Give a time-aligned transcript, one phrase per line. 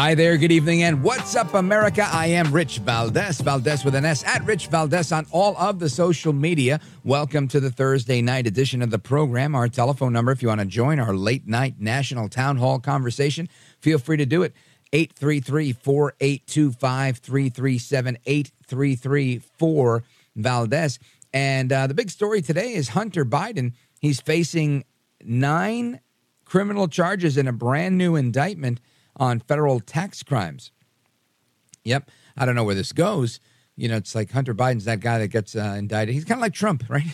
[0.00, 2.08] Hi there, good evening, and what's up, America?
[2.08, 5.88] I am Rich Valdez, Valdez with an S, at Rich Valdez on all of the
[5.88, 6.78] social media.
[7.02, 9.56] Welcome to the Thursday night edition of the program.
[9.56, 13.48] Our telephone number, if you want to join our late night national town hall conversation,
[13.80, 14.54] feel free to do it.
[14.92, 20.04] 833 482 5337 8334
[20.36, 21.00] Valdez.
[21.32, 23.72] And uh, the big story today is Hunter Biden.
[23.98, 24.84] He's facing
[25.24, 25.98] nine
[26.44, 28.78] criminal charges in a brand new indictment
[29.18, 30.72] on federal tax crimes.
[31.84, 32.10] Yep.
[32.36, 33.40] I don't know where this goes.
[33.76, 36.14] You know, it's like Hunter Biden's that guy that gets uh, indicted.
[36.14, 37.06] He's kind of like Trump, right?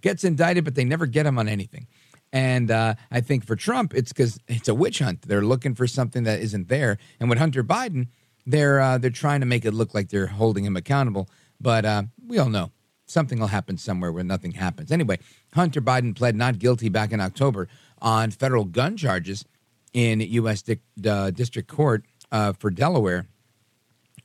[0.00, 1.86] gets indicted, but they never get him on anything.
[2.32, 5.22] And uh, I think for Trump, it's because it's a witch hunt.
[5.22, 6.98] They're looking for something that isn't there.
[7.18, 8.08] And with Hunter Biden,
[8.46, 11.28] they're uh, they're trying to make it look like they're holding him accountable.
[11.60, 12.70] But uh, we all know
[13.06, 14.92] something will happen somewhere where nothing happens.
[14.92, 15.18] Anyway,
[15.54, 17.68] Hunter Biden pled not guilty back in October
[18.00, 19.44] on federal gun charges
[19.92, 20.64] in U.S.
[21.04, 23.26] Uh, District Court uh, for Delaware,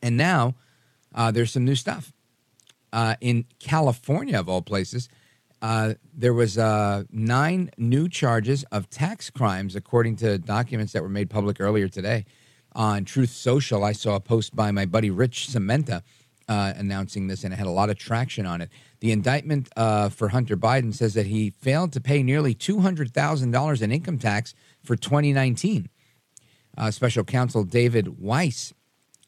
[0.02, 0.56] and now
[1.16, 2.12] uh, there's some new stuff
[2.92, 5.10] uh, in California, of all places.
[5.62, 11.10] Uh, there was uh, nine new charges of tax crimes, according to documents that were
[11.10, 12.26] made public earlier today
[12.76, 13.84] on Truth Social.
[13.84, 16.02] I saw a post by my buddy Rich Sementa
[16.50, 18.70] announcing this, and it had a lot of traction on it.
[19.00, 23.52] The indictment for Hunter Biden says that he failed to pay nearly two hundred thousand
[23.52, 25.90] dollars in income tax for 2019.
[26.78, 28.74] Uh, Special Counsel David Weiss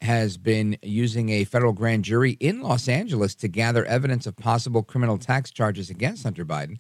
[0.02, 4.84] has been using a federal grand jury in Los Angeles to gather evidence of possible
[4.84, 6.78] criminal tax charges against Hunter Biden.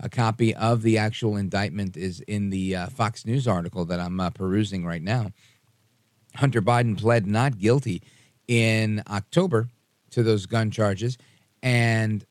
[0.00, 4.20] A copy of the actual indictment is in the uh, Fox News article that I'm
[4.20, 5.30] uh, perusing right now.
[6.36, 8.02] Hunter Biden pled not guilty
[8.46, 9.68] in October
[10.10, 11.18] to those gun charges.
[11.62, 12.24] And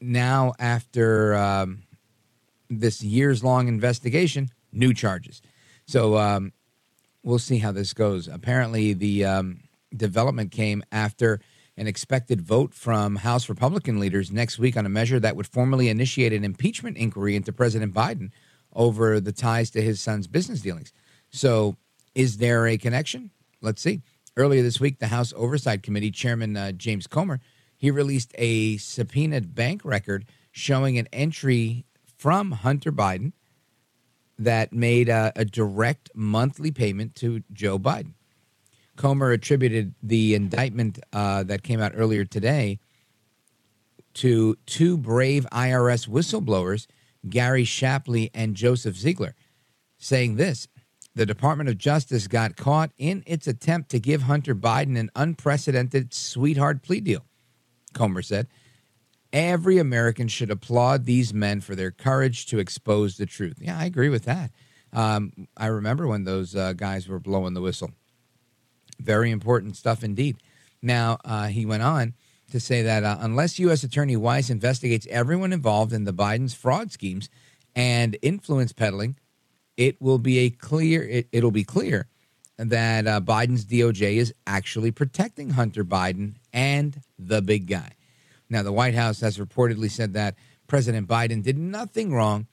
[0.00, 1.82] now, after um,
[2.68, 5.42] this years long investigation, new charges.
[5.86, 6.52] So um,
[7.22, 8.28] we'll see how this goes.
[8.28, 9.60] Apparently, the um,
[9.94, 11.40] development came after
[11.76, 15.88] an expected vote from House Republican leaders next week on a measure that would formally
[15.88, 18.30] initiate an impeachment inquiry into President Biden
[18.72, 20.92] over the ties to his son's business dealings.
[21.30, 21.76] So,
[22.14, 23.30] is there a connection?
[23.60, 24.02] Let's see.
[24.36, 27.40] Earlier this week, the House Oversight Committee Chairman uh, James Comer
[27.80, 31.86] he released a subpoenaed bank record showing an entry
[32.18, 33.32] from Hunter Biden
[34.40, 38.14] that made a, a direct monthly payment to Joe Biden.
[38.96, 42.78] Comer attributed the indictment uh, that came out earlier today
[44.14, 46.86] to two brave IRS whistleblowers,
[47.28, 49.34] Gary Shapley and Joseph Ziegler,
[49.98, 50.68] saying this
[51.14, 56.14] The Department of Justice got caught in its attempt to give Hunter Biden an unprecedented
[56.14, 57.24] sweetheart plea deal,
[57.92, 58.48] Comer said.
[59.32, 63.58] Every American should applaud these men for their courage to expose the truth.
[63.60, 64.50] Yeah, I agree with that.
[64.92, 67.92] Um, I remember when those uh, guys were blowing the whistle.
[68.98, 70.38] Very important stuff indeed.
[70.82, 72.14] Now, uh, he went on
[72.50, 73.84] to say that uh, unless U.S.
[73.84, 77.28] Attorney Weiss investigates everyone involved in the Biden's fraud schemes
[77.76, 79.16] and influence peddling,
[79.76, 81.02] it will be a clear.
[81.02, 82.08] It, it'll be clear
[82.58, 87.92] that uh, Biden's DOJ is actually protecting Hunter Biden and the big guy.
[88.50, 90.34] Now, the White House has reportedly said that
[90.66, 92.48] President Biden did nothing wrong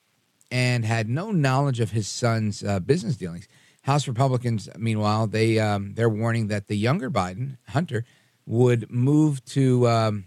[0.52, 3.48] and had no knowledge of his son's uh, business dealings.
[3.82, 8.06] House Republicans, meanwhile, they um, they're warning that the younger Biden, Hunter,
[8.46, 10.26] would move to um,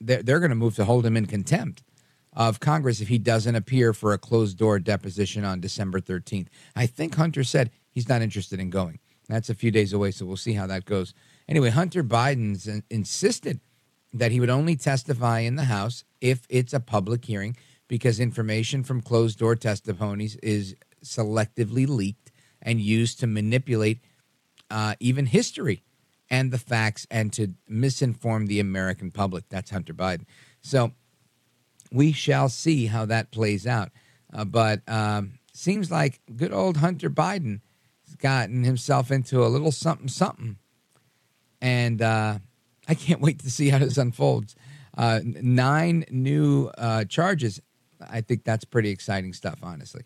[0.00, 1.82] they're, they're going to move to hold him in contempt
[2.32, 6.48] of Congress if he doesn't appear for a closed door deposition on December 13th.
[6.74, 9.00] I think Hunter said he's not interested in going.
[9.28, 11.14] That's a few days away, so we'll see how that goes.
[11.48, 13.60] Anyway, Hunter Biden's insisted
[14.12, 17.56] that he would only testify in the House if it's a public hearing
[17.88, 22.30] because information from closed door testimonies is selectively leaked
[22.60, 24.00] and used to manipulate
[24.70, 25.82] uh, even history
[26.30, 29.44] and the facts and to misinform the American public.
[29.48, 30.24] That's Hunter Biden.
[30.62, 30.92] So
[31.92, 33.90] we shall see how that plays out.
[34.32, 37.60] Uh, but um, seems like good old Hunter Biden
[38.06, 40.56] has gotten himself into a little something something.
[41.60, 42.38] And uh,
[42.88, 44.54] I can't wait to see how this unfolds.
[44.96, 47.60] uh, nine new uh, charges.
[48.10, 50.02] I think that's pretty exciting stuff, honestly,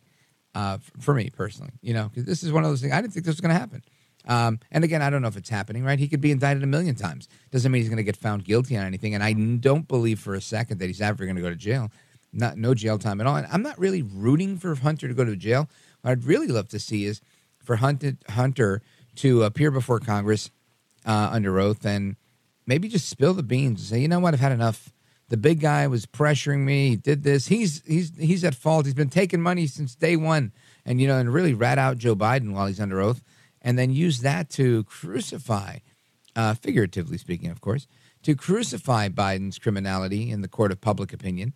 [0.54, 1.72] uh, for me personally.
[1.80, 3.54] You know, because this is one of those things I didn't think this was going
[3.54, 3.82] to happen.
[4.28, 5.98] Um, and again, I don't know if it's happening, right?
[5.98, 7.28] He could be indicted a million times.
[7.52, 9.14] Doesn't mean he's going to get found guilty on anything.
[9.14, 11.92] And I don't believe for a second that he's ever going to go to jail.
[12.32, 13.36] Not no jail time at all.
[13.36, 15.68] And I'm not really rooting for Hunter to go to jail.
[16.02, 17.20] What I'd really love to see is
[17.62, 18.82] for Hunter, Hunter
[19.16, 20.50] to appear before Congress
[21.06, 22.16] uh, under oath and
[22.66, 24.92] maybe just spill the beans and say, you know what, I've had enough.
[25.28, 26.90] The big guy was pressuring me.
[26.90, 27.48] He did this.
[27.48, 28.86] He's he's he's at fault.
[28.86, 30.52] He's been taking money since day one,
[30.84, 33.22] and you know, and really rat out Joe Biden while he's under oath
[33.66, 35.78] and then use that to crucify,
[36.36, 37.88] uh, figuratively speaking, of course,
[38.22, 41.52] to crucify Biden's criminality in the court of public opinion,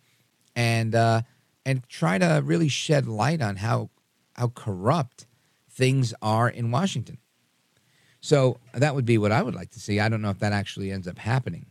[0.53, 1.21] and uh,
[1.65, 3.89] and try to really shed light on how
[4.33, 5.25] how corrupt
[5.69, 7.17] things are in Washington.
[8.21, 9.99] So that would be what I would like to see.
[9.99, 11.65] I don't know if that actually ends up happening.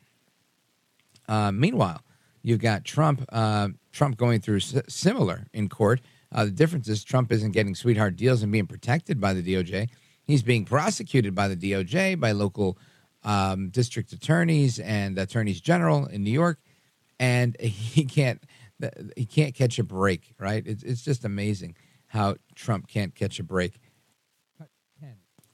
[1.29, 2.03] Uh, meanwhile,
[2.43, 3.25] you've got Trump.
[3.31, 6.01] Uh, Trump going through s- similar in court.
[6.33, 9.89] Uh, the difference is Trump isn't getting sweetheart deals and being protected by the DOJ.
[10.25, 12.79] He's being prosecuted by the DOJ, by local
[13.25, 16.59] um, district attorneys and attorneys general in New York,
[17.19, 18.43] and he can't
[19.17, 20.35] he can't catch a break.
[20.39, 20.67] Right?
[20.67, 21.77] It's it's just amazing
[22.07, 23.81] how Trump can't catch a break.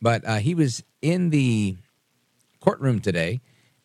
[0.01, 1.77] But uh, he was in the
[2.61, 3.41] courtroom today,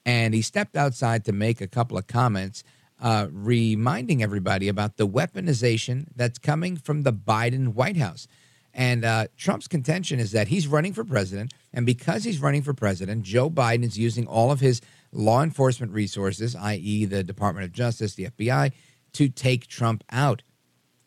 [0.05, 2.63] and he stepped outside to make a couple of comments,
[3.01, 8.27] uh, reminding everybody about the weaponization that's coming from the Biden White House.
[8.73, 11.53] And uh, Trump's contention is that he's running for president.
[11.73, 14.81] And because he's running for president, Joe Biden is using all of his
[15.11, 18.71] law enforcement resources, i.e., the Department of Justice, the FBI,
[19.13, 20.43] to take Trump out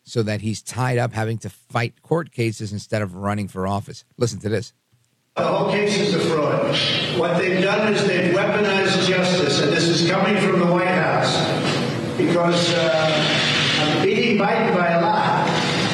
[0.03, 4.05] so that he's tied up having to fight court cases instead of running for office.
[4.17, 4.73] Listen to this.
[5.35, 6.73] The whole case is a fraud.
[7.19, 11.35] What they've done is they've weaponized justice, and this is coming from the White House
[12.15, 15.49] because uh, I'm beating Biden by a lot,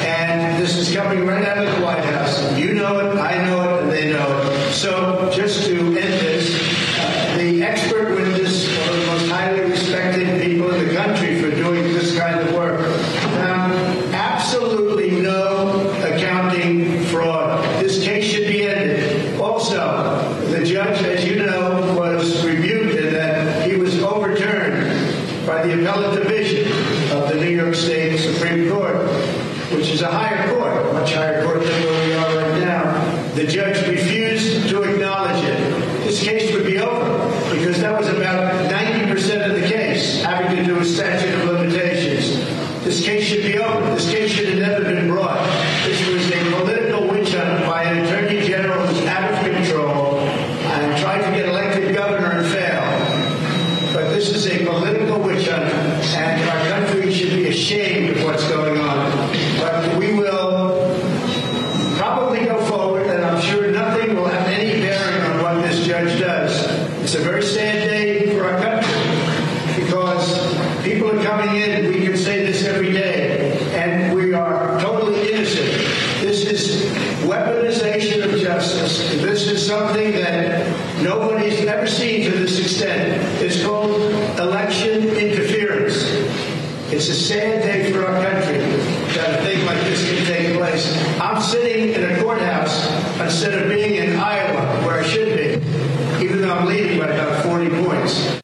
[0.06, 2.56] and this is coming right out of the White House.
[2.56, 4.72] You know it, I know it, and they know it.
[4.74, 10.40] So just to end this, uh, the expert witness, one of the most highly respected
[10.40, 12.80] people in the country for doing this kind of work,
[13.40, 13.72] found
[14.14, 17.82] absolutely no accounting fraud.
[17.82, 19.40] This case should be ended.
[19.40, 24.86] Also, the judge, as you know, was rebuked in that he was overturned
[25.46, 26.70] by the appellate division
[27.12, 28.96] of the New York State Supreme Court,
[29.72, 33.32] which is a higher court, much higher court than where we are right now.
[33.34, 36.04] The judge refused to acknowledge it.
[36.04, 40.64] This case would be over because that was about 90% of the case having to
[40.64, 42.62] do with statute of limitations.
[42.84, 43.94] This case should be over.
[43.94, 45.38] This case should have never been brought.
[45.84, 51.00] This was a political witch hunt by an attorney general who's out of control and
[51.00, 53.94] tried to get elected governor and failed.
[53.94, 58.48] But this is a political witch hunt, and our country should be ashamed of what's
[58.48, 59.10] going on.
[59.60, 60.98] But we will
[61.96, 66.18] probably go forward, and I'm sure nothing will have any bearing on what this judge
[66.18, 66.66] does.
[67.00, 72.16] It's a very sad day for our country because people are coming in, we can
[72.16, 75.66] say this every day, and we are totally innocent.
[76.20, 76.86] This is
[77.22, 78.98] weaponization of justice.
[79.20, 83.22] This is something that nobody's ever seen to this extent.
[83.42, 84.00] It's called
[84.38, 86.02] election interference.
[86.92, 90.94] It's a sad day for our country that a thing like this can take place.
[91.20, 96.42] I'm sitting in a courthouse instead of being in Iowa, where I should be, even
[96.42, 98.42] though I'm leading by about 40 points.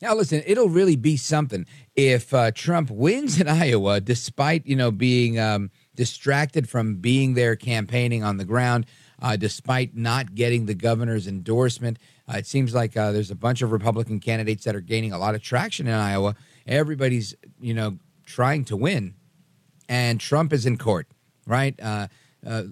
[0.00, 1.64] Now, listen, it'll really be something
[1.96, 7.56] if uh, Trump wins in Iowa, despite you know being um, distracted from being there
[7.56, 8.84] campaigning on the ground,
[9.22, 11.98] uh, despite not getting the governor's endorsement.
[12.28, 15.18] Uh, it seems like uh, there's a bunch of Republican candidates that are gaining a
[15.18, 16.34] lot of traction in Iowa.
[16.66, 19.14] Everybody's you know trying to win,
[19.88, 21.06] and Trump is in court,
[21.46, 21.78] right?
[21.80, 22.08] Uh,
[22.46, 22.62] uh,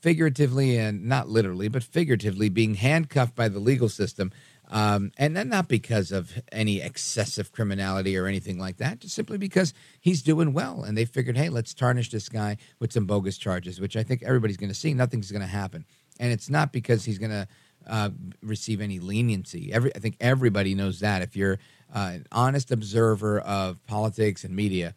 [0.00, 4.30] figuratively and not literally, but figuratively, being handcuffed by the legal system.
[4.70, 9.36] Um, and then not because of any excessive criminality or anything like that, just simply
[9.36, 10.84] because he's doing well.
[10.84, 14.22] And they figured, hey, let's tarnish this guy with some bogus charges, which I think
[14.22, 14.94] everybody's going to see.
[14.94, 15.84] Nothing's going to happen.
[16.20, 17.48] And it's not because he's going to
[17.88, 18.10] uh,
[18.42, 19.72] receive any leniency.
[19.72, 21.22] Every, I think everybody knows that.
[21.22, 21.58] If you're
[21.92, 24.94] uh, an honest observer of politics and media,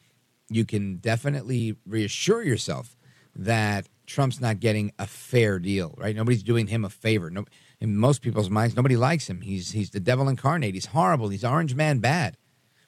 [0.50, 2.96] you can definitely reassure yourself
[3.36, 6.16] that Trump's not getting a fair deal, right?
[6.16, 7.32] Nobody's doing him a favor.
[7.32, 7.46] No,
[7.84, 9.42] in most people's minds, nobody likes him.
[9.42, 10.74] He's he's the devil incarnate.
[10.74, 11.28] He's horrible.
[11.28, 12.38] He's Orange Man bad.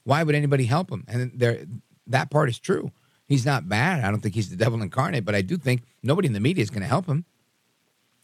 [0.05, 1.03] Why would anybody help him?
[1.09, 1.65] And there,
[2.07, 2.91] that part is true.
[3.27, 4.05] He's not bad.
[4.05, 6.61] I don't think he's the devil incarnate, but I do think nobody in the media
[6.61, 7.25] is going to help him.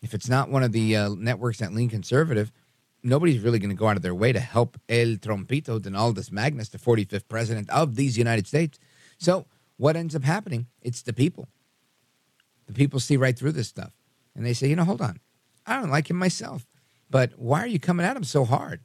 [0.02, 2.54] If it's not one of the uh, networks that lean conservative,
[3.04, 6.70] nobody's really going to go out of their way to help El Trompito Donaldus Magnus,
[6.70, 8.80] the 45th president of these United States.
[9.18, 10.68] So what ends up happening?
[10.82, 11.50] It's the people.
[12.68, 13.92] The people see right through this stuff.
[14.36, 15.20] And they say, you know, hold on.
[15.66, 16.66] I don't like him myself.
[17.10, 18.82] But why are you coming at him so hard?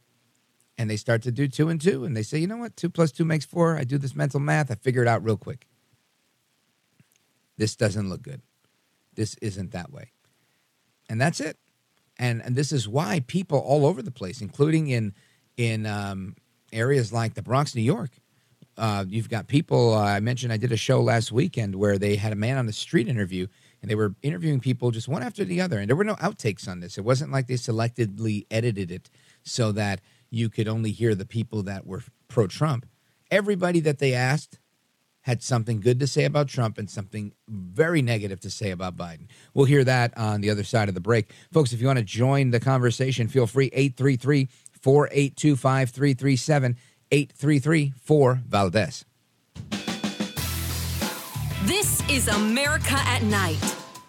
[0.76, 2.04] And they start to do two and two.
[2.04, 2.76] And they say, you know what?
[2.76, 3.76] Two plus two makes four.
[3.76, 4.71] I do this mental math.
[4.71, 5.66] I figure it out real quick.
[7.56, 8.42] This doesn't look good.
[9.14, 10.12] This isn't that way.
[11.09, 11.56] And that's it.
[12.18, 15.14] And, and this is why people all over the place, including in,
[15.56, 16.37] in um,
[16.73, 18.11] areas like the Bronx, New York,
[18.76, 19.95] uh, you've got people.
[19.95, 22.66] Uh, I mentioned I did a show last weekend where they had a man on
[22.66, 23.47] the street interview
[23.86, 25.78] and they were interviewing people just one after the other.
[25.78, 26.98] And there were no outtakes on this.
[26.98, 29.08] It wasn't like they selectively edited it
[29.44, 32.84] so that you could only hear the people that were pro Trump.
[33.30, 34.58] Everybody that they asked
[35.20, 39.28] had something good to say about Trump and something very negative to say about Biden.
[39.54, 41.30] We'll hear that on the other side of the break.
[41.52, 44.48] Folks, if you want to join the conversation, feel free 833
[44.80, 46.76] 482 5337
[47.12, 49.04] 833 4 Valdez.
[51.66, 53.75] This is America at Night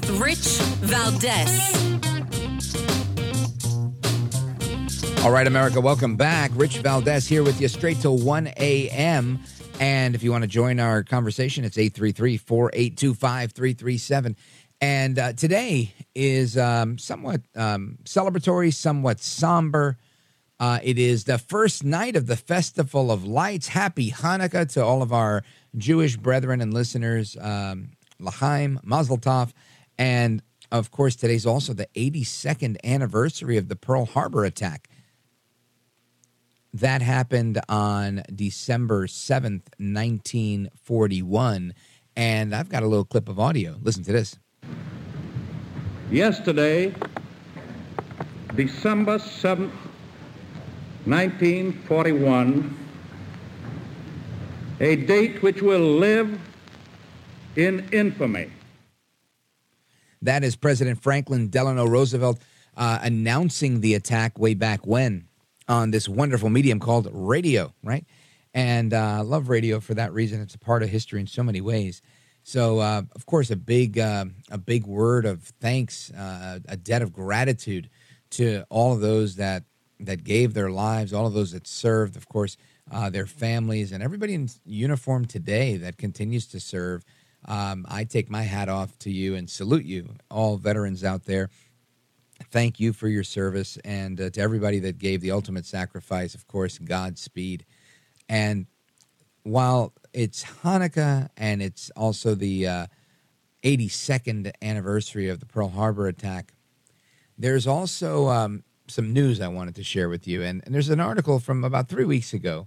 [0.00, 1.74] with Rich Valdez.
[5.24, 6.50] All right, America, welcome back.
[6.54, 9.40] Rich Valdez here with you straight till 1 a.m.
[9.80, 14.36] And if you want to join our conversation, it's 833 482 5337.
[14.80, 19.98] And uh, today is um, somewhat um, celebratory, somewhat somber.
[20.60, 23.68] Uh, it is the first night of the Festival of Lights.
[23.68, 25.42] Happy Hanukkah to all of our
[25.76, 27.36] Jewish brethren and listeners.
[27.40, 27.90] Um,
[28.20, 29.52] L'chaim, Mazel Tov.
[29.98, 34.88] And of course, today's also the 82nd anniversary of the Pearl Harbor attack.
[36.74, 41.72] That happened on December 7th, 1941.
[42.14, 43.76] And I've got a little clip of audio.
[43.82, 44.38] Listen to this.
[46.10, 46.94] Yesterday,
[48.54, 49.72] December 7th,
[51.04, 52.76] 1941,
[54.80, 56.38] a date which will live
[57.56, 58.50] in infamy.
[60.22, 62.40] That is President Franklin Delano Roosevelt
[62.76, 65.28] uh, announcing the attack way back when
[65.68, 68.04] on this wonderful medium called radio, right?
[68.54, 70.40] And uh, love radio for that reason.
[70.40, 72.00] It's a part of history in so many ways.
[72.42, 77.02] So, uh, of course, a big uh, a big word of thanks, uh, a debt
[77.02, 77.90] of gratitude
[78.30, 79.64] to all of those that
[80.00, 82.56] that gave their lives, all of those that served, of course,
[82.90, 87.04] uh, their families, and everybody in uniform today that continues to serve.
[87.44, 91.50] Um, I take my hat off to you and salute you, all veterans out there.
[92.50, 96.46] Thank you for your service, and uh, to everybody that gave the ultimate sacrifice, of
[96.46, 97.64] course, Godspeed.
[98.28, 98.66] And
[99.42, 102.86] while it's Hanukkah and it's also the uh,
[103.64, 106.52] 82nd anniversary of the Pearl Harbor attack,
[107.36, 110.42] there's also um, some news I wanted to share with you.
[110.42, 112.66] And, and, there's an article from about three weeks ago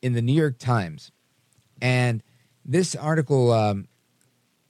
[0.00, 1.10] in the New York Times.
[1.80, 2.22] And
[2.64, 3.88] this article um,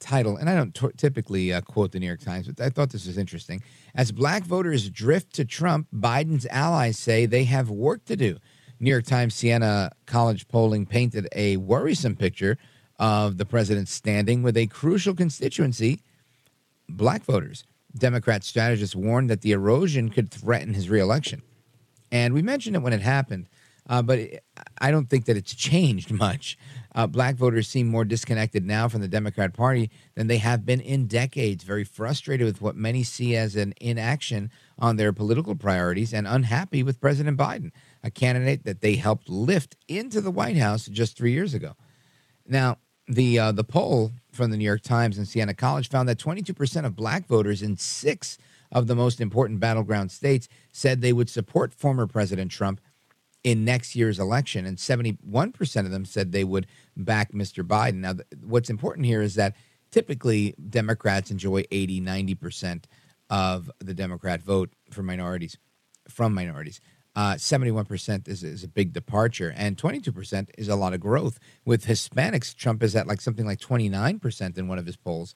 [0.03, 2.91] title, and I don't t- typically uh, quote the New York Times, but I thought
[2.91, 3.63] this was interesting.
[3.95, 8.37] As black voters drift to Trump, Biden's allies say they have work to do.
[8.79, 12.57] New York Times Siena College polling painted a worrisome picture
[12.99, 16.01] of the president's standing with a crucial constituency,
[16.89, 17.63] black voters.
[17.97, 21.41] Democrat strategists warned that the erosion could threaten his reelection.
[22.11, 23.47] And we mentioned it when it happened,
[23.89, 24.43] uh, but it,
[24.79, 26.57] I don't think that it's changed much.
[26.95, 30.79] Uh, black voters seem more disconnected now from the Democrat Party than they have been
[30.79, 36.13] in decades, very frustrated with what many see as an inaction on their political priorities
[36.13, 37.71] and unhappy with President Biden,
[38.03, 41.75] a candidate that they helped lift into the White House just three years ago.
[42.47, 46.17] Now, the uh, the poll from the New York Times and Siena College found that
[46.17, 48.37] 22% of black voters in six
[48.71, 52.81] of the most important battleground states said they would support former President Trump
[53.43, 57.63] in next year's election, and 71% of them said they would back Mr.
[57.63, 57.95] Biden.
[57.95, 59.55] Now, what's important here is that
[59.91, 62.85] typically Democrats enjoy 80, 90%
[63.29, 65.57] of the Democrat vote for minorities,
[66.07, 66.79] from minorities.
[67.15, 71.37] Uh, 71% is, is a big departure, and 22% is a lot of growth.
[71.63, 75.35] With Hispanics, Trump is at like something like 29% in one of his polls.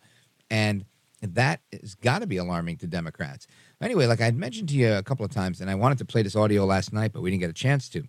[0.50, 0.86] And
[1.21, 3.47] that has got to be alarming to Democrats.
[3.81, 6.05] Anyway, like I had mentioned to you a couple of times, and I wanted to
[6.05, 8.07] play this audio last night, but we didn't get a chance to.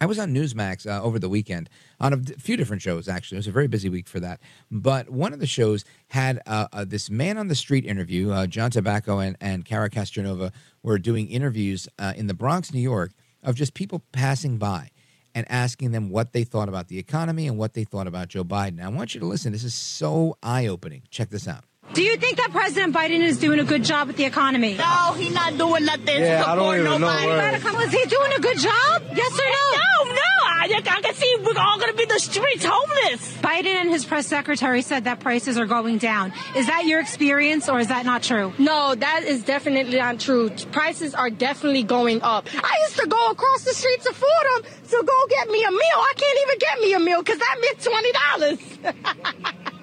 [0.00, 3.36] I was on Newsmax uh, over the weekend on a few different shows, actually.
[3.36, 4.40] It was a very busy week for that.
[4.68, 8.32] But one of the shows had uh, uh, this man on the street interview.
[8.32, 10.52] Uh, John Tabacco and, and Cara Castronuova
[10.82, 13.12] were doing interviews uh, in the Bronx, New York,
[13.44, 14.90] of just people passing by
[15.36, 18.42] and asking them what they thought about the economy and what they thought about Joe
[18.42, 18.82] Biden.
[18.82, 19.52] I want you to listen.
[19.52, 21.02] This is so eye opening.
[21.10, 21.64] Check this out.
[21.94, 24.76] Do you think that President Biden is doing a good job with the economy?
[24.78, 27.26] No, he's not doing nothing Yeah, to I don't support even know nobody.
[27.26, 29.02] where- Was he doing a good job?
[29.14, 30.04] Yes or no?
[30.08, 33.34] No, no, I, I can see we're all gonna be in the streets homeless.
[33.42, 36.32] Biden and his press secretary said that prices are going down.
[36.56, 38.54] Is that your experience or is that not true?
[38.58, 40.48] No, that is definitely not true.
[40.70, 42.46] Prices are definitely going up.
[42.54, 45.78] I used to go across the street to Fordham to go get me a meal.
[45.82, 48.58] I can't even get me a meal because that meant twenty dollars.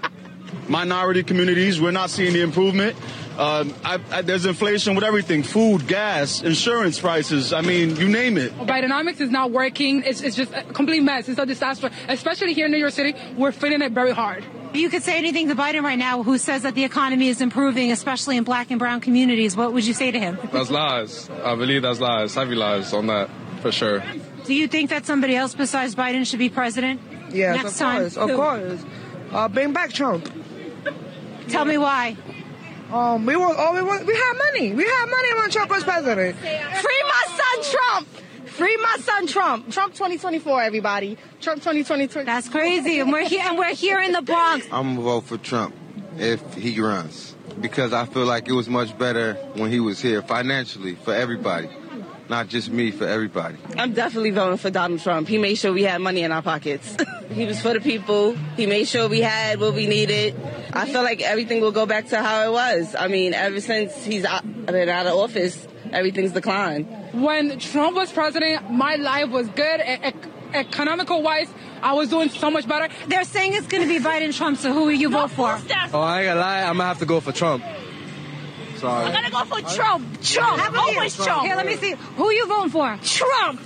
[0.70, 2.96] minority communities, we're not seeing the improvement.
[3.38, 7.54] Um, I, I, there's inflation with everything food, gas, insurance prices.
[7.54, 8.52] I mean, you name it.
[8.58, 10.04] Bidenomics is not working.
[10.04, 11.30] It's, it's just a complete mess.
[11.30, 11.90] It's a disaster.
[12.08, 14.44] Especially here in New York City, we're feeling it very hard.
[14.74, 17.92] You could say anything to Biden right now, who says that the economy is improving,
[17.92, 20.38] especially in black and brown communities, what would you say to him?
[20.52, 21.30] That's lies.
[21.30, 22.36] I believe that's lies.
[22.36, 23.30] Heavy lies on that,
[23.62, 24.04] for sure.
[24.46, 27.02] Do you think that somebody else besides Biden should be president?
[27.32, 28.02] Yes, next of time?
[28.02, 28.36] course, of Who?
[28.36, 28.86] course.
[29.32, 30.28] Uh, bring back Trump.
[31.50, 32.18] Tell me why.
[32.92, 34.74] Um, we want, oh, we want, we have money.
[34.74, 36.36] We have money when Trump was president.
[36.38, 38.08] Free my son Trump.
[38.48, 39.72] Free my son Trump.
[39.72, 41.18] Trump 2024, everybody.
[41.40, 42.24] Trump 2023.
[42.24, 43.00] That's crazy.
[43.00, 44.66] And we're here and we're here in the Bronx.
[44.72, 45.76] I'm gonna vote for Trump
[46.18, 50.22] if he runs because I feel like it was much better when he was here
[50.22, 51.70] financially for everybody,
[52.28, 53.58] not just me, for everybody.
[53.78, 55.28] I'm definitely voting for Donald Trump.
[55.28, 56.98] He made sure we had money in our pockets.
[57.32, 58.34] he was for the people.
[58.58, 60.36] He made sure we had what we needed.
[60.74, 62.96] I feel like everything will go back to how it was.
[62.96, 66.88] I mean, ever since he's out, been out of office, everything's declined.
[67.14, 69.82] When Trump was president, my life was good.
[69.82, 70.14] E- e-
[70.54, 71.48] economical wise,
[71.82, 72.94] I was doing so much better.
[73.08, 75.48] They're saying it's going to be Biden Trump, so who will you vote for?
[75.94, 76.60] Oh, I ain't gonna lie.
[76.62, 77.64] I'm gonna have to go for Trump.
[78.78, 79.06] Sorry.
[79.06, 80.22] I'm gonna go for Trump.
[80.22, 80.60] Trump.
[80.60, 80.98] How about you?
[80.98, 81.46] Always Trump.
[81.46, 81.92] Here, let me see.
[82.16, 82.98] Who you voting for?
[83.04, 83.62] Trump.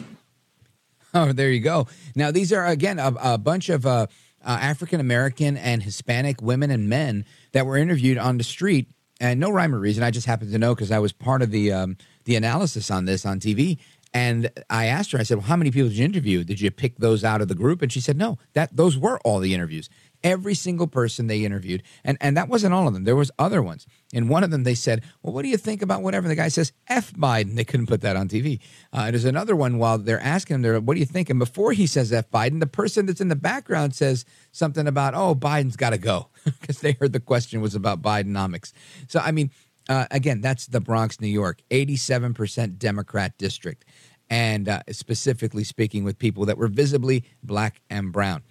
[1.14, 1.88] Oh, there you go.
[2.16, 4.08] Now, these are, again, a, a bunch of uh,
[4.44, 8.90] uh, African American and Hispanic women and men that were interviewed on the street.
[9.20, 10.04] And no rhyme or reason.
[10.04, 13.06] I just happened to know because I was part of the um, the analysis on
[13.06, 13.78] this on TV.
[14.14, 16.44] And I asked her, I said, well, how many people did you interview?
[16.44, 17.82] Did you pick those out of the group?
[17.82, 19.90] And she said, no, that those were all the interviews.
[20.24, 21.84] Every single person they interviewed.
[22.04, 23.04] And, and that wasn't all of them.
[23.04, 23.86] There was other ones.
[24.14, 26.28] In one of them, they said, well, what do you think about whatever?
[26.28, 27.56] The guy says, F Biden.
[27.56, 28.60] They couldn't put that on TV.
[28.94, 31.30] Uh, there's another one while they're asking him, they're, what do you think?
[31.30, 35.14] And before he says F Biden, the person that's in the background says something about,
[35.14, 38.72] oh, Biden's got to go because they heard the question was about Bidenomics.
[39.08, 39.52] So, I mean,
[39.90, 43.86] uh, again, that's the Bronx, New York, 87% Democrat district.
[44.30, 48.42] And uh, specifically speaking with people that were visibly black and brown.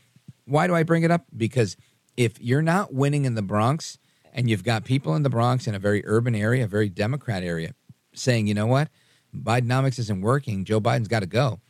[0.45, 1.27] Why do I bring it up?
[1.37, 1.77] Because
[2.17, 3.99] if you're not winning in the Bronx
[4.33, 7.43] and you've got people in the Bronx in a very urban area, a very Democrat
[7.43, 7.75] area,
[8.15, 8.89] saying, you know what,
[9.35, 11.61] Bidenomics isn't working, Joe Biden's got to go,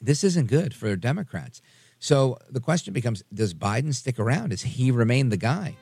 [0.00, 1.60] this isn't good for Democrats.
[1.98, 4.50] So the question becomes Does Biden stick around?
[4.50, 5.76] Does he remain the guy?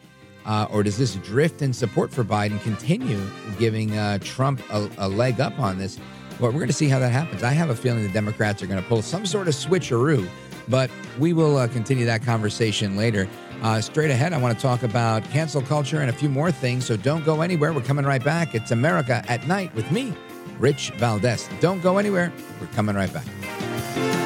[0.46, 3.20] Uh, or does this drift in support for Biden continue
[3.58, 5.98] giving uh, Trump a, a leg up on this?
[6.38, 7.42] Well, we're going to see how that happens.
[7.42, 10.28] I have a feeling the Democrats are going to pull some sort of switcheroo,
[10.68, 13.28] but we will uh, continue that conversation later.
[13.62, 16.84] Uh, straight ahead, I want to talk about cancel culture and a few more things,
[16.86, 17.72] so don't go anywhere.
[17.72, 18.54] We're coming right back.
[18.54, 20.14] It's America at Night with me,
[20.58, 21.48] Rich Valdez.
[21.60, 22.32] Don't go anywhere.
[22.60, 24.25] We're coming right back.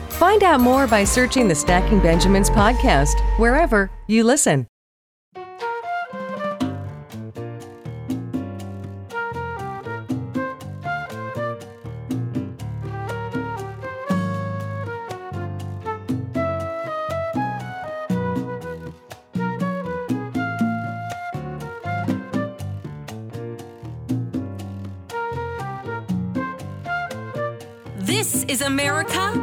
[0.21, 4.67] Find out more by searching the Stacking Benjamins podcast wherever you listen.
[27.97, 29.40] This is America.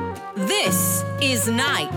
[1.51, 1.97] Night.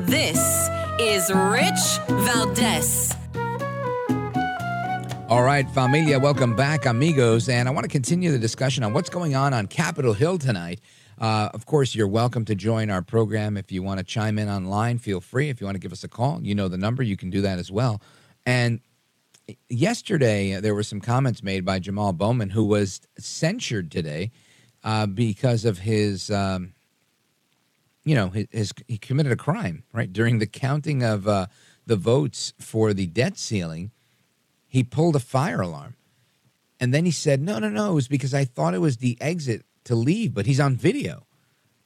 [0.00, 3.14] This is Rich Valdez.
[5.28, 7.48] All right, familia, welcome back, amigos.
[7.48, 10.80] And I want to continue the discussion on what's going on on Capitol Hill tonight.
[11.20, 13.56] Uh, of course, you're welcome to join our program.
[13.56, 15.48] If you want to chime in online, feel free.
[15.48, 17.42] If you want to give us a call, you know the number, you can do
[17.42, 18.02] that as well.
[18.44, 18.80] And
[19.68, 24.32] yesterday, there were some comments made by Jamal Bowman, who was censured today
[24.82, 26.30] uh, because of his.
[26.30, 26.72] Um,
[28.10, 30.12] you know, his, he committed a crime, right?
[30.12, 31.46] During the counting of uh,
[31.86, 33.92] the votes for the debt ceiling,
[34.66, 35.94] he pulled a fire alarm.
[36.80, 39.16] And then he said, no, no, no, it was because I thought it was the
[39.20, 41.24] exit to leave, but he's on video.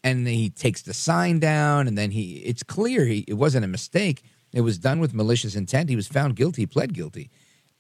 [0.03, 3.69] And he takes the sign down, and then he, it's clear he, it wasn't a
[3.69, 4.23] mistake.
[4.55, 5.91] It was done with malicious intent.
[5.91, 7.29] He was found guilty, pled guilty.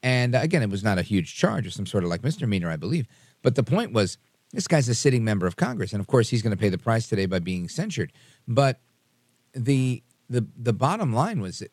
[0.02, 2.68] And uh, again, it was not a huge charge or some sort of like misdemeanor,
[2.68, 3.06] I believe.
[3.40, 4.18] But the point was,
[4.54, 6.78] this guy's a sitting member of Congress, and of course, he's going to pay the
[6.78, 8.12] price today by being censured.
[8.46, 8.80] But
[9.52, 11.72] the the the bottom line was that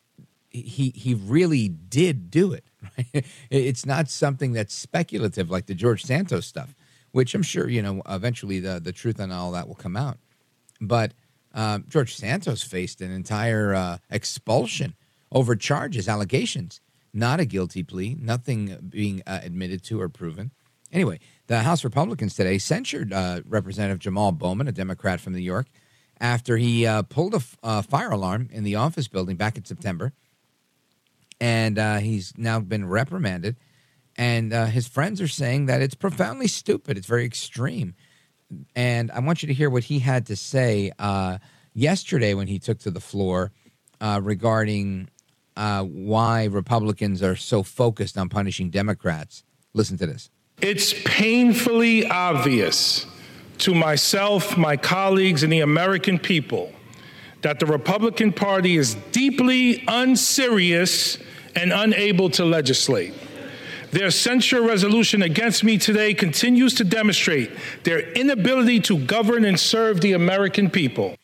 [0.50, 2.64] he he really did do it.
[2.98, 3.24] Right?
[3.48, 6.74] It's not something that's speculative like the George Santos stuff,
[7.12, 10.18] which I'm sure you know eventually the the truth on all that will come out.
[10.80, 11.14] But
[11.54, 14.94] um, George Santos faced an entire uh, expulsion
[15.30, 16.80] over charges, allegations,
[17.12, 20.50] not a guilty plea, nothing being uh, admitted to or proven.
[20.92, 25.68] Anyway, the House Republicans today censured uh, Representative Jamal Bowman, a Democrat from New York,
[26.22, 30.12] after he uh, pulled a uh, fire alarm in the office building back in September.
[31.40, 33.56] And uh, he's now been reprimanded.
[34.16, 36.96] And uh, his friends are saying that it's profoundly stupid.
[36.96, 37.94] It's very extreme.
[38.76, 41.38] And I want you to hear what he had to say uh,
[41.74, 43.50] yesterday when he took to the floor
[44.00, 45.08] regarding
[45.56, 49.42] why Republicans are so focused on punishing Democrats.
[49.74, 50.30] Listen to this.
[50.60, 53.06] It's painfully obvious
[53.62, 56.72] to myself, my colleagues, and the American people
[57.42, 61.18] that the Republican Party is deeply unserious
[61.54, 63.14] and unable to legislate.
[63.90, 67.50] Their censure resolution against me today continues to demonstrate
[67.84, 71.16] their inability to govern and serve the American people.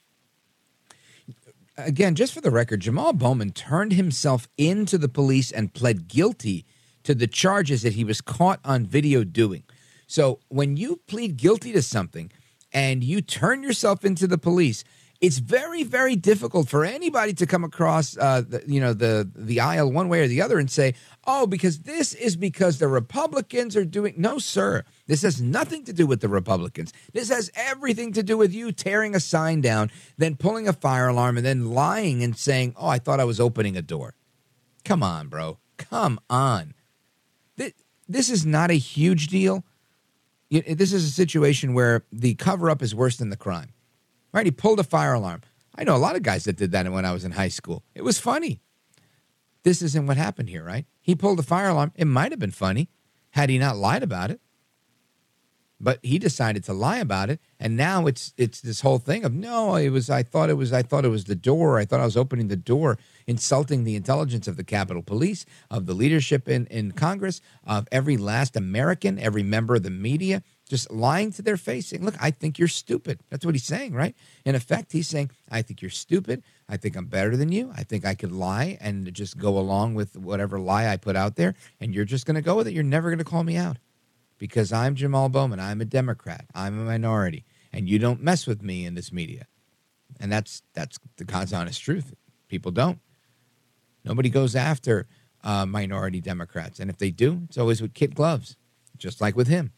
[1.77, 6.66] Again, just for the record, Jamal Bowman turned himself into the police and pled guilty
[7.05, 9.62] to the charges that he was caught on video doing.
[10.09, 12.33] So when you plead guilty to something
[12.73, 14.83] and you turn yourself into the police,
[15.21, 19.61] it's very, very difficult for anybody to come across, uh, the, you know, the the
[19.61, 20.94] aisle one way or the other and say,
[21.27, 25.92] "Oh, because this is because the Republicans are doing." No, sir, this has nothing to
[25.92, 26.92] do with the Republicans.
[27.12, 31.09] This has everything to do with you tearing a sign down, then pulling a fire
[31.09, 34.14] alarm, and then lying and saying, "Oh, I thought I was opening a door."
[34.85, 35.59] Come on, bro.
[35.79, 36.75] Come on.
[37.57, 37.73] This,
[38.09, 39.64] this is not a huge deal.
[40.51, 43.73] You- This is a situation where the cover up is worse than the crime.
[44.33, 44.47] Right?
[44.47, 45.43] He pulled a fire alarm.
[45.75, 47.85] I know a lot of guys that did that when I was in high school.
[47.95, 48.61] It was funny.
[49.63, 50.87] This isn't what happened here, right?
[51.01, 51.93] He pulled a fire alarm.
[51.95, 52.89] It might have been funny
[53.31, 54.41] had he not lied about it.
[55.81, 59.33] But he decided to lie about it, and now it's it's this whole thing of
[59.33, 61.79] no, it was I thought it was I thought it was the door.
[61.79, 65.87] I thought I was opening the door, insulting the intelligence of the Capitol Police, of
[65.87, 70.91] the leadership in, in Congress, of every last American, every member of the media, just
[70.91, 73.21] lying to their face, saying, Look, I think you're stupid.
[73.31, 74.17] That's what he's saying, right?
[74.45, 76.43] In effect, he's saying, I think you're stupid.
[76.69, 77.73] I think I'm better than you.
[77.77, 81.37] I think I could lie and just go along with whatever lie I put out
[81.37, 82.75] there, and you're just gonna go with it.
[82.75, 83.79] You're never gonna call me out
[84.38, 85.61] because I'm Jamal Bowman.
[85.61, 86.46] I'm a Democrat.
[86.55, 89.46] I'm a minority, and you don't mess with me in this media.
[90.20, 92.14] And that's that's the God's honest truth.
[92.48, 93.01] People don't.
[94.05, 95.07] Nobody goes after
[95.44, 98.57] uh, minority Democrats, and if they do, it's always with kid gloves,
[98.96, 99.72] just like with him.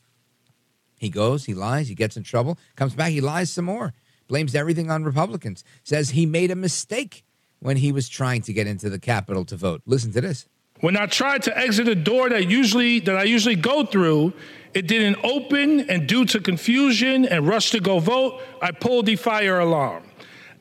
[0.99, 3.95] He goes, he lies, he gets in trouble, comes back, he lies some more,
[4.29, 7.25] blames everything on Republicans, says he made a mistake
[7.59, 9.81] when he was trying to get into the Capitol to vote.
[9.87, 10.47] Listen to this.
[10.81, 14.33] When I tried to exit a door that usually that I usually go through,
[14.73, 19.17] it didn't open, and due to confusion and rush to go vote, I pulled the
[19.17, 20.05] fire alarm.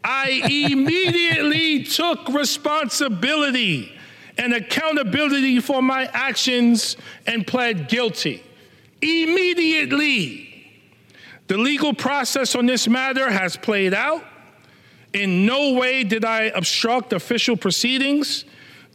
[0.03, 3.91] I immediately took responsibility
[4.37, 8.43] and accountability for my actions and pled guilty.
[9.01, 10.45] Immediately.
[11.47, 14.23] The legal process on this matter has played out.
[15.13, 18.45] In no way did I obstruct official proceedings.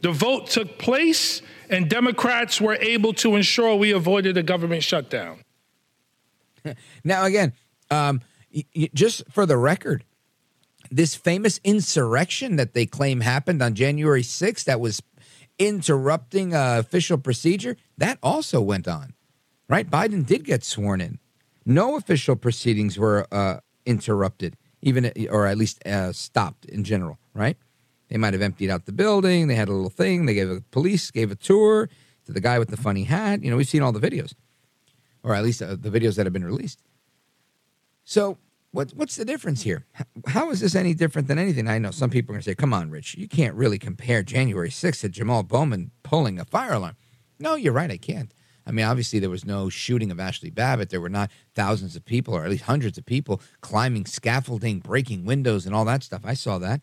[0.05, 5.39] The vote took place, and Democrats were able to ensure we avoided a government shutdown.
[7.03, 7.53] now, again,
[7.89, 8.21] um,
[8.93, 10.03] just for the record,
[10.91, 15.01] this famous insurrection that they claim happened on January 6th that was
[15.57, 19.15] interrupting uh, official procedure, that also went on,
[19.67, 19.89] right?
[19.89, 21.17] Biden did get sworn in.
[21.65, 27.57] No official proceedings were uh, interrupted, even or at least uh, stopped in general, right?
[28.15, 29.47] They might have emptied out the building.
[29.47, 30.25] They had a little thing.
[30.25, 31.89] They gave a police gave a tour
[32.23, 33.43] to the guy with the funny hat.
[33.43, 34.33] You know, we've seen all the videos,
[35.21, 36.81] or at least uh, the videos that have been released.
[38.05, 38.37] So,
[38.71, 39.85] what what's the difference here?
[40.27, 41.67] How is this any different than anything?
[41.67, 44.23] I know some people are going to say, "Come on, Rich, you can't really compare
[44.23, 46.95] January 6th to Jamal Bowman pulling a fire alarm."
[47.37, 47.91] No, you're right.
[47.91, 48.33] I can't.
[48.65, 50.89] I mean, obviously, there was no shooting of Ashley Babbitt.
[50.89, 55.25] There were not thousands of people, or at least hundreds of people, climbing scaffolding, breaking
[55.25, 56.21] windows, and all that stuff.
[56.23, 56.79] I saw that.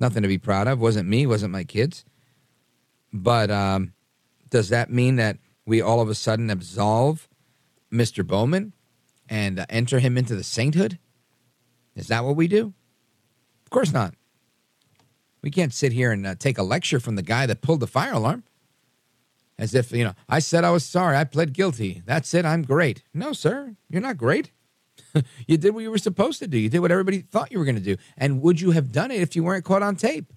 [0.00, 0.80] Nothing to be proud of.
[0.80, 1.26] Wasn't me.
[1.26, 2.04] Wasn't my kids.
[3.12, 3.92] But um,
[4.48, 5.36] does that mean that
[5.66, 7.28] we all of a sudden absolve
[7.92, 8.26] Mr.
[8.26, 8.72] Bowman
[9.28, 10.98] and uh, enter him into the sainthood?
[11.94, 12.72] Is that what we do?
[13.64, 14.14] Of course not.
[15.42, 17.86] We can't sit here and uh, take a lecture from the guy that pulled the
[17.86, 18.44] fire alarm
[19.58, 21.16] as if, you know, I said I was sorry.
[21.16, 22.02] I pled guilty.
[22.06, 22.44] That's it.
[22.44, 23.02] I'm great.
[23.12, 24.50] No, sir, you're not great.
[25.46, 26.58] you did what you were supposed to do.
[26.58, 27.96] You did what everybody thought you were going to do.
[28.16, 30.32] And would you have done it if you weren't caught on tape?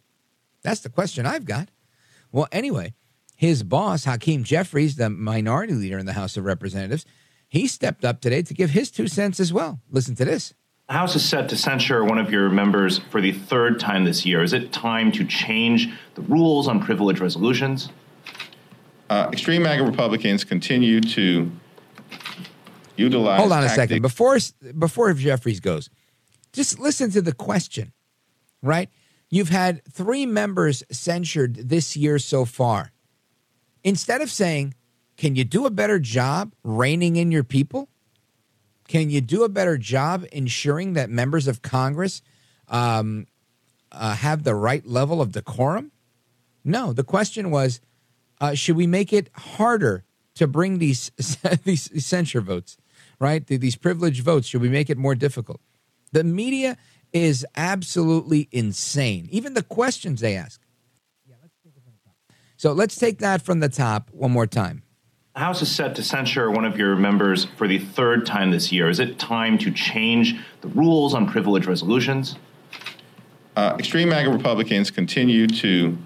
[0.63, 1.69] That's the question I've got.
[2.31, 2.93] Well, anyway,
[3.35, 7.05] his boss, Hakeem Jeffries, the minority leader in the House of Representatives,
[7.47, 9.79] he stepped up today to give his two cents as well.
[9.91, 10.53] Listen to this.
[10.87, 14.25] The House is set to censure one of your members for the third time this
[14.25, 14.43] year.
[14.43, 17.89] Is it time to change the rules on privilege resolutions?
[19.09, 21.51] Uh, extreme MAGA Republicans continue to
[22.95, 23.39] utilize.
[23.39, 24.01] Hold on a second.
[24.01, 24.37] Before
[24.77, 25.89] before Jeffries goes,
[26.51, 27.93] just listen to the question,
[28.61, 28.89] right?
[29.29, 32.91] You've had three members censured this year so far.
[33.83, 34.75] Instead of saying,
[35.17, 37.89] "Can you do a better job reining in your people?
[38.87, 42.21] Can you do a better job ensuring that members of Congress
[42.67, 43.27] um,
[43.91, 45.91] uh, have the right level of decorum?"
[46.63, 47.81] No, the question was,
[48.39, 51.11] uh, should we make it harder to bring these
[51.63, 52.77] these censure votes,
[53.23, 53.45] right?
[53.47, 54.47] These privileged votes.
[54.47, 55.61] Should we make it more difficult?
[56.11, 56.77] The media
[57.11, 59.27] is absolutely insane.
[59.31, 60.59] Even the questions they ask.
[62.57, 64.83] So let's take that from the top one more time.
[65.33, 68.71] The House is set to censure one of your members for the third time this
[68.71, 68.87] year.
[68.89, 72.37] Is it time to change the rules on privilege resolutions?
[73.55, 75.97] Uh, extreme MAGA Republicans continue to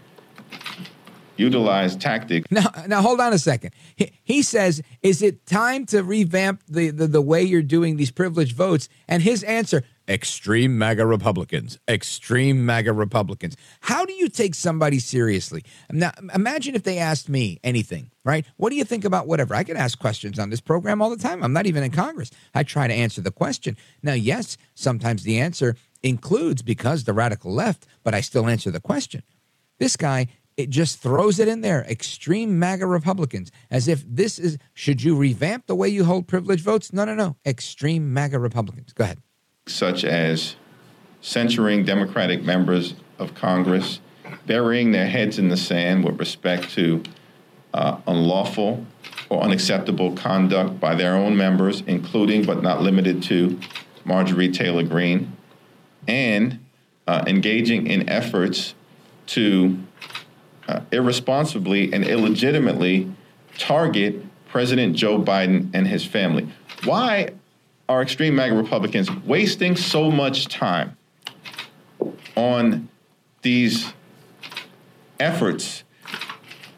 [1.39, 2.50] utilize tactics.
[2.52, 3.71] Now, now hold on a second.
[3.95, 8.12] He, he says, "Is it time to revamp the, the the way you're doing these
[8.12, 14.56] privileged votes?" And his answer: "Extreme MAGA Republicans, extreme MAGA Republicans." How do you take
[14.56, 15.63] somebody seriously?
[15.91, 18.45] Now, imagine if they asked me anything, right?
[18.58, 19.56] What do you think about whatever?
[19.56, 21.43] I get asked questions on this program all the time.
[21.43, 22.32] I'm not even in Congress.
[22.54, 23.78] I try to answer the question.
[24.04, 28.80] Now, yes, sometimes the answer includes because the radical left, but I still answer the
[28.80, 29.23] question.
[29.80, 34.58] This guy it just throws it in there extreme MAGA Republicans as if this is
[34.74, 36.91] should you revamp the way you hold privilege votes?
[36.91, 37.38] No, no, no.
[37.46, 38.91] Extreme MAGA Republicans.
[38.93, 39.20] Go ahead.
[39.67, 40.56] such as
[41.22, 44.00] censuring Democratic members of Congress,
[44.46, 47.04] burying their heads in the sand with respect to
[47.74, 48.86] uh, unlawful
[49.30, 53.60] or unacceptable conduct by their own members, including but not limited to
[54.06, 55.36] Marjorie Taylor Greene,
[56.08, 56.60] and
[57.08, 58.74] uh, engaging in efforts
[59.28, 59.78] to
[60.67, 63.12] uh, irresponsibly and illegitimately
[63.58, 66.47] target President Joe Biden and his family.
[66.84, 67.30] Why
[67.89, 70.97] are extreme MAGA Republicans wasting so much time
[72.36, 72.89] on
[73.41, 73.93] these
[75.19, 75.84] efforts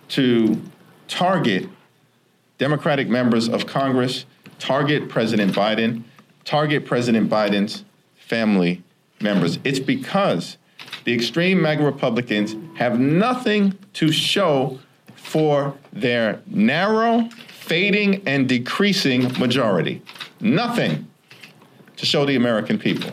[0.09, 0.61] to
[1.07, 1.67] target
[2.57, 4.25] Democratic members of Congress,
[4.59, 6.03] target President Biden,
[6.45, 7.83] target President Biden's
[8.15, 8.83] family
[9.19, 9.59] members?
[9.63, 10.57] It's because
[11.05, 14.79] the extreme MAGA Republicans have nothing to show
[15.13, 20.01] for their narrow, fading, and decreasing majority.
[20.39, 21.05] Nothing
[21.97, 23.11] to show the American people.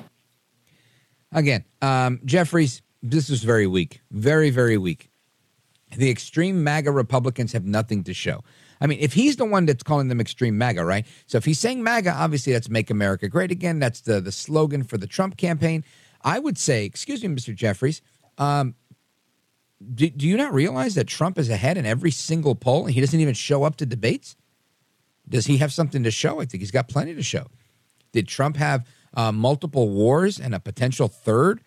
[1.33, 4.03] Again, um, Jeffries, this was very weak.
[4.13, 5.11] Very, very weak.
[5.97, 8.45] The extreme MAGA Republicans have nothing to show.
[8.81, 11.07] I mean, if he's the one that's calling them extreme MAGA, right?
[11.27, 13.81] So if he's saying MAGA, obviously that's Make America Great Again.
[13.81, 15.83] That's the the slogan for the Trump campaign.
[16.23, 17.53] I would say, excuse me, Mr.
[17.53, 18.01] Jeffries,
[18.39, 18.77] um,
[19.95, 23.01] do, do you not realize that Trump is ahead in every single poll and he
[23.01, 24.37] doesn't even show up to debates?
[25.29, 26.41] Does he have something to show?
[26.41, 27.47] I think he's got plenty to show.
[28.13, 31.61] Did Trump have uh, multiple wars and a potential third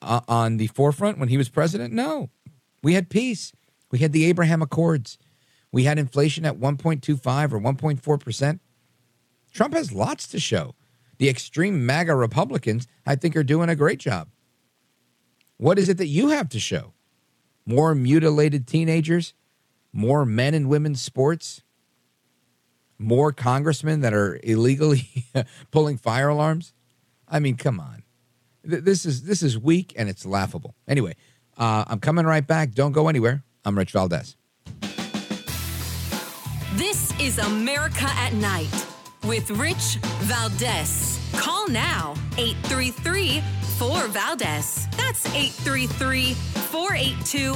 [0.00, 1.92] uh, on the forefront when he was president?
[1.92, 2.30] No.
[2.82, 3.52] We had peace.
[3.90, 5.18] We had the Abraham Accords.
[5.70, 8.60] We had inflation at 1.25 or 1.4%.
[9.52, 10.74] Trump has lots to show.
[11.18, 14.28] The extreme MAGA Republicans, I think, are doing a great job.
[15.58, 16.94] What is it that you have to show?
[17.64, 19.34] More mutilated teenagers?
[19.92, 21.62] More men and women's sports?
[22.98, 25.26] More congressmen that are illegally
[25.70, 26.72] pulling fire alarms?
[27.28, 28.02] I mean, come on.
[28.64, 30.76] This is this is weak and it's laughable.
[30.86, 31.16] Anyway,
[31.56, 32.72] uh, I'm coming right back.
[32.72, 33.42] Don't go anywhere.
[33.64, 34.36] I'm Rich Valdes.
[36.74, 38.86] This is America at Night
[39.24, 41.18] with Rich Valdes.
[41.32, 43.42] Call now 833
[43.78, 44.86] 4 Valdes.
[44.96, 46.34] That's 833
[46.72, 47.52] 482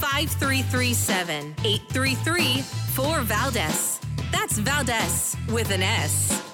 [0.00, 1.54] 5337.
[1.64, 2.62] 833
[2.94, 4.00] 4 Valdes.
[4.32, 6.53] That's Valdes with an S.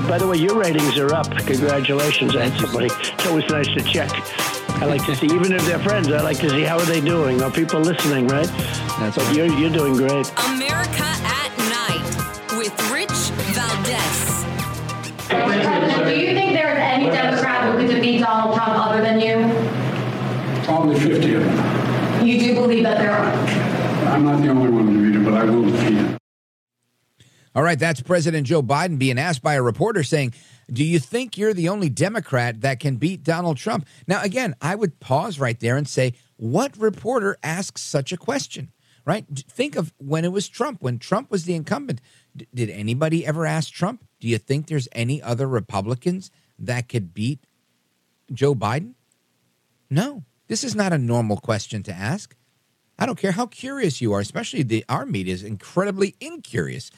[0.00, 1.30] Uh, by the way, your ratings are up.
[1.30, 2.86] Congratulations, everybody.
[2.86, 4.10] It's always nice to check.
[4.80, 7.00] I like to see, even if they're friends, I like to see how are they
[7.00, 7.42] doing.
[7.42, 8.48] Are people listening, right?
[8.98, 10.30] That's but you're, you're doing great.
[10.46, 13.10] America at Night with Rich
[13.54, 14.44] Valdes.
[15.28, 19.20] President, do you think there is any Democrat who could defeat Donald Trump other than
[19.20, 19.36] you?
[20.64, 22.26] Probably 50 of them.
[22.26, 23.70] You do believe that there are?
[24.12, 25.79] I'm not the only one to defeat him, but I will defeat him.
[27.54, 30.34] All right, that's President Joe Biden being asked by a reporter saying,
[30.72, 33.86] Do you think you're the only Democrat that can beat Donald Trump?
[34.06, 38.70] Now, again, I would pause right there and say, What reporter asks such a question?
[39.04, 39.26] Right?
[39.48, 42.00] Think of when it was Trump, when Trump was the incumbent.
[42.36, 47.12] D- did anybody ever ask Trump, Do you think there's any other Republicans that could
[47.12, 47.40] beat
[48.32, 48.94] Joe Biden?
[49.88, 52.36] No, this is not a normal question to ask.
[52.96, 56.90] I don't care how curious you are, especially the our media is incredibly incurious.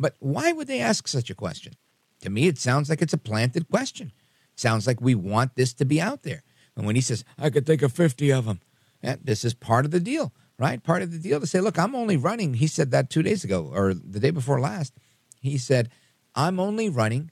[0.00, 1.74] But why would they ask such a question?
[2.22, 4.12] To me, it sounds like it's a planted question.
[4.56, 6.42] sounds like we want this to be out there.
[6.74, 8.60] And when he says, I could think of 50 of them,
[9.02, 10.82] yeah, this is part of the deal, right?
[10.82, 12.54] Part of the deal to say, look, I'm only running.
[12.54, 14.94] He said that two days ago or the day before last.
[15.40, 15.90] He said,
[16.34, 17.30] I'm only running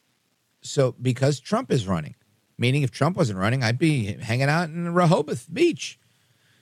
[0.61, 2.17] so because Trump is running.
[2.59, 5.99] Meaning, if Trump wasn't running, I'd be hanging out in Rehoboth Beach.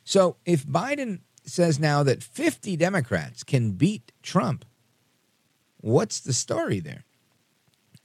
[0.04, 4.64] So if Biden says now that 50 Democrats can beat Trump,
[5.86, 7.04] what's the story there?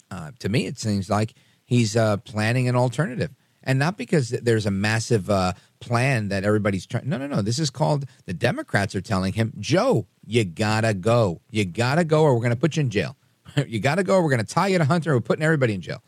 [0.09, 1.33] Uh, to me, it seems like
[1.65, 3.31] he's uh, planning an alternative.
[3.63, 7.07] And not because there's a massive uh, plan that everybody's trying.
[7.07, 7.41] No, no, no.
[7.41, 11.41] This is called the Democrats are telling him, Joe, you gotta go.
[11.51, 13.15] You gotta go, or we're to put you in jail.
[13.67, 15.13] you gotta go, we're to tie you to Hunter.
[15.13, 16.03] We're putting everybody in jail.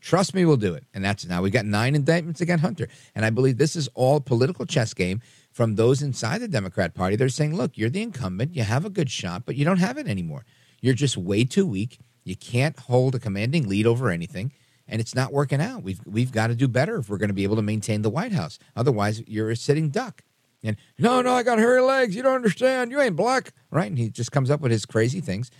[0.00, 0.84] Trust me, we'll do it.
[0.92, 2.88] And that's now we've got nine indictments against Hunter.
[3.14, 7.16] And I believe this is all political chess game from those inside the Democrat Party.
[7.16, 8.54] They're saying, look, you're the incumbent.
[8.54, 10.44] You have a good shot, but you don't have it anymore.
[10.80, 11.98] You're just way too weak.
[12.24, 14.52] You can't hold a commanding lead over anything,
[14.86, 15.82] and it's not working out.
[15.82, 18.10] We've we've got to do better if we're going to be able to maintain the
[18.10, 18.58] White House.
[18.76, 20.22] Otherwise, you're a sitting duck.
[20.62, 22.16] And no, no, I got hairy legs.
[22.16, 22.90] You don't understand.
[22.90, 23.88] You ain't black, right?
[23.88, 25.50] And he just comes up with his crazy things.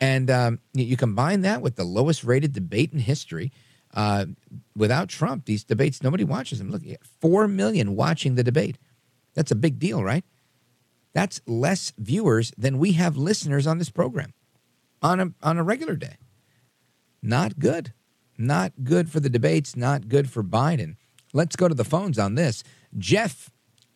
[0.00, 3.52] And um, you combine that with the lowest rated debate in history.
[3.92, 4.26] Uh,
[4.76, 6.70] without Trump, these debates, nobody watches them.
[6.70, 6.82] Look,
[7.20, 8.78] 4 million watching the debate.
[9.34, 10.24] That's a big deal, right?
[11.12, 14.32] That's less viewers than we have listeners on this program
[15.04, 16.16] on a, on a regular day.
[17.22, 17.92] Not good.
[18.36, 20.96] Not good for the debates, not good for Biden.
[21.32, 22.64] Let's go to the phones on this.
[22.98, 23.50] Jeff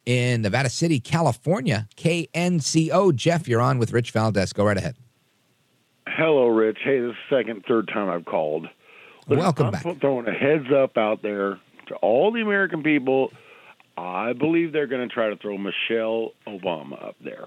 [0.07, 3.15] in Nevada City, California, KNCO.
[3.17, 4.53] Jeff, you're on with Rich Valdes.
[4.53, 4.97] Go right ahead.
[6.07, 6.79] Hello, Rich.
[6.85, 8.67] Hey, this is the second, third time I've called.
[9.27, 10.01] Listen, Welcome I'm back.
[10.01, 13.31] throwing a heads up out there to all the American people.
[13.97, 17.47] I believe they're going to try to throw Michelle Obama up there.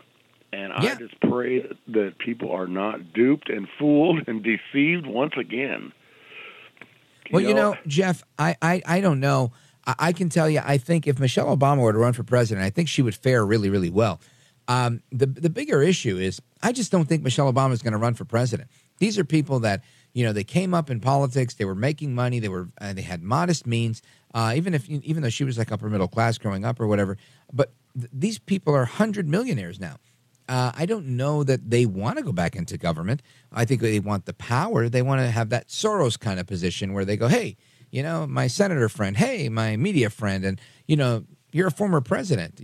[0.53, 4.43] And I just pray that people are not duped and fooled and
[4.73, 5.93] deceived once again.
[7.31, 9.53] Well, you know, Jeff, I, I, I don't know.
[9.87, 12.65] I, I can tell you, I think if Michelle Obama were to run for president,
[12.65, 14.19] I think she would fare really, really well.
[14.67, 17.97] Um, the the bigger issue is I just don't think Michelle Obama is going to
[17.97, 18.69] run for president.
[18.99, 19.81] These are people that
[20.13, 23.01] you know they came up in politics, they were making money, they were uh, they
[23.01, 24.01] had modest means.
[24.33, 27.17] uh, even if even though she was like upper middle class growing up or whatever.
[27.51, 29.97] But th- these people are hundred millionaires now.
[30.51, 33.21] Uh, I don't know that they want to go back into government.
[33.53, 34.89] I think they want the power.
[34.89, 37.55] They want to have that Soros kind of position where they go, hey,
[37.89, 41.23] you know, my senator friend, hey, my media friend, and you know,
[41.53, 42.59] you're a former president.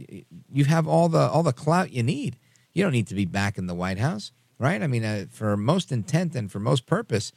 [0.51, 2.37] You have all the all the clout you need.
[2.73, 4.83] You don't need to be back in the White House, right?
[4.83, 7.31] I mean, uh, for most intent and for most purpose,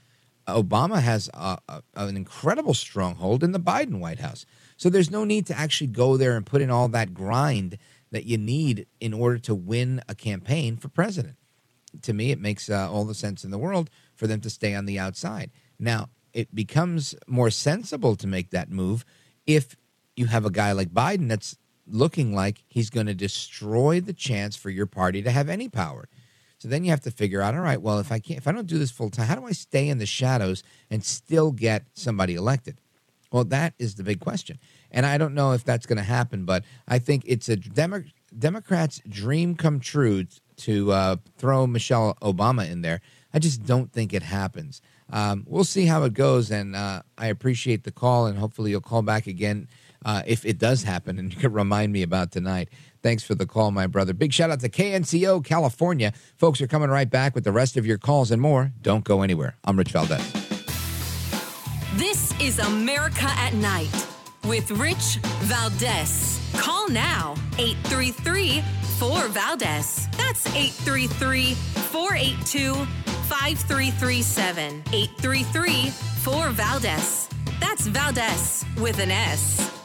[0.49, 4.45] Obama has a, a, an incredible stronghold in the Biden White House.
[4.77, 7.79] So there's no need to actually go there and put in all that grind
[8.11, 11.37] that you need in order to win a campaign for president.
[12.03, 14.75] To me, it makes uh, all the sense in the world for them to stay
[14.75, 15.51] on the outside.
[15.79, 19.05] Now, it becomes more sensible to make that move
[19.47, 19.77] if
[20.17, 21.57] you have a guy like Biden that's
[21.87, 26.09] looking like he's going to destroy the chance for your party to have any power.
[26.59, 28.53] So then you have to figure out, all right, well, if I can't, if I
[28.53, 31.87] don't do this full time, how do I stay in the shadows and still get
[31.95, 32.81] somebody elected?
[33.33, 34.59] Well, that is the big question,
[34.91, 38.05] and I don't know if that's going to happen, but I think it's a Demo-
[38.37, 40.27] Democrats' dream come true
[40.59, 43.01] to uh, throw Michelle Obama in there.
[43.33, 44.83] I just don't think it happens.
[45.13, 48.81] Um, we'll see how it goes, and uh, I appreciate the call, and hopefully you'll
[48.81, 49.69] call back again
[50.05, 52.69] uh, if it does happen, and you can remind me about tonight.
[53.03, 54.13] Thanks for the call, my brother.
[54.13, 56.13] Big shout out to KNCO California.
[56.37, 58.73] Folks are coming right back with the rest of your calls and more.
[58.83, 59.57] Don't go anywhere.
[59.65, 60.33] I'm Rich Valdes.
[61.95, 64.07] This is America at Night
[64.45, 66.41] with Rich Valdes.
[66.55, 68.63] Call now 833
[68.99, 70.09] 4 Valdes.
[70.17, 74.83] That's 833 482 5337.
[74.93, 77.29] 833 4 Valdes.
[77.61, 79.80] That's Valdes with an S.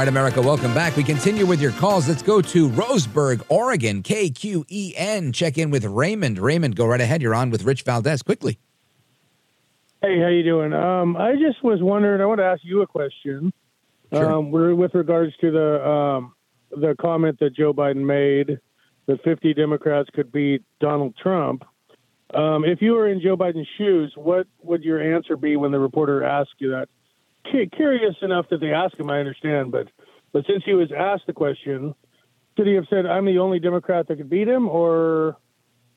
[0.00, 0.96] right, America, welcome back.
[0.96, 2.08] We continue with your calls.
[2.08, 5.34] Let's go to Roseburg, Oregon, KQEN.
[5.34, 6.38] Check in with Raymond.
[6.38, 7.20] Raymond, go right ahead.
[7.20, 8.22] You're on with Rich Valdes.
[8.22, 8.58] Quickly.
[10.00, 10.72] Hey, how you doing?
[10.72, 12.22] Um, I just was wondering.
[12.22, 13.52] I want to ask you a question.
[14.10, 14.32] Sure.
[14.32, 16.34] Um, with regards to the um,
[16.70, 18.58] the comment that Joe Biden made
[19.04, 21.62] that 50 Democrats could beat Donald Trump.
[22.32, 25.78] Um, if you were in Joe Biden's shoes, what would your answer be when the
[25.78, 26.88] reporter asked you that?
[27.44, 29.88] Cu- Curious enough that they asked him, I understand, but
[30.32, 31.94] but since he was asked the question,
[32.56, 35.36] could he have said, "I'm the only Democrat that could beat him," or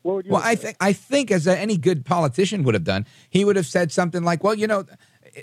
[0.02, 0.32] what would you?
[0.32, 3.68] Well, I think I think as any good politician would have done, he would have
[3.68, 4.86] said something like, "Well, you know,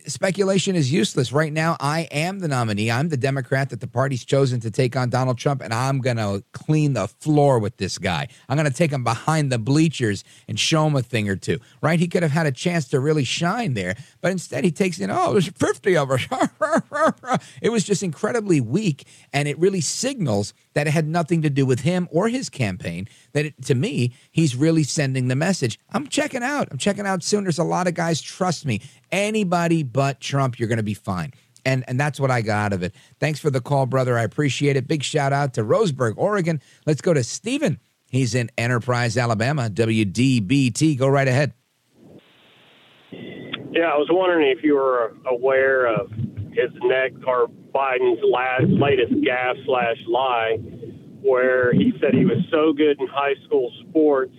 [0.06, 1.32] speculation is useless.
[1.32, 2.90] Right now, I am the nominee.
[2.90, 6.16] I'm the Democrat that the party's chosen to take on Donald Trump, and I'm going
[6.16, 8.28] to clean the floor with this guy.
[8.48, 11.58] I'm going to take him behind the bleachers and show him a thing or two.
[11.82, 11.98] Right?
[11.98, 15.10] He could have had a chance to really shine there, but instead he takes in,
[15.10, 16.26] oh, there's 50 of us.
[17.62, 21.66] it was just incredibly weak, and it really signals that it had nothing to do
[21.66, 23.08] with him or his campaign.
[23.32, 25.78] That it, to me, he's really sending the message.
[25.90, 26.68] I'm checking out.
[26.70, 27.44] I'm checking out soon.
[27.44, 28.20] There's a lot of guys.
[28.20, 28.80] Trust me.
[29.12, 31.32] Anybody but Trump, you're going to be fine.
[31.64, 32.94] And and that's what I got out of it.
[33.18, 34.18] Thanks for the call, brother.
[34.18, 34.88] I appreciate it.
[34.88, 36.60] Big shout out to Roseburg, Oregon.
[36.86, 37.78] Let's go to Stephen.
[38.08, 39.68] He's in Enterprise, Alabama.
[39.70, 40.98] WDBT.
[40.98, 41.52] Go right ahead.
[43.12, 46.10] Yeah, I was wondering if you were aware of
[46.52, 50.56] his next or Biden's last latest gaffe slash lie,
[51.22, 54.34] where he said he was so good in high school sports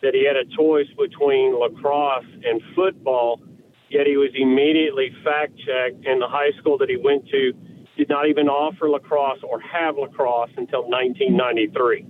[0.00, 3.40] that he had a choice between lacrosse and football.
[3.90, 7.52] Yet he was immediately fact checked, and the high school that he went to
[7.96, 12.06] did not even offer lacrosse or have lacrosse until 1993.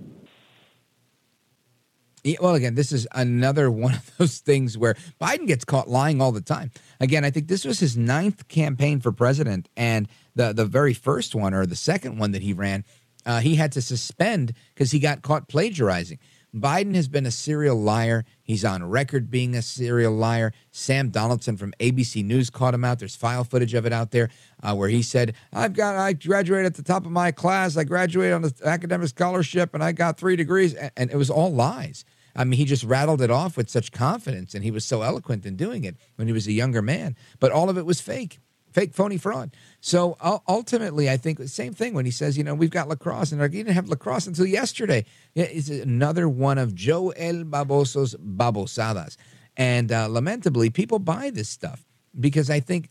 [2.41, 6.31] Well, again, this is another one of those things where Biden gets caught lying all
[6.31, 6.71] the time.
[6.99, 11.33] Again, I think this was his ninth campaign for president, and the the very first
[11.33, 12.83] one or the second one that he ran,
[13.25, 16.19] uh, he had to suspend because he got caught plagiarizing.
[16.53, 18.25] Biden has been a serial liar.
[18.49, 20.53] He's on record being a serial liar.
[20.71, 22.97] Sam Donaldson from ABC News caught him out.
[22.97, 24.31] There's file footage of it out there
[24.63, 27.77] uh, where he said, "I've got, I graduated at the top of my class.
[27.77, 31.29] I graduated on an academic scholarship, and I got three degrees." And, and it was
[31.29, 32.05] all lies.
[32.35, 35.45] I mean, he just rattled it off with such confidence, and he was so eloquent
[35.45, 37.15] in doing it when he was a younger man.
[37.39, 38.39] But all of it was fake,
[38.71, 39.51] fake, phony fraud.
[39.81, 40.17] So
[40.47, 43.41] ultimately, I think the same thing when he says, you know, we've got lacrosse, and
[43.41, 45.05] you didn't have lacrosse until yesterday.
[45.35, 49.17] It's another one of Joe El Baboso's babosadas.
[49.57, 51.85] And uh, lamentably, people buy this stuff
[52.17, 52.89] because I think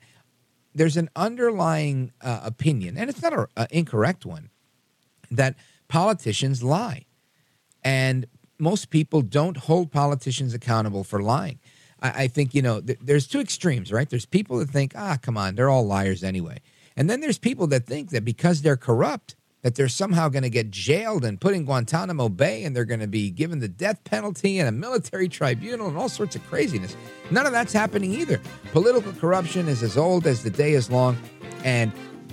[0.74, 4.50] there's an underlying uh, opinion, and it's not an incorrect one,
[5.30, 5.56] that
[5.88, 7.06] politicians lie.
[7.82, 8.26] And
[8.58, 11.58] most people don't hold politicians accountable for lying.
[12.02, 14.08] I, I think, you know, th- there's two extremes, right?
[14.08, 16.60] There's people that think, ah, come on, they're all liars anyway.
[16.96, 20.50] And then there's people that think that because they're corrupt, that they're somehow going to
[20.50, 24.02] get jailed and put in Guantanamo Bay and they're going to be given the death
[24.04, 26.96] penalty and a military tribunal and all sorts of craziness.
[27.30, 28.40] None of that's happening either.
[28.72, 31.16] Political corruption is as old as the day is long.
[31.64, 31.92] And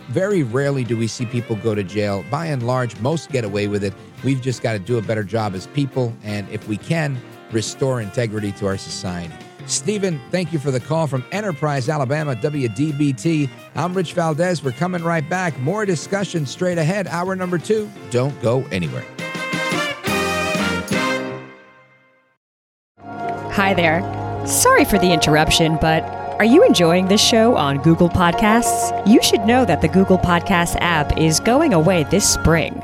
[0.09, 2.23] very rarely do we see people go to jail.
[2.29, 3.93] By and large, most get away with it.
[4.23, 6.13] We've just got to do a better job as people.
[6.23, 7.19] And if we can,
[7.51, 9.33] restore integrity to our society.
[9.67, 13.49] Stephen, thank you for the call from Enterprise, Alabama, WDBT.
[13.75, 14.63] I'm Rich Valdes.
[14.63, 15.59] We're coming right back.
[15.59, 17.07] More discussion straight ahead.
[17.07, 17.89] Hour number two.
[18.11, 19.05] Don't go anywhere.
[23.55, 24.01] Hi there.
[24.45, 26.03] Sorry for the interruption, but
[26.39, 29.07] are you enjoying this show on Google Podcasts?
[29.07, 32.83] You should know that the Google Podcasts app is going away this spring.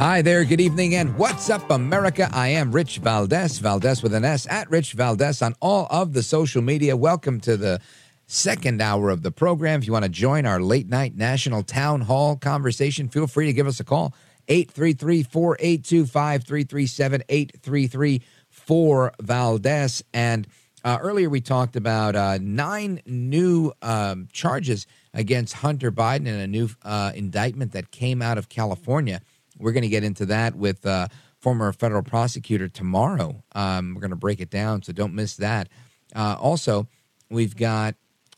[0.00, 2.30] Hi there, good evening, and what's up, America?
[2.32, 6.22] I am Rich Valdes, Valdes with an S, at Rich Valdes on all of the
[6.22, 6.96] social media.
[6.96, 7.82] Welcome to the
[8.26, 9.80] second hour of the program.
[9.80, 13.52] If you want to join our late night national town hall conversation, feel free to
[13.52, 14.14] give us a call
[14.48, 20.02] 833 482 5337 833 4 Valdes.
[20.14, 20.46] And
[20.82, 26.46] uh, earlier we talked about uh, nine new um, charges against Hunter Biden and a
[26.46, 29.20] new uh, indictment that came out of California.
[29.60, 31.08] We're going to get into that with uh,
[31.38, 33.42] former federal prosecutor tomorrow.
[33.54, 35.68] Um, we're going to break it down, so don't miss that.
[36.14, 36.88] Uh, also,
[37.30, 37.94] we've got,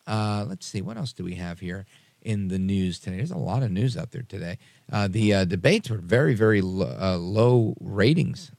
[0.06, 1.86] uh, let's see, what else do we have here
[2.20, 3.16] in the news today?
[3.16, 4.58] There's a lot of news out there today.
[4.90, 8.50] Uh, the uh, debates were very, very lo- uh, low ratings,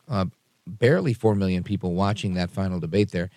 [0.65, 3.29] barely 4 million people watching that final debate there.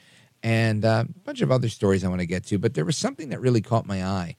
[0.42, 3.30] And a bunch of other stories I want to get to, but there was something
[3.30, 4.36] that really caught my eye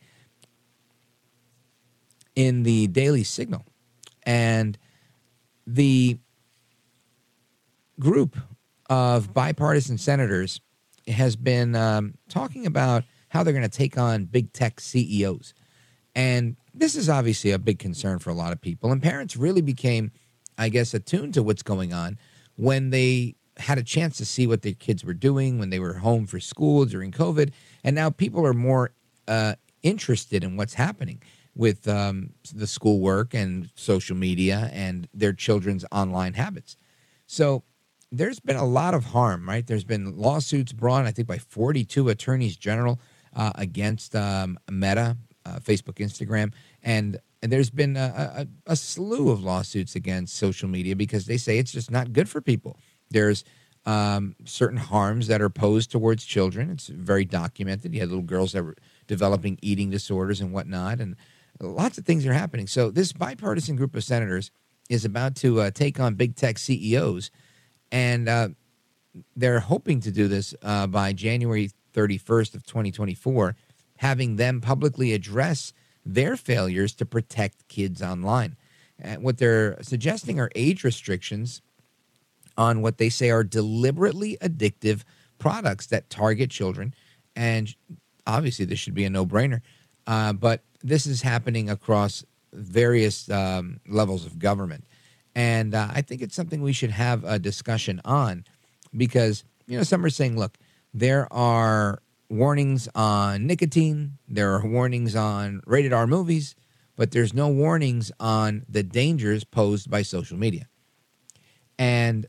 [2.35, 3.65] in the Daily Signal
[4.27, 4.77] and
[5.65, 6.19] the
[7.99, 8.37] group
[8.89, 10.59] of bipartisan senators
[11.07, 15.53] has been um, talking about how they're going to take on big tech CEOs.
[16.13, 18.91] And this is obviously a big concern for a lot of people.
[18.91, 20.11] And parents really became,
[20.57, 22.17] I guess, attuned to what's going on
[22.55, 25.93] when they had a chance to see what their kids were doing when they were
[25.93, 27.51] home for school during COVID.
[27.83, 28.91] And now people are more
[29.27, 31.21] uh, interested in what's happening
[31.57, 36.77] with um, the schoolwork and social media and their children's online habits.
[37.25, 37.63] So
[38.11, 39.65] there's been a lot of harm, right?
[39.65, 42.99] There's been lawsuits brought, I think, by 42 attorneys general
[43.35, 46.53] uh, against um, Meta, uh, Facebook, Instagram,
[46.83, 51.37] and, and there's been a, a, a, slew of lawsuits against social media because they
[51.37, 52.77] say it's just not good for people.
[53.09, 53.43] There's
[53.85, 56.69] um, certain harms that are posed towards children.
[56.71, 57.93] It's very documented.
[57.93, 58.75] You had little girls that were
[59.07, 61.15] developing eating disorders and whatnot, and
[61.61, 62.67] lots of things are happening.
[62.67, 64.51] So this bipartisan group of senators
[64.89, 67.31] is about to uh, take on big tech CEOs,
[67.91, 68.49] and uh,
[69.35, 73.55] they're hoping to do this uh, by January 31st of 2024,
[73.97, 75.73] having them publicly address
[76.05, 78.55] their failures to protect kids online.
[78.99, 81.61] And what they're suggesting are age restrictions
[82.57, 85.03] on what they say are deliberately addictive
[85.37, 86.93] products that target children.
[87.35, 87.73] And
[88.25, 89.61] obviously, this should be a no brainer.
[90.07, 92.23] Uh, but this is happening across
[92.53, 94.85] various um, levels of government.
[95.35, 98.45] And uh, I think it's something we should have a discussion on
[98.95, 100.57] because, you know, some are saying, look,
[100.93, 106.55] there are warnings on nicotine, there are warnings on rated R movies,
[106.95, 110.67] but there's no warnings on the dangers posed by social media.
[111.77, 112.25] And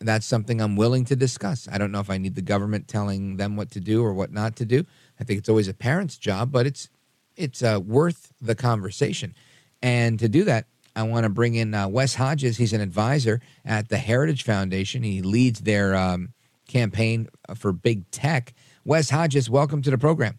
[0.00, 1.68] that's something I'm willing to discuss.
[1.70, 4.32] I don't know if I need the government telling them what to do or what
[4.32, 4.84] not to do.
[5.20, 6.90] I think it's always a parent's job, but it's
[7.36, 9.34] it's uh, worth the conversation.
[9.82, 12.58] And to do that, I want to bring in uh, Wes Hodges.
[12.58, 15.02] He's an advisor at the Heritage Foundation.
[15.02, 16.34] He leads their um,
[16.68, 18.52] campaign for big tech.
[18.84, 20.38] Wes Hodges, welcome to the program.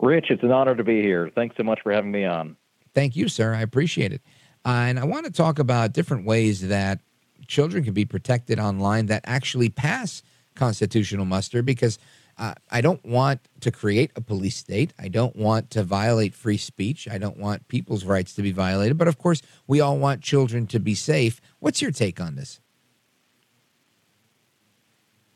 [0.00, 1.30] Rich, it's an honor to be here.
[1.34, 2.56] Thanks so much for having me on.
[2.94, 3.54] Thank you, sir.
[3.54, 4.22] I appreciate it.
[4.64, 7.00] Uh, and I want to talk about different ways that
[7.46, 10.22] children can be protected online that actually pass
[10.54, 11.98] constitutional muster because
[12.38, 14.92] uh, I don't want to create a police state.
[14.98, 17.08] I don't want to violate free speech.
[17.10, 18.98] I don't want people's rights to be violated.
[18.98, 21.40] But of course, we all want children to be safe.
[21.58, 22.60] What's your take on this?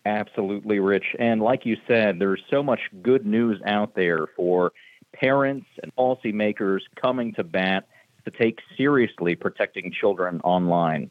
[0.07, 1.16] Absolutely, Rich.
[1.18, 4.72] And like you said, there's so much good news out there for
[5.14, 7.86] parents and policymakers coming to bat
[8.24, 11.11] to take seriously protecting children online.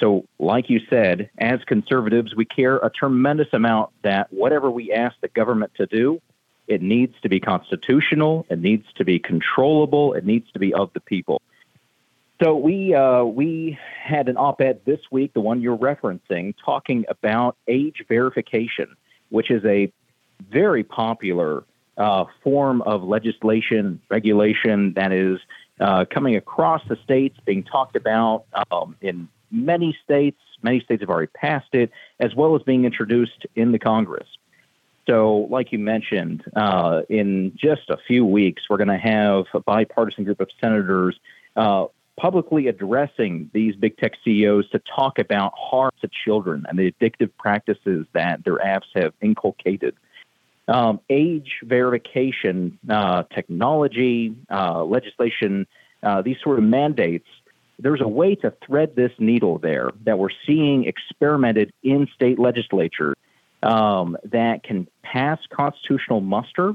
[0.00, 5.16] So, like you said, as conservatives, we care a tremendous amount that whatever we ask
[5.20, 6.20] the government to do,
[6.68, 10.92] it needs to be constitutional, it needs to be controllable, it needs to be of
[10.92, 11.40] the people.
[12.42, 17.56] So we uh, we had an op-ed this week, the one you're referencing, talking about
[17.66, 18.94] age verification,
[19.30, 19.92] which is a
[20.48, 21.64] very popular
[21.96, 25.40] uh, form of legislation regulation that is
[25.80, 30.40] uh, coming across the states, being talked about um, in many states.
[30.62, 34.28] Many states have already passed it, as well as being introduced in the Congress.
[35.08, 39.60] So, like you mentioned, uh, in just a few weeks, we're going to have a
[39.60, 41.18] bipartisan group of senators
[41.56, 41.86] uh,
[42.18, 47.30] publicly addressing these big tech CEOs to talk about harm to children and the addictive
[47.38, 49.94] practices that their apps have inculcated.
[50.66, 55.66] Um, age verification, uh, technology, uh, legislation,
[56.02, 57.28] uh, these sort of mandates
[57.78, 63.14] there's a way to thread this needle there that we're seeing experimented in state legislatures
[63.62, 66.74] um, that can pass constitutional muster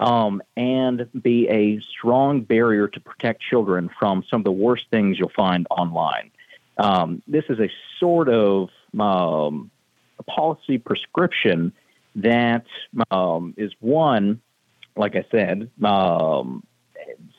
[0.00, 5.18] um, and be a strong barrier to protect children from some of the worst things
[5.18, 6.30] you'll find online.
[6.78, 7.70] Um, this is a
[8.00, 9.70] sort of um,
[10.18, 11.72] a policy prescription
[12.16, 12.66] that
[13.10, 14.40] um, is one,
[14.96, 16.64] like I said, um,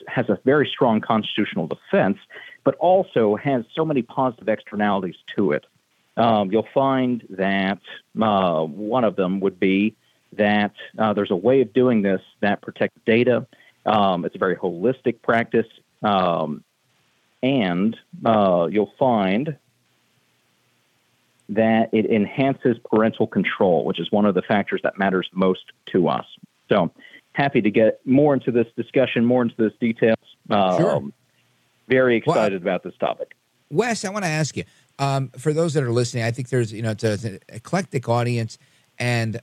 [0.07, 2.17] has a very strong constitutional defense,
[2.63, 5.65] but also has so many positive externalities to it.
[6.15, 7.79] Um, you'll find that
[8.21, 9.95] uh, one of them would be
[10.33, 13.47] that uh, there's a way of doing this that protects data.
[13.85, 15.67] Um, it's a very holistic practice.
[16.01, 16.63] Um,
[17.41, 19.57] and uh, you'll find
[21.49, 26.07] that it enhances parental control, which is one of the factors that matters most to
[26.07, 26.25] us.
[26.69, 26.91] So,
[27.33, 30.17] happy to get more into this discussion, more into this details.
[30.49, 31.03] Um, Sure.
[31.87, 33.35] Very excited about this topic.
[33.69, 34.63] Wes, I want to ask you
[34.99, 36.23] um, for those that are listening.
[36.23, 38.57] I think there's you know it's, a, it's an eclectic audience,
[38.99, 39.39] and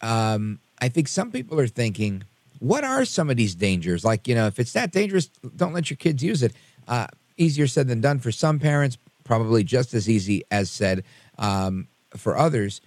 [0.00, 2.24] um, I think some people are thinking,
[2.58, 4.04] what are some of these dangers?
[4.04, 6.52] Like you know, if it's that dangerous, don't let your kids use it.
[6.88, 8.98] Uh, easier said than done for some parents.
[9.24, 11.04] Probably just as easy as said
[11.38, 12.80] um, for others.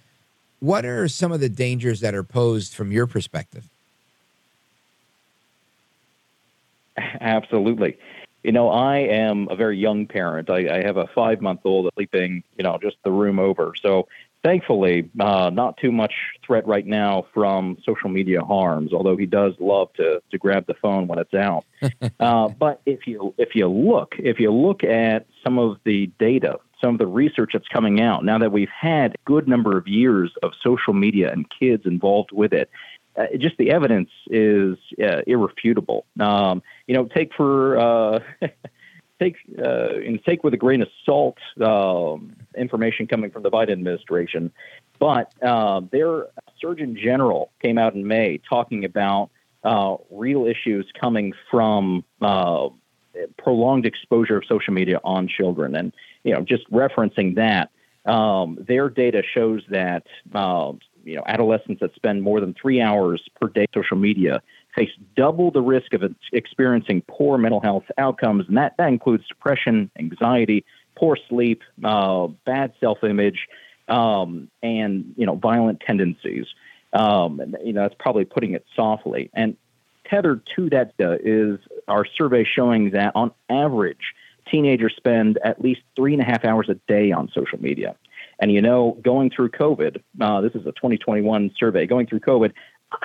[0.60, 3.68] What are some of the dangers that are posed from your perspective?
[7.20, 7.96] Absolutely.
[8.42, 10.48] You know, I am a very young parent.
[10.48, 13.74] I, I have a five month old sleeping, you know, just the room over.
[13.80, 14.08] So
[14.44, 16.14] thankfully, uh, not too much
[16.44, 20.74] threat right now from social media harms, although he does love to, to grab the
[20.74, 21.64] phone when it's out.
[22.20, 26.58] uh, but if you, if you look, if you look at some of the data,
[26.80, 29.88] some of the research that's coming out now that we've had a good number of
[29.88, 32.70] years of social media and kids involved with it,
[33.18, 36.06] uh, just the evidence is uh, irrefutable.
[36.20, 38.20] Um, you know, take for uh,
[39.20, 43.72] take uh, and take with a grain of salt um, information coming from the Biden
[43.72, 44.52] administration,
[44.98, 46.26] but uh, their
[46.60, 49.30] Surgeon General came out in May talking about
[49.64, 52.68] uh, real issues coming from uh,
[53.36, 55.92] prolonged exposure of social media on children, and
[56.24, 57.70] you know, just referencing that.
[58.06, 60.04] Um, their data shows that
[60.34, 60.72] uh,
[61.04, 64.42] you know adolescents that spend more than three hours per day on social media
[64.76, 69.90] face double the risk of experiencing poor mental health outcomes, and that, that includes depression,
[69.98, 70.64] anxiety,
[70.96, 73.48] poor sleep, uh, bad self-image,
[73.88, 76.46] um, and you know violent tendencies.
[76.92, 79.30] Um, and, you know that's probably putting it softly.
[79.34, 79.56] And
[80.08, 80.92] tethered to that
[81.22, 84.14] is our survey showing that on average,
[84.50, 87.94] teenagers spend at least three and a half hours a day on social media.
[88.40, 91.86] And you know, going through COVID, uh, this is a 2021 survey.
[91.86, 92.52] Going through COVID,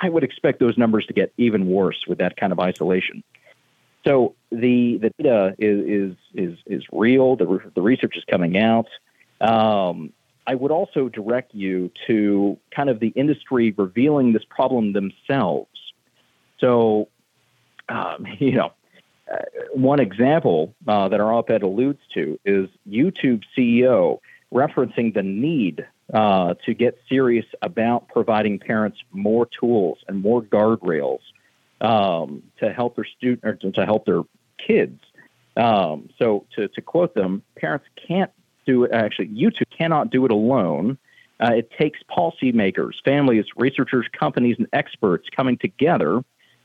[0.02, 3.22] I would expect those numbers to get even worse with that kind of isolation.
[4.06, 7.36] So the the data is is is, is real.
[7.36, 8.86] The the research is coming out.
[9.40, 10.12] Um,
[10.46, 15.70] I would also direct you to kind of the industry revealing this problem themselves.
[16.60, 17.08] So,
[17.88, 18.72] um, you know,
[19.32, 19.38] uh,
[19.72, 24.20] one example uh, that our op ed alludes to is YouTube CEO
[24.54, 31.20] referencing the need uh, to get serious about providing parents more tools and more guardrails
[31.80, 34.22] um, to help their student or to help their
[34.64, 35.00] kids.
[35.56, 38.30] Um, so, to, to quote them, parents can't
[38.66, 38.92] do it.
[38.92, 40.98] Actually, you YouTube cannot do it alone.
[41.40, 46.24] Uh, it takes policymakers, families, researchers, companies, and experts coming together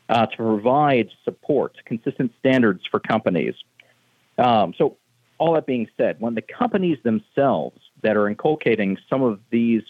[0.10, 3.56] uh, to provide support, consistent standards for companies.
[4.38, 4.98] Um, so,
[5.40, 9.82] all that being said, when the companies themselves that are inculcating some of these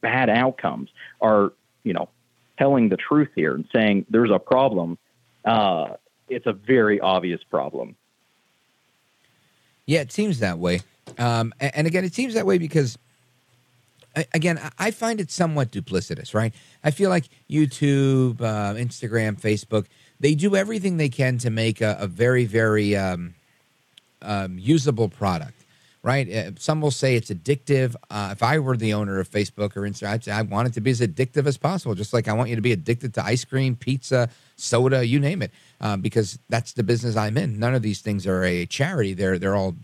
[0.00, 1.52] bad outcomes are,
[1.84, 2.08] you know,
[2.58, 4.98] telling the truth here and saying there's a problem,
[5.44, 5.94] uh,
[6.28, 7.94] it's a very obvious problem.
[9.86, 10.80] Yeah, it seems that way.
[11.18, 12.98] Um, and, again, it seems that way because,
[14.34, 16.52] again, I find it somewhat duplicitous, right?
[16.82, 19.86] I feel like YouTube, uh, Instagram, Facebook,
[20.20, 23.34] they do everything they can to make a, a very, very um,
[24.22, 25.64] um, usable product,
[26.02, 26.30] right?
[26.30, 27.94] Uh, some will say it's addictive.
[28.10, 30.74] Uh, if I were the owner of Facebook or Instagram, I'd say I want it
[30.74, 33.24] to be as addictive as possible, just like I want you to be addicted to
[33.24, 35.50] ice cream, pizza, soda, you name it,
[35.80, 37.58] uh, because that's the business I'm in.
[37.58, 39.76] None of these things are a charity; they're they're all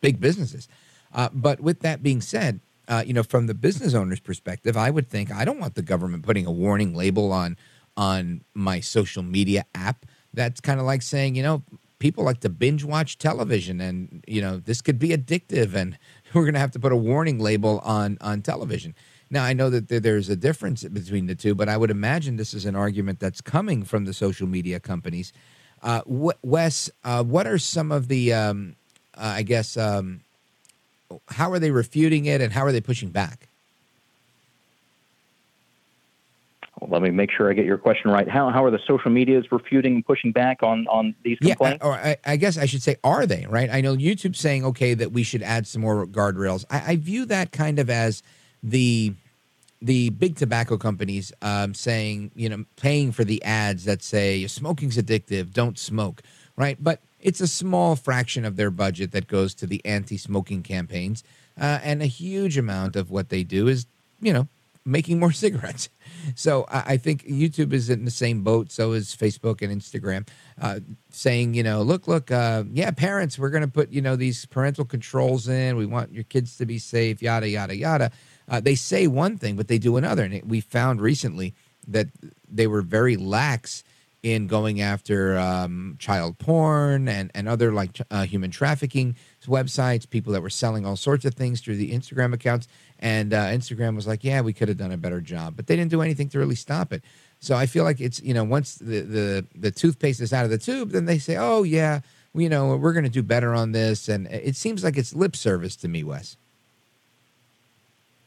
[0.00, 0.68] big businesses.
[1.14, 4.90] Uh, but with that being said, uh, you know, from the business owner's perspective, I
[4.90, 7.56] would think I don't want the government putting a warning label on
[7.96, 10.06] on my social media app.
[10.32, 11.62] That's kind of like saying, you know,
[11.98, 15.98] people like to binge watch television, and you know, this could be addictive, and
[16.34, 18.94] we're going to have to put a warning label on on television.
[19.30, 22.54] Now, I know that there's a difference between the two, but I would imagine this
[22.54, 25.34] is an argument that's coming from the social media companies.
[25.82, 28.74] Uh, Wes, uh, what are some of the um,
[29.18, 30.20] uh, I guess, um,
[31.28, 33.47] how are they refuting it and how are they pushing back?
[36.80, 38.28] Well, let me make sure I get your question right.
[38.28, 41.78] How, how are the social medias refuting and pushing back on, on these complaints?
[41.82, 43.68] Yeah, or I, I, guess I should say, are they, right?
[43.70, 46.64] I know YouTube's saying, okay, that we should add some more guardrails.
[46.70, 48.22] I, I view that kind of as
[48.62, 49.14] the
[49.80, 54.96] the big tobacco companies um, saying, you know, paying for the ads that say smoking's
[54.96, 56.22] addictive, don't smoke,
[56.56, 56.76] right?
[56.82, 61.22] But it's a small fraction of their budget that goes to the anti-smoking campaigns,
[61.60, 63.86] uh, and a huge amount of what they do is,
[64.20, 64.48] you know,
[64.88, 65.88] making more cigarettes.
[66.34, 68.72] So I, I think YouTube is in the same boat.
[68.72, 70.28] So is Facebook and Instagram,
[70.60, 70.80] uh,
[71.10, 74.46] saying, you know, look, look, uh, yeah, parents, we're going to put, you know, these
[74.46, 75.76] parental controls in.
[75.76, 78.10] We want your kids to be safe, yada yada yada.
[78.48, 81.54] Uh, they say one thing, but they do another, and we found recently
[81.86, 82.08] that
[82.48, 83.84] they were very lax
[84.22, 89.14] in going after um, child porn and, and other like uh, human trafficking
[89.46, 92.68] websites, people that were selling all sorts of things through the Instagram accounts.
[92.98, 95.76] And uh, Instagram was like, yeah, we could have done a better job, but they
[95.76, 97.02] didn't do anything to really stop it.
[97.40, 100.50] So I feel like it's, you know, once the, the, the toothpaste is out of
[100.50, 102.00] the tube, then they say, oh, yeah,
[102.34, 104.08] you know, we're going to do better on this.
[104.08, 106.36] And it seems like it's lip service to me, Wes.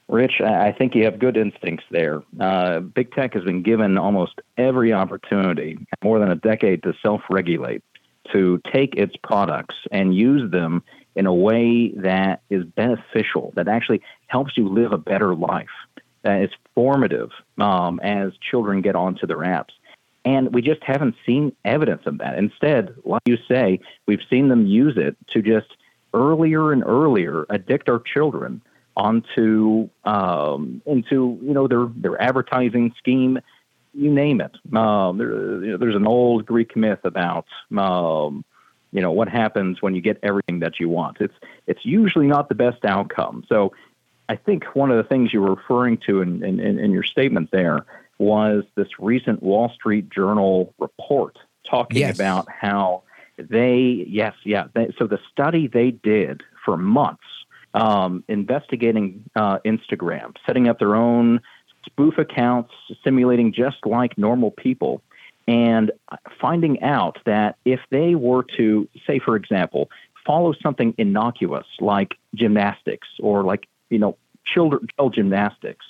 [0.08, 2.22] Rich, I think you have good instincts there.
[2.38, 7.22] Uh, big tech has been given almost every opportunity, more than a decade, to self
[7.30, 7.82] regulate,
[8.34, 10.84] to take its products and use them
[11.16, 15.68] in a way that is beneficial, that actually helps you live a better life,
[16.24, 19.72] that is formative um, as children get onto their apps.
[20.24, 22.38] And we just haven't seen evidence of that.
[22.38, 25.76] Instead, like you say, we've seen them use it to just
[26.14, 28.62] earlier and earlier addict our children
[28.96, 33.40] onto um, into you know their their advertising scheme,
[33.94, 34.56] you name it.
[34.76, 37.46] Um, there, you know, there's an old Greek myth about
[37.76, 38.46] um,
[38.92, 41.18] you know what happens when you get everything that you want.
[41.20, 41.34] It's
[41.68, 43.44] it's usually not the best outcome.
[43.48, 43.74] So
[44.30, 47.52] I think one of the things you were referring to in, in, in your statement
[47.52, 47.86] there
[48.18, 51.38] was this recent Wall Street Journal report
[51.70, 52.16] talking yes.
[52.16, 53.04] about how
[53.38, 57.24] they yes yeah they, so the study they did for months
[57.74, 61.40] um, investigating uh, Instagram, setting up their own
[61.86, 62.72] spoof accounts,
[63.04, 65.02] simulating just like normal people,
[65.52, 65.92] and
[66.40, 69.90] finding out that if they were to, say, for example,
[70.26, 75.86] follow something innocuous like gymnastics or like, you know, children gymnastics,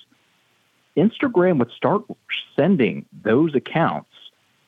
[0.98, 2.02] Instagram would start
[2.56, 4.10] sending those accounts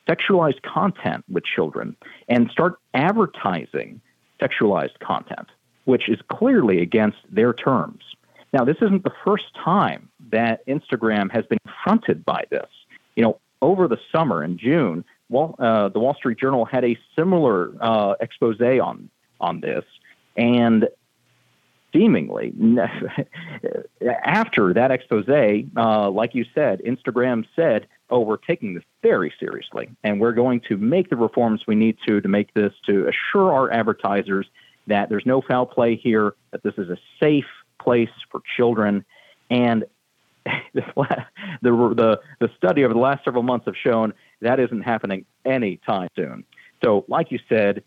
[0.08, 1.96] sexualized content with children
[2.28, 4.00] and start advertising
[4.40, 5.48] sexualized content
[5.84, 8.02] which is clearly against their terms.
[8.52, 12.68] Now, this isn't the first time that Instagram has been confronted by this.
[13.16, 15.04] You know, over the summer in June,
[15.34, 19.08] uh, the Wall Street Journal had a similar uh, expose on
[19.40, 19.84] on this,
[20.36, 20.86] and
[21.92, 22.52] seemingly
[24.24, 29.88] after that expose, uh, like you said, Instagram said, "Oh, we're taking this very seriously,
[30.04, 33.52] and we're going to make the reforms we need to to make this to assure
[33.52, 34.46] our advertisers
[34.86, 37.48] that there's no foul play here, that this is a safe
[37.80, 39.04] place for children."
[39.50, 39.84] And
[40.74, 40.82] the,
[41.62, 46.44] the the study over the last several months have shown that isn't happening anytime soon.
[46.82, 47.82] So, like you said,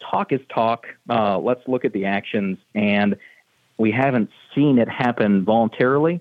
[0.00, 0.86] talk is talk.
[1.08, 3.16] Uh, let's look at the actions, and
[3.76, 6.20] we haven't seen it happen voluntarily.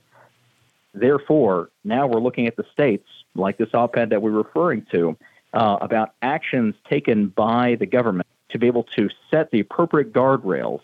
[0.94, 5.18] Therefore, now we're looking at the states, like this op-ed that we're referring to,
[5.54, 10.82] uh, about actions taken by the government to be able to set the appropriate guardrails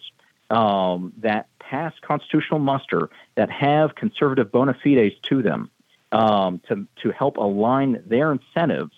[0.49, 5.69] um, that pass constitutional muster, that have conservative bona fides to them,
[6.11, 8.93] um, to to help align their incentives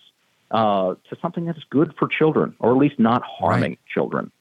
[0.51, 3.79] uh, to something that's good for children, or at least not harming right.
[3.93, 4.31] children.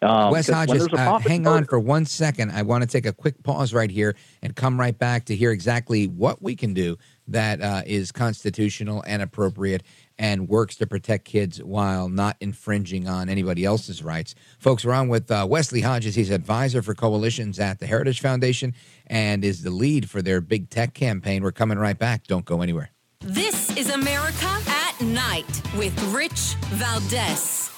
[0.00, 2.52] Um, Wes Hodges, uh, hang on for one second.
[2.52, 5.50] I want to take a quick pause right here and come right back to hear
[5.50, 6.96] exactly what we can do
[7.26, 9.82] that uh, is constitutional and appropriate
[10.18, 14.34] and works to protect kids while not infringing on anybody else's rights.
[14.58, 16.14] Folks, we're on with uh, Wesley Hodges.
[16.14, 18.74] He's advisor for coalitions at the Heritage Foundation
[19.06, 21.42] and is the lead for their big tech campaign.
[21.42, 22.26] We're coming right back.
[22.26, 22.90] Don't go anywhere.
[23.20, 27.77] This is America at Night with Rich Valdes.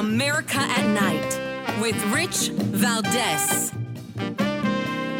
[0.00, 3.70] America at Night with Rich Valdes.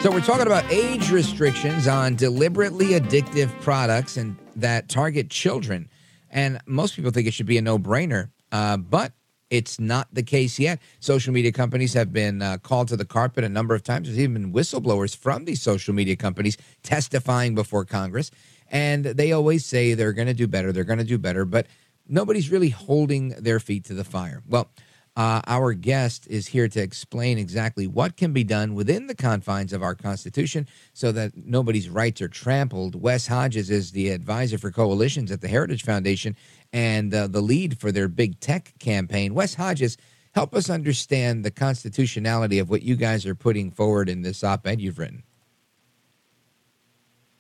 [0.03, 5.91] So we're talking about age restrictions on deliberately addictive products and that target children.
[6.31, 9.13] And most people think it should be a no-brainer, uh, but
[9.51, 10.81] it's not the case yet.
[10.99, 14.09] Social media companies have been uh, called to the carpet a number of times.
[14.09, 18.31] There's even been whistleblowers from these social media companies testifying before Congress.
[18.71, 21.45] And they always say they're going to do better, they're going to do better.
[21.45, 21.67] But
[22.11, 24.43] nobody's really holding their feet to the fire.
[24.47, 24.71] Well,
[25.17, 29.73] uh, our guest is here to explain exactly what can be done within the confines
[29.73, 33.01] of our Constitution so that nobody's rights are trampled.
[33.01, 36.37] Wes Hodges is the advisor for coalitions at the Heritage Foundation
[36.73, 39.35] and uh, the lead for their big tech campaign.
[39.35, 39.97] Wes Hodges,
[40.33, 44.67] help us understand the constitutionality of what you guys are putting forward in this op
[44.67, 45.25] ed you've written.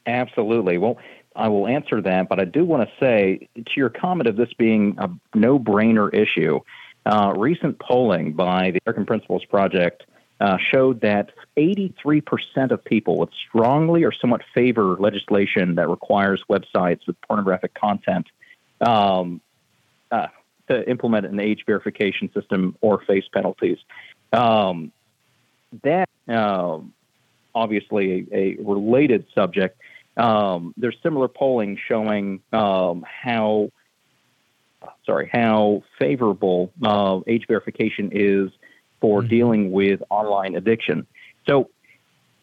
[0.06, 0.76] Absolutely.
[0.76, 0.98] Well,
[1.36, 4.52] I will answer that, but I do want to say to your comment of this
[4.54, 6.60] being a no brainer issue,
[7.06, 10.04] uh, recent polling by the American Principles Project
[10.40, 17.06] uh, showed that 83% of people would strongly or somewhat favor legislation that requires websites
[17.06, 18.26] with pornographic content
[18.80, 19.40] um,
[20.10, 20.28] uh,
[20.68, 23.78] to implement an age verification system or face penalties.
[24.32, 24.92] Um,
[25.82, 26.78] that uh,
[27.54, 29.78] obviously a, a related subject
[30.20, 33.70] um, there's similar polling showing um, how
[35.06, 38.50] sorry how favorable uh, age verification is
[39.00, 39.28] for mm-hmm.
[39.28, 41.06] dealing with online addiction.
[41.48, 41.70] So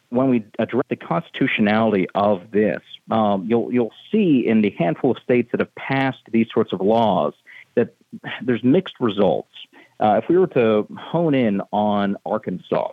[0.09, 5.17] when we address the constitutionality of this, um, you'll you'll see in the handful of
[5.19, 7.33] states that have passed these sorts of laws
[7.75, 7.93] that
[8.41, 9.51] there's mixed results.
[9.99, 12.91] Uh, if we were to hone in on Arkansas,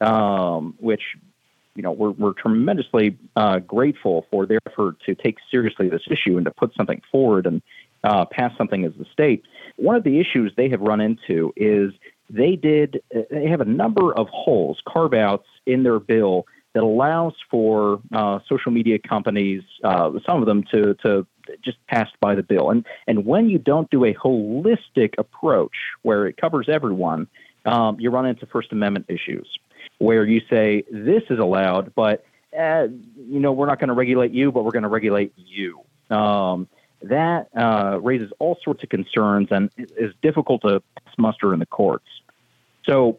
[0.00, 1.16] um, which
[1.74, 6.36] you know, we're, we're tremendously uh, grateful for their effort to take seriously this issue
[6.36, 7.62] and to put something forward and
[8.04, 9.44] uh, pass something as the state.
[9.76, 11.92] One of the issues they have run into is
[12.28, 17.34] they did they have a number of holes, carve outs in their bill that allows
[17.50, 21.26] for uh, social media companies, uh, some of them to to
[21.64, 22.70] just pass by the bill.
[22.70, 27.26] And and when you don't do a holistic approach where it covers everyone,
[27.66, 29.58] um, you run into First Amendment issues
[30.00, 32.24] where you say this is allowed, but
[32.58, 35.80] uh, you know we're not going to regulate you, but we're going to regulate you.
[36.10, 36.66] Um,
[37.02, 40.82] that uh, raises all sorts of concerns and is difficult to
[41.16, 42.08] muster in the courts.
[42.84, 43.18] So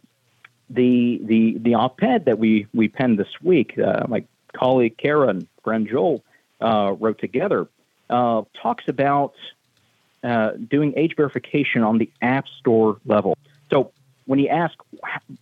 [0.69, 4.23] the the the op-ed that we we penned this week, uh, my
[4.53, 6.23] colleague Karen friend Joel
[6.59, 7.67] uh, wrote together,
[8.09, 9.36] uh, talks about
[10.23, 13.38] uh, doing age verification on the App Store level.
[13.71, 13.91] So
[14.32, 14.75] when you ask,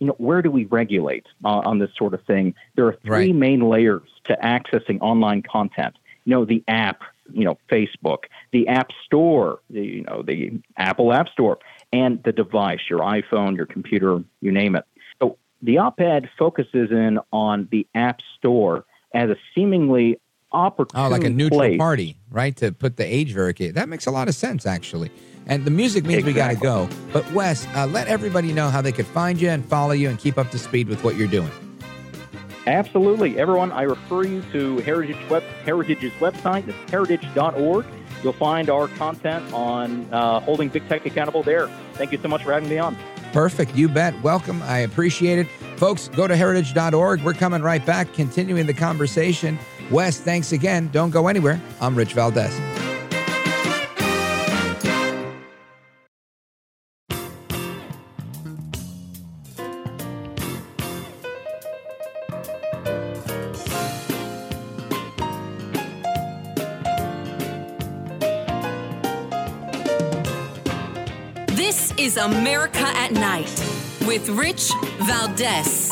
[0.00, 2.56] you know, where do we regulate uh, on this sort of thing?
[2.74, 3.34] There are three right.
[3.36, 5.94] main layers to accessing online content.
[6.24, 11.12] You know, the app, you know, Facebook, the App Store, the, you know, the Apple
[11.12, 11.60] App Store,
[11.92, 14.84] and the device, your iPhone, your computer, you name it.
[15.22, 18.84] So the op-ed focuses in on the App Store
[19.14, 20.18] as a seemingly
[20.52, 21.78] opportune Oh, like a neutral place.
[21.78, 22.56] party, right?
[22.56, 23.74] To put the age verification.
[23.74, 25.10] That makes a lot of sense, actually.
[25.46, 26.88] And the music means we got to go.
[27.12, 30.18] But Wes, uh, let everybody know how they could find you and follow you and
[30.18, 31.50] keep up to speed with what you're doing.
[32.66, 33.38] Absolutely.
[33.38, 36.68] Everyone, I refer you to Heritage web, Heritage's website.
[36.68, 37.86] It's heritage.org.
[38.22, 41.68] You'll find our content on uh, holding big tech accountable there.
[41.94, 42.96] Thank you so much for having me on.
[43.32, 43.74] Perfect.
[43.74, 44.20] You bet.
[44.22, 44.60] Welcome.
[44.64, 45.46] I appreciate it.
[45.78, 47.22] Folks, go to heritage.org.
[47.22, 49.58] We're coming right back, continuing the conversation.
[49.90, 50.88] Wes, thanks again.
[50.92, 51.60] Don't go anywhere.
[51.80, 52.56] I'm Rich Valdes.
[71.48, 73.50] This is America at Night
[74.06, 74.70] with Rich
[75.00, 75.89] Valdes.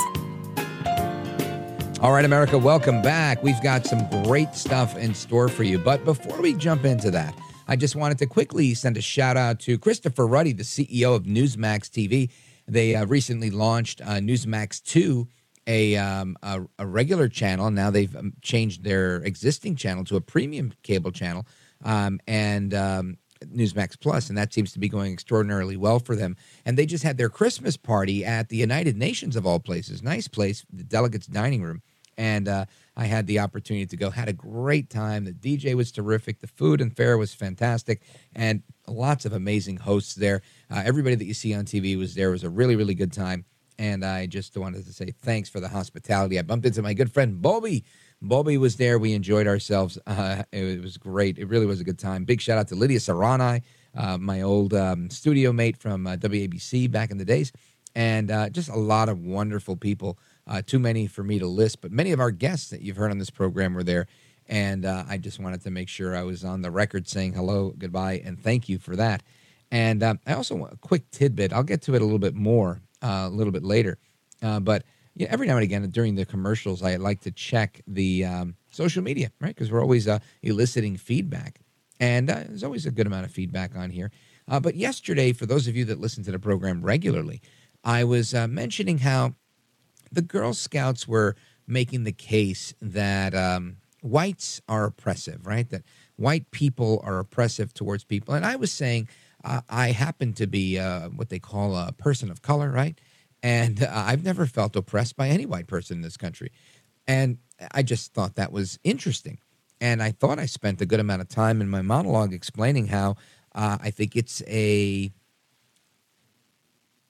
[2.00, 3.42] All right, America, welcome back.
[3.42, 5.78] We've got some great stuff in store for you.
[5.78, 7.34] But before we jump into that,
[7.66, 11.24] I just wanted to quickly send a shout out to Christopher Ruddy, the CEO of
[11.24, 12.30] Newsmax TV.
[12.68, 15.26] They uh, recently launched uh, Newsmax 2,
[15.66, 17.68] a, um, a, a regular channel.
[17.72, 21.48] Now they've um, changed their existing channel to a premium cable channel
[21.84, 23.16] um, and um,
[23.46, 26.36] Newsmax Plus, and that seems to be going extraordinarily well for them.
[26.64, 30.02] And they just had their Christmas party at the United Nations of all places.
[30.02, 31.82] Nice place, the delegates' dining room
[32.18, 32.66] and uh,
[32.96, 34.10] I had the opportunity to go.
[34.10, 35.24] Had a great time.
[35.24, 36.40] The DJ was terrific.
[36.40, 38.02] The food and fare was fantastic,
[38.34, 40.42] and lots of amazing hosts there.
[40.70, 42.28] Uh, everybody that you see on TV was there.
[42.28, 43.44] It was a really, really good time,
[43.78, 46.38] and I just wanted to say thanks for the hospitality.
[46.38, 47.84] I bumped into my good friend Bobby.
[48.20, 48.98] Bobby was there.
[48.98, 49.98] We enjoyed ourselves.
[50.08, 51.38] Uh, it was great.
[51.38, 52.24] It really was a good time.
[52.24, 53.62] Big shout out to Lidia Curanaj,
[53.94, 57.52] uh, my old um, studio mate from uh, WABC back in the days,
[57.94, 60.18] and uh, just a lot of wonderful people.
[60.46, 63.10] Uh, too many for me to list, but many of our guests that you've heard
[63.10, 64.06] on this program were there.
[64.48, 67.74] And uh, I just wanted to make sure I was on the record saying hello,
[67.78, 69.22] goodbye, and thank you for that.
[69.70, 71.52] And um, I also want a quick tidbit.
[71.52, 73.98] I'll get to it a little bit more a little bit later.
[74.42, 74.60] Uh,
[75.18, 79.02] yeah, every now and again during the commercials, I like to check the um, social
[79.02, 79.54] media, right?
[79.54, 81.60] Because we're always uh, eliciting feedback.
[81.98, 84.12] And uh, there's always a good amount of feedback on here.
[84.46, 87.42] Uh, but yesterday, for those of you that listen to the program regularly,
[87.82, 89.34] I was uh, mentioning how
[90.12, 91.34] the Girl Scouts were
[91.66, 95.68] making the case that um, whites are oppressive, right?
[95.68, 95.82] That
[96.14, 98.34] white people are oppressive towards people.
[98.34, 99.08] And I was saying
[99.42, 102.98] uh, I happen to be uh, what they call a person of color, right?
[103.42, 106.50] And uh, I've never felt oppressed by any white person in this country.
[107.06, 107.38] And
[107.72, 109.38] I just thought that was interesting.
[109.80, 113.16] And I thought I spent a good amount of time in my monologue explaining how
[113.54, 115.12] uh, I think it's a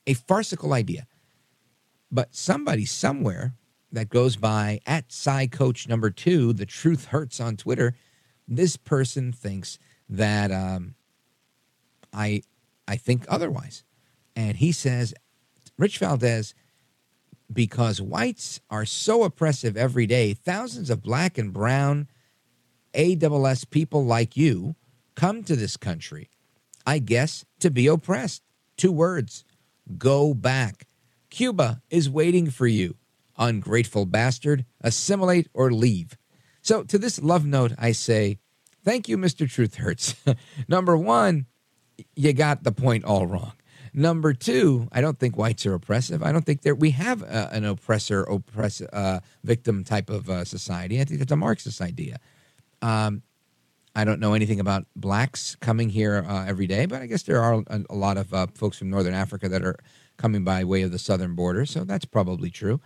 [0.06, 1.06] a farcical idea
[2.10, 3.54] but somebody somewhere
[3.92, 7.94] that goes by at Psy Coach number two, the truth hurts on Twitter.
[8.46, 10.94] This person thinks that um,
[12.12, 12.42] I
[12.86, 13.84] I think otherwise,
[14.34, 15.14] and he says,
[15.78, 16.54] Rich Valdes,
[17.52, 22.08] because whites are so oppressive every day, thousands of black and brown
[22.94, 24.74] AWS people like you
[25.14, 26.30] come to this country,
[26.84, 28.42] I guess, to be oppressed.
[28.76, 29.44] Two words:
[29.96, 30.86] go back.
[31.30, 32.96] Cuba is waiting for you.
[33.36, 36.16] Ungrateful bastard, assimilate or leave.
[36.60, 38.38] So, to this love note, I say,
[38.84, 39.48] thank you, Mr.
[39.48, 40.16] Truth Hurts.
[40.68, 41.46] Number one,
[42.16, 43.52] you got the point all wrong.
[43.92, 46.22] Number two, I don't think whites are oppressive.
[46.22, 50.44] I don't think that we have uh, an oppressor, oppress, uh, victim type of uh,
[50.44, 51.00] society.
[51.00, 52.18] I think that's a Marxist idea.
[52.82, 53.22] Um,
[53.94, 57.42] I don't know anything about blacks coming here uh, every day, but I guess there
[57.42, 59.76] are a, a lot of uh, folks from Northern Africa that are
[60.16, 62.80] coming by way of the southern border, so that's probably true.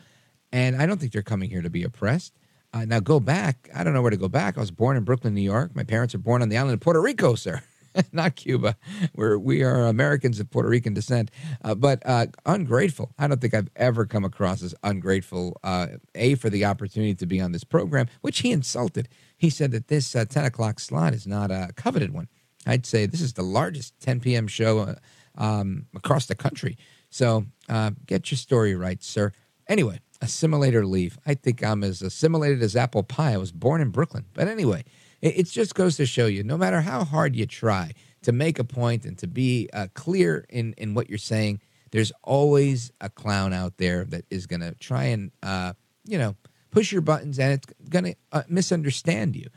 [0.52, 2.32] And I don't think they're coming here to be oppressed.
[2.72, 3.68] Uh, now go back.
[3.74, 4.56] I don't know where to go back.
[4.56, 5.76] I was born in Brooklyn, New York.
[5.76, 7.62] My parents are born on the island of Puerto Rico, sir,
[8.12, 8.76] not Cuba.
[9.14, 11.30] We're we are Americans of Puerto Rican descent,
[11.64, 13.12] uh, but uh, ungrateful.
[13.18, 15.58] I don't think I've ever come across as ungrateful.
[15.62, 19.08] Uh, a for the opportunity to be on this program, which he insulted.
[19.36, 22.28] He said that this uh, ten o'clock slot is not a coveted one.
[22.66, 24.46] I'd say this is the largest 10 p.m.
[24.46, 24.94] show uh,
[25.36, 26.76] um, across the country.
[27.10, 29.32] So uh, get your story right, sir.
[29.68, 31.18] Anyway, assimilator leave.
[31.26, 33.34] I think I'm as assimilated as apple pie.
[33.34, 34.26] I was born in Brooklyn.
[34.32, 34.84] But anyway,
[35.22, 37.92] it, it just goes to show you no matter how hard you try
[38.22, 41.60] to make a point and to be uh, clear in, in what you're saying,
[41.92, 45.72] there's always a clown out there that is going to try and, uh,
[46.04, 46.36] you know,
[46.70, 49.48] push your buttons and it's going to uh, misunderstand you.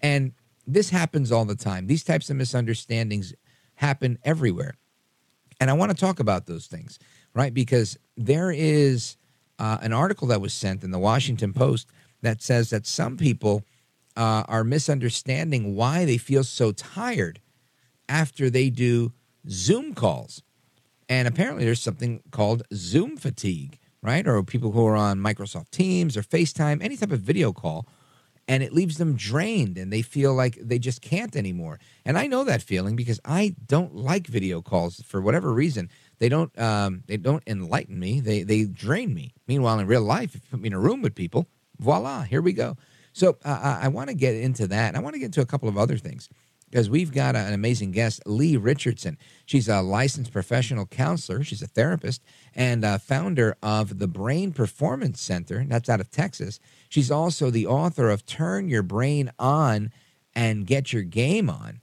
[0.00, 0.32] And
[0.66, 1.86] this happens all the time.
[1.86, 3.34] These types of misunderstandings
[3.74, 4.74] happen everywhere.
[5.60, 6.98] And I want to talk about those things,
[7.34, 7.52] right?
[7.52, 9.16] Because there is
[9.58, 11.88] uh, an article that was sent in the Washington Post
[12.22, 13.64] that says that some people
[14.16, 17.40] uh, are misunderstanding why they feel so tired
[18.08, 19.12] after they do
[19.48, 20.42] Zoom calls.
[21.08, 24.26] And apparently, there's something called Zoom fatigue, right?
[24.26, 27.86] Or people who are on Microsoft Teams or FaceTime, any type of video call,
[28.48, 31.78] and it leaves them drained and they feel like they just can't anymore.
[32.04, 35.88] And I know that feeling because I don't like video calls for whatever reason.
[36.18, 38.20] They don't um, they don't enlighten me.
[38.20, 39.34] They they drain me.
[39.46, 41.46] Meanwhile, in real life, if you put me in a room with people,
[41.78, 42.76] voila, here we go.
[43.12, 44.96] So uh, I want to get into that.
[44.96, 46.28] I want to get into a couple of other things
[46.72, 49.18] because we've got an amazing guest, Leigh Richardson.
[49.44, 52.22] She's a licensed professional counselor, she's a therapist,
[52.54, 55.66] and uh, founder of the Brain Performance Center.
[55.68, 56.58] That's out of Texas.
[56.88, 59.92] She's also the author of Turn Your Brain On
[60.34, 61.82] and Get Your Game On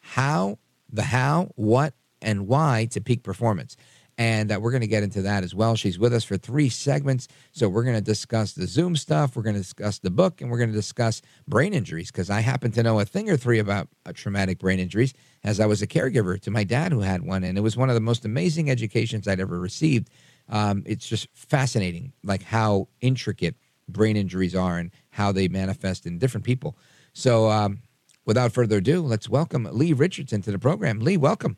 [0.00, 0.58] How,
[0.90, 3.76] the How, What, and Why to Peak Performance.
[4.20, 5.76] And uh, we're going to get into that as well.
[5.76, 7.26] She's with us for three segments.
[7.52, 10.50] So we're going to discuss the Zoom stuff, we're going to discuss the book, and
[10.50, 13.58] we're going to discuss brain injuries because I happen to know a thing or three
[13.58, 17.22] about uh, traumatic brain injuries as I was a caregiver to my dad who had
[17.22, 17.44] one.
[17.44, 20.10] And it was one of the most amazing educations I'd ever received.
[20.50, 23.56] Um, it's just fascinating, like how intricate
[23.88, 26.76] brain injuries are and how they manifest in different people.
[27.14, 27.78] So, um,
[28.26, 31.00] without further ado, let's welcome Leigh Richardson to the program.
[31.00, 31.56] Leigh, welcome.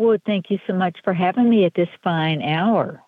[0.00, 3.02] Well, thank you so much for having me at this fine hour.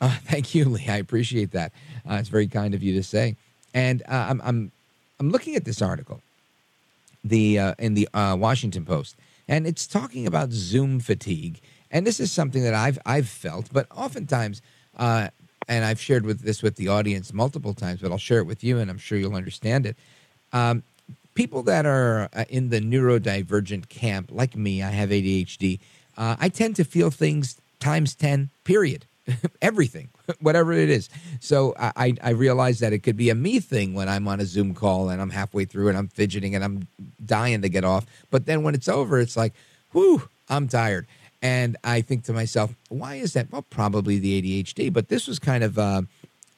[0.00, 0.88] Uh, thank you, Leigh.
[0.88, 1.72] I appreciate that.
[2.08, 3.36] Uh, it's very kind of you to say.
[3.74, 4.72] And uh, I'm, I'm,
[5.20, 6.22] I'm looking at this article,
[7.22, 11.60] the uh, in the uh, Washington Post, and it's talking about Zoom fatigue.
[11.90, 14.62] And this is something that I've I've felt, but oftentimes,
[14.96, 15.28] uh,
[15.68, 18.64] and I've shared with this with the audience multiple times, but I'll share it with
[18.64, 19.98] you, and I'm sure you'll understand it.
[20.54, 20.82] Um,
[21.34, 25.78] people that are in the neurodivergent camp, like me, I have ADHD
[26.18, 29.06] uh, I tend to feel things times 10, period.
[29.62, 30.08] Everything,
[30.40, 31.08] whatever it is.
[31.40, 34.44] So I, I realize that it could be a me thing when I'm on a
[34.46, 36.88] Zoom call and I'm halfway through and I'm fidgeting and I'm
[37.24, 38.04] dying to get off.
[38.30, 39.54] But then when it's over, it's like,
[39.92, 41.06] whew, I'm tired.
[41.40, 43.52] And I think to myself, why is that?
[43.52, 44.92] Well, probably the ADHD.
[44.92, 46.02] But this was kind of uh,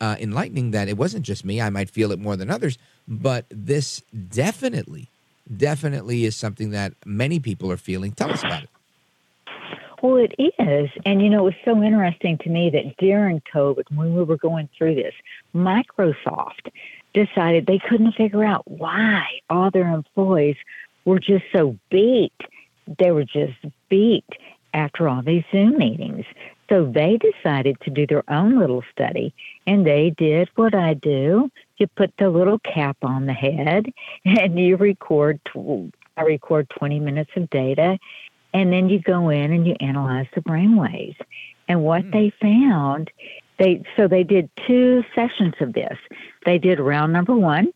[0.01, 1.61] uh, enlightening that it wasn't just me.
[1.61, 2.79] I might feel it more than others.
[3.07, 5.11] But this definitely,
[5.55, 8.13] definitely is something that many people are feeling.
[8.13, 8.71] Tell us about it.
[10.03, 10.91] Well, it is.
[11.05, 14.39] And, you know, it was so interesting to me that during COVID, when we were
[14.39, 15.15] going through this,
[15.55, 16.71] Microsoft
[17.13, 20.57] decided they couldn't figure out why all their employees
[21.05, 22.33] were just so beat.
[22.99, 24.25] They were just beat
[24.73, 26.25] after all these Zoom meetings.
[26.71, 29.35] So they decided to do their own little study,
[29.67, 31.51] and they did what I do.
[31.79, 33.87] You put the little cap on the head,
[34.25, 35.41] and you record.
[36.17, 37.99] I record 20 minutes of data,
[38.53, 41.17] and then you go in and you analyze the brain waves.
[41.69, 42.13] And what mm.
[42.13, 43.11] they found,
[43.59, 45.97] they so they did two sessions of this.
[46.45, 47.73] They did round number one,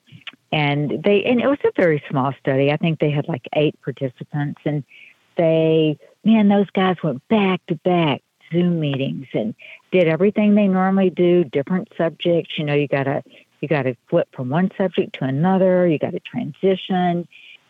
[0.51, 2.73] and they and it was a very small study.
[2.73, 4.83] I think they had like eight participants, and
[5.37, 9.55] they man, those guys went back to back Zoom meetings and
[9.93, 12.59] did everything they normally do, different subjects.
[12.59, 13.23] You know, you gotta
[13.61, 15.87] you gotta flip from one subject to another.
[15.87, 17.29] You got to transition.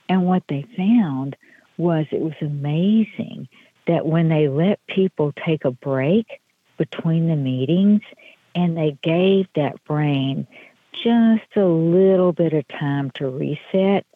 [0.08, 1.36] And what they found
[1.76, 3.48] was it was amazing
[3.86, 6.40] that when they let people take a break
[6.78, 8.02] between the meetings
[8.54, 10.46] and they gave that brain
[10.92, 14.06] just a little bit of time to reset,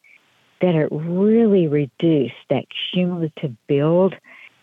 [0.61, 4.15] that it really reduced that cumulative build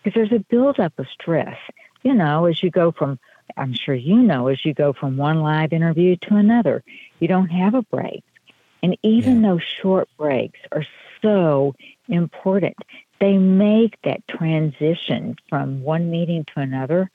[0.02, 1.58] because there's a buildup of stress.
[2.02, 3.18] You know, as you go from,
[3.56, 6.84] I'm sure you know, as you go from one live interview to another,
[7.18, 8.22] you don't have a break.
[8.82, 9.50] And even yeah.
[9.50, 10.84] those short breaks are
[11.26, 11.74] so
[12.08, 12.76] important.
[13.20, 17.10] They make that transition from one meeting to another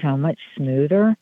[0.00, 1.16] so much smoother.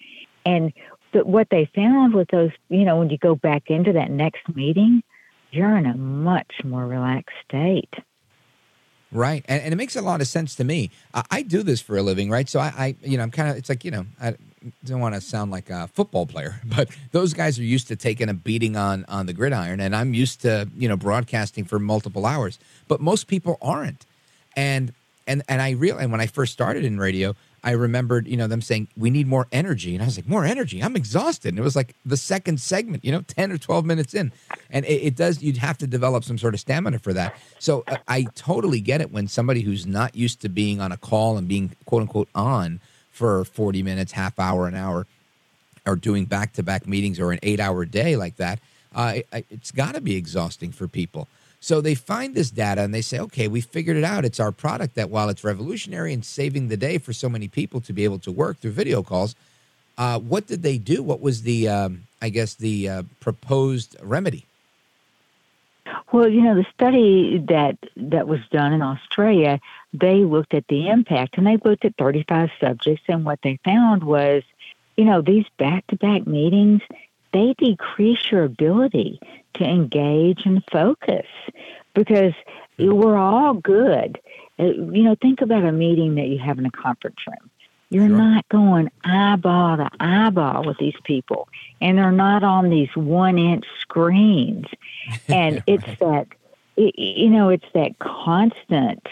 [0.44, 0.72] And
[1.12, 5.02] what they found with those, you know, when you go back into that next meeting,
[5.50, 7.94] you're in a much more relaxed state.
[9.10, 10.90] Right, and, and it makes a lot of sense to me.
[11.14, 12.46] I, I do this for a living, right?
[12.48, 13.56] So I, I you know, I'm kind of.
[13.56, 14.36] It's like you know, I
[14.84, 18.28] don't want to sound like a football player, but those guys are used to taking
[18.28, 22.26] a beating on on the gridiron, and I'm used to you know broadcasting for multiple
[22.26, 22.58] hours.
[22.86, 24.04] But most people aren't,
[24.56, 24.92] and
[25.26, 28.46] and and I real and when I first started in radio, I remembered, you know,
[28.46, 30.82] them saying we need more energy, and I was like, more energy.
[30.82, 31.50] I'm exhausted.
[31.50, 34.32] And it was like the second segment, you know, ten or twelve minutes in,
[34.70, 35.42] and it, it does.
[35.42, 37.36] You'd have to develop some sort of stamina for that.
[37.58, 40.96] So uh, I totally get it when somebody who's not used to being on a
[40.96, 42.80] call and being quote unquote on
[43.10, 45.06] for forty minutes, half hour, an hour,
[45.86, 48.60] or doing back to back meetings or an eight hour day like that.
[48.94, 51.28] Uh, it, it's got to be exhausting for people.
[51.60, 54.24] So they find this data and they say, okay, we figured it out.
[54.24, 57.80] It's our product that while it's revolutionary and saving the day for so many people
[57.82, 59.34] to be able to work through video calls,
[59.96, 61.02] uh, what did they do?
[61.02, 64.46] What was the, um, I guess, the uh, proposed remedy?
[66.12, 69.58] Well, you know, the study that that was done in Australia,
[69.92, 74.04] they looked at the impact and they looked at 35 subjects and what they found
[74.04, 74.42] was,
[74.96, 76.82] you know, these back-to-back meetings,
[77.32, 79.20] they decrease your ability
[79.58, 81.26] to engage and focus
[81.94, 82.32] because
[82.78, 84.20] we're all good.
[84.58, 87.50] Uh, You know, think about a meeting that you have in a conference room.
[87.90, 91.48] You're not going eyeball to eyeball with these people,
[91.80, 94.66] and they're not on these one inch screens.
[95.28, 96.26] And it's that,
[96.76, 99.06] you know, it's that constant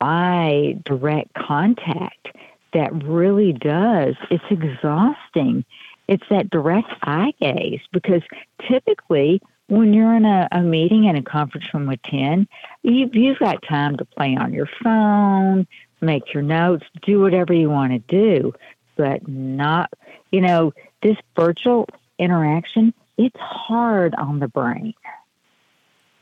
[0.00, 2.28] eye direct contact
[2.74, 4.14] that really does.
[4.30, 5.64] It's exhausting.
[6.06, 8.22] It's that direct eye gaze because
[8.68, 12.46] typically when you're in a, a meeting and a conference room with 10,
[12.82, 15.66] you've, you've got time to play on your phone,
[16.00, 18.52] make your notes, do whatever you want to do,
[18.96, 19.92] but not,
[20.30, 20.72] you know,
[21.02, 21.88] this virtual
[22.18, 24.94] interaction, it's hard on the brain.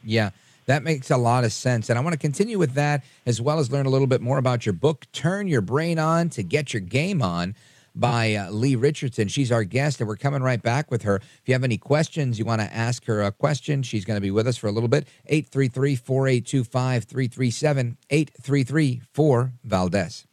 [0.03, 0.31] Yeah,
[0.67, 1.91] that makes a lot of sense.
[1.91, 4.39] And I want to continue with that as well as learn a little bit more
[4.39, 7.55] about your book, Turn Your Brain On to Get Your Game On
[7.95, 9.29] by uh, Leigh Richardson.
[9.29, 11.17] She's our guest, and we're coming right back with her.
[11.17, 14.21] If you have any questions, you want to ask her a question, she's going to
[14.21, 15.07] be with us for a little bit.
[15.27, 20.27] 833 482 5337 833 4 Valdes.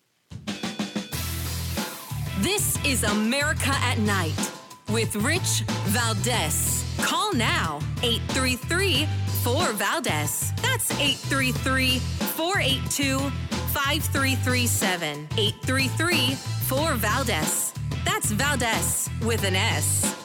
[2.40, 4.52] This is America at Night
[4.90, 6.84] with Rich Valdes.
[7.00, 9.08] Call now 833
[9.44, 10.52] 4 Valdes.
[10.62, 15.28] That's 833 482 5337.
[15.38, 17.74] 833 4 Valdes.
[18.06, 20.21] That's Valdes with an S.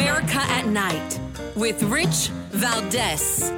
[0.00, 1.20] America at Night
[1.54, 3.50] with Rich Valdes.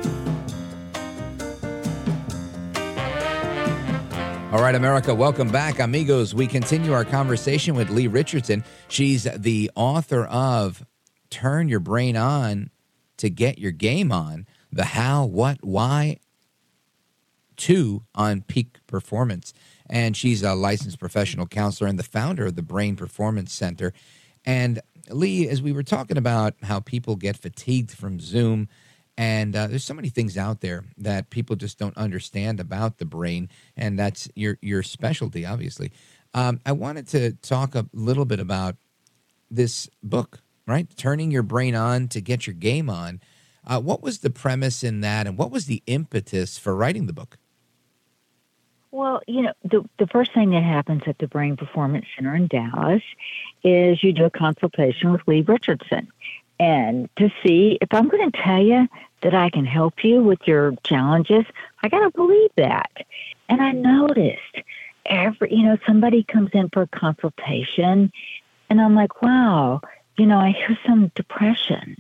[4.53, 6.35] All right, America, welcome back, amigos.
[6.35, 8.65] We continue our conversation with Leigh Richardson.
[8.89, 10.85] She's the author of
[11.31, 12.71] Turn Your Brain On
[13.19, 16.19] to Get Your Game On The How, What, Why,
[17.57, 19.55] 2 on Peak Performance.
[19.89, 23.93] And she's a licensed professional counselor and the founder of the Brain Performance Center.
[24.45, 28.69] And Leigh, as we were talking about how people get fatigued from Zoom,
[29.17, 33.05] and uh, there's so many things out there that people just don't understand about the
[33.05, 35.93] brain, and that's your your specialty, obviously.
[36.35, 38.77] Um, I wanted to talk a little bit about
[39.51, 40.89] this book, right?
[40.97, 43.21] Turning your brain on to get your game on.
[43.67, 47.13] Uh, what was the premise in that, and what was the impetus for writing the
[47.13, 47.39] book?
[48.93, 52.47] Well, you know, the the first thing that happens at the Brain Performance Center in
[52.47, 53.03] Dallas
[53.65, 56.09] is you do a consultation with Leigh Richardson,
[56.61, 58.87] and to see if I'm going to tell you
[59.23, 61.47] that I can help you with your challenges,
[61.83, 62.91] I got to believe that.
[63.49, 64.61] And I noticed
[65.07, 68.13] every, you know, somebody comes in for a consultation,
[68.69, 69.81] and I'm like, wow,
[70.19, 71.97] you know, I hear some depression,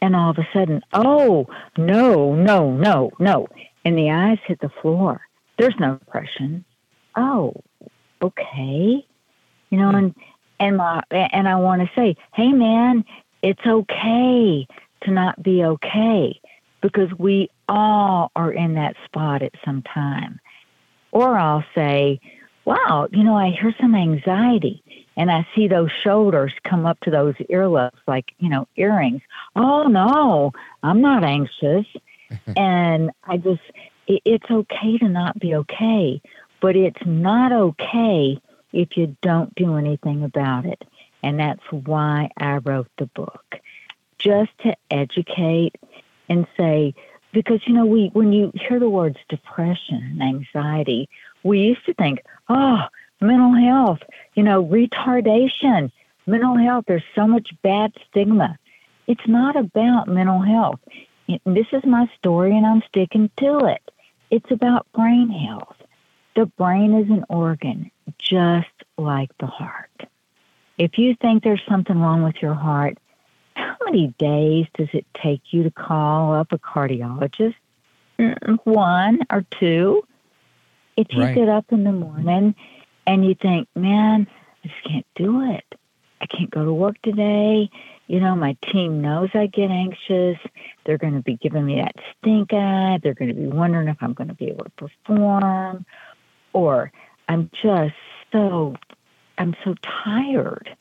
[0.00, 3.48] and all of a sudden, oh no, no, no, no,
[3.84, 5.20] and the eyes hit the floor
[5.62, 6.64] there's no depression.
[7.16, 7.54] Oh,
[8.20, 9.06] okay.
[9.70, 10.14] You know, and
[10.58, 13.04] and my and I want to say, hey man,
[13.42, 14.66] it's okay
[15.02, 16.40] to not be okay
[16.80, 20.40] because we all are in that spot at some time.
[21.12, 22.20] Or I'll say,
[22.64, 24.82] wow, you know, I hear some anxiety
[25.16, 29.22] and I see those shoulders come up to those earlobes like, you know, earrings.
[29.54, 30.52] Oh no,
[30.82, 31.86] I'm not anxious.
[32.56, 33.60] and I just
[34.06, 36.20] it's okay to not be okay,
[36.60, 38.40] but it's not okay
[38.72, 40.82] if you don't do anything about it.
[41.22, 43.56] And that's why I wrote the book.
[44.18, 45.76] Just to educate
[46.28, 46.94] and say,
[47.32, 51.08] because you know, we when you hear the words depression and anxiety,
[51.42, 52.82] we used to think, oh,
[53.20, 54.00] mental health,
[54.34, 55.90] you know, retardation,
[56.26, 58.58] mental health, there's so much bad stigma.
[59.06, 60.80] It's not about mental health.
[61.44, 63.90] This is my story and I'm sticking to it.
[64.30, 65.76] It's about brain health.
[66.34, 69.90] The brain is an organ just like the heart.
[70.78, 72.98] If you think there's something wrong with your heart,
[73.54, 77.54] how many days does it take you to call up a cardiologist?
[78.18, 80.04] Mm, One or two.
[80.96, 81.34] If you Right.
[81.34, 82.54] get up in the morning
[83.06, 84.26] and you think, man,
[84.64, 85.64] I just can't do it.
[86.22, 87.68] I can't go to work today.
[88.06, 90.38] You know, my team knows I get anxious.
[90.84, 93.00] They're going to be giving me that stink eye.
[93.02, 95.84] They're going to be wondering if I'm going to be able to perform.
[96.52, 96.92] Or
[97.28, 97.94] I'm just
[98.30, 98.76] so,
[99.36, 100.74] I'm so tired.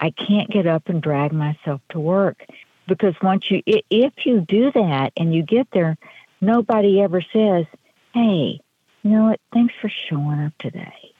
[0.00, 2.44] I can't get up and drag myself to work
[2.88, 5.96] because once you, if you do that and you get there,
[6.40, 7.66] nobody ever says,
[8.14, 8.60] "Hey,
[9.02, 9.40] you know what?
[9.52, 11.12] Thanks for showing up today.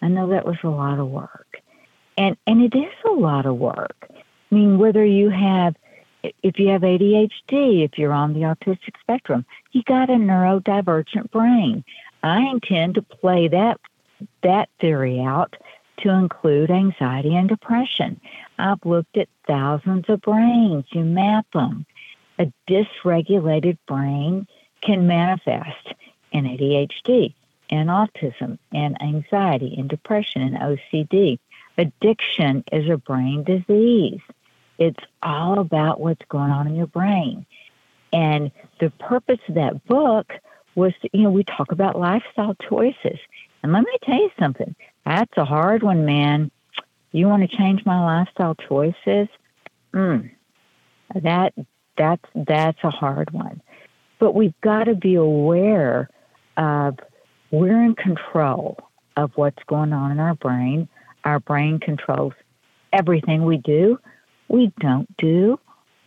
[0.00, 1.61] I know that was a lot of work."
[2.16, 4.08] And and it is a lot of work.
[4.10, 5.76] I mean, whether you have
[6.42, 11.84] if you have ADHD, if you're on the autistic spectrum, you got a neurodivergent brain.
[12.22, 13.80] I intend to play that
[14.42, 15.56] that theory out
[15.98, 18.20] to include anxiety and depression.
[18.58, 20.84] I've looked at thousands of brains.
[20.92, 21.86] You map them.
[22.38, 24.46] A dysregulated brain
[24.80, 25.94] can manifest
[26.32, 27.34] in ADHD,
[27.70, 31.38] and autism, and anxiety, and depression, and OCD.
[31.78, 34.20] Addiction is a brain disease.
[34.78, 37.46] It's all about what's going on in your brain.
[38.12, 38.50] And
[38.80, 40.32] the purpose of that book
[40.74, 43.18] was, to, you know, we talk about lifestyle choices.
[43.62, 44.74] And let me tell you something.
[45.04, 46.50] That's a hard one, man.
[47.12, 49.28] You want to change my lifestyle choices?
[49.94, 50.30] Mm,
[51.14, 51.52] that
[51.96, 53.60] that's that's a hard one.
[54.18, 56.08] But we've got to be aware
[56.56, 56.98] of
[57.50, 58.78] we're in control
[59.16, 60.88] of what's going on in our brain.
[61.24, 62.32] Our brain controls
[62.92, 63.98] everything we do,
[64.48, 65.58] we don't do,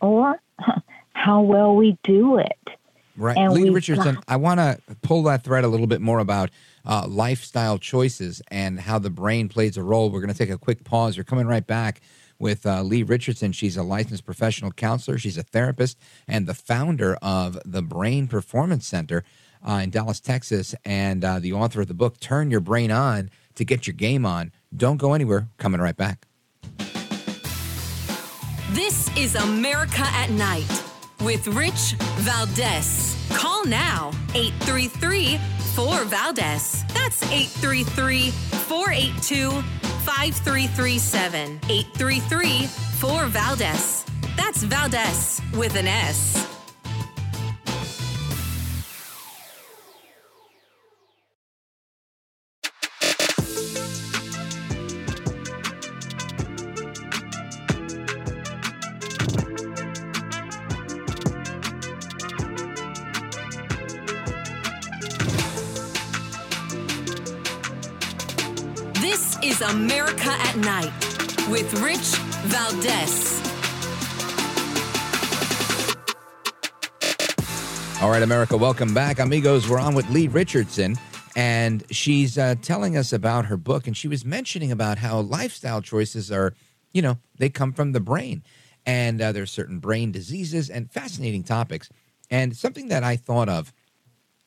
[0.02, 0.40] or
[1.14, 2.70] how well we do it.
[3.18, 3.38] Right.
[3.38, 6.50] And Leigh Richardson, I want to pull that thread a little bit more about
[6.86, 10.10] uh, lifestyle choices and how the brain plays a role.
[10.10, 11.16] We're going to take a quick pause.
[11.16, 12.02] You're coming right back
[12.40, 13.54] with uh, Leigh Richardson.
[13.54, 15.98] She's a licensed professional counselor, she's a therapist,
[16.28, 19.24] and the founder of the Brain Performance Center
[19.68, 23.30] uh, in Dallas, Texas, and uh, the author of the book, Turn Your Brain On
[23.56, 24.52] to Get Your Game On.
[24.78, 25.48] Don't go anywhere.
[25.58, 26.28] Coming right back.
[28.72, 30.84] This is America at Night
[31.22, 33.16] with Rich Valdes.
[33.32, 35.40] Call now 833
[35.76, 36.84] 4 Valdes.
[36.94, 39.52] That's 833 482
[40.04, 41.60] 5337.
[41.70, 42.68] 833
[43.00, 44.06] 4 Valdes.
[44.36, 46.55] That's Valdes with an S.
[70.06, 72.16] America at Night with Rich
[72.46, 73.42] Valdes.
[78.04, 79.18] All right, America, welcome back.
[79.18, 80.96] Amigos, we're on with Leigh Richardson,
[81.36, 83.88] and she's uh, telling us about her book.
[83.88, 86.54] And she was mentioning about how lifestyle choices are,
[86.94, 88.44] you know, they come from the brain.
[88.86, 91.90] And uh, there's certain brain diseases and fascinating topics.
[92.30, 93.74] And something that I thought of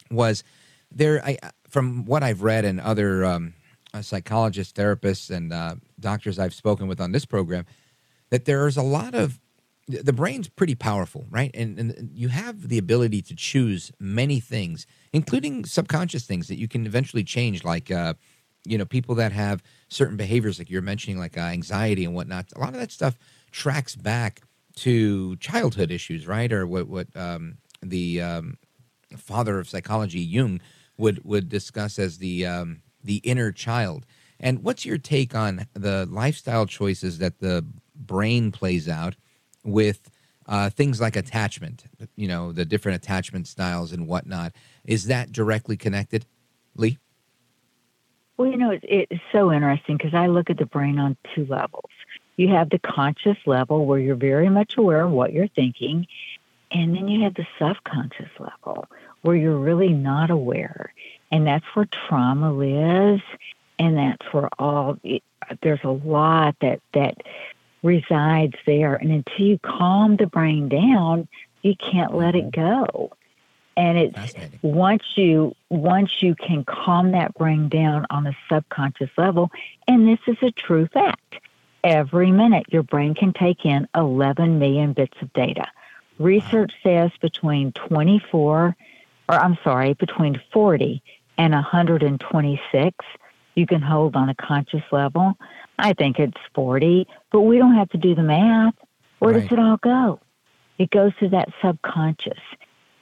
[0.09, 0.45] was
[0.93, 3.55] there, I, from what I've read and other um,
[4.01, 7.67] psychologists, therapists, and uh, doctors I've spoken with on this program
[8.31, 9.41] that there's a lot of
[9.89, 11.51] the brain's pretty powerful, right?
[11.55, 16.69] And, and you have the ability to choose many things, including subconscious things that you
[16.69, 18.15] can eventually change, like uh,
[18.67, 22.47] you know people that have certain behaviors, like you're mentioning, like uh, anxiety and whatnot.
[22.55, 23.17] A lot of that stuff
[23.51, 24.43] tracks back
[24.77, 26.53] to childhood issues, right?
[26.53, 28.59] Or what what um, the um,
[29.17, 30.61] father of psychology, Jung,
[30.99, 34.05] would would discuss as the um, the inner child.
[34.41, 37.65] And what's your take on the lifestyle choices that the
[37.95, 39.17] brain plays out
[39.65, 40.11] with
[40.47, 41.85] uh, things like attachment?
[42.15, 44.53] You know, the different attachment styles and whatnot.
[44.85, 46.27] Is that directly connected,
[46.77, 46.99] Leigh?
[48.37, 51.45] Well, you know, it's, it's so interesting because I look at the brain on two
[51.47, 51.91] levels.
[52.37, 56.07] You have the conscious level where you're very much aware of what you're thinking,
[56.71, 58.87] and then you have the subconscious level
[59.23, 60.93] where you're really not aware.
[61.31, 63.23] And that's where trauma lives.
[63.79, 65.23] And that's where all, it,
[65.63, 67.19] there's a lot that, that
[67.83, 68.95] resides there.
[68.95, 71.29] And until you calm the brain down,
[71.63, 72.61] you can't let it mm-hmm.
[72.61, 73.13] go.
[73.77, 79.53] And it's once you once you can calm that brain down on a subconscious level,
[79.87, 81.37] and this is a true fact.
[81.85, 85.65] Every minute your brain can take in 11 million bits of data.
[86.19, 88.77] Research says between 24
[89.29, 91.03] or I'm sorry, between 40
[91.39, 93.07] and 126
[93.55, 95.37] you can hold on a conscious level.
[95.79, 98.75] I think it's 40, but we don't have to do the math.
[99.19, 99.43] Where right.
[99.43, 100.21] does it all go?
[100.79, 102.39] It goes to that subconscious.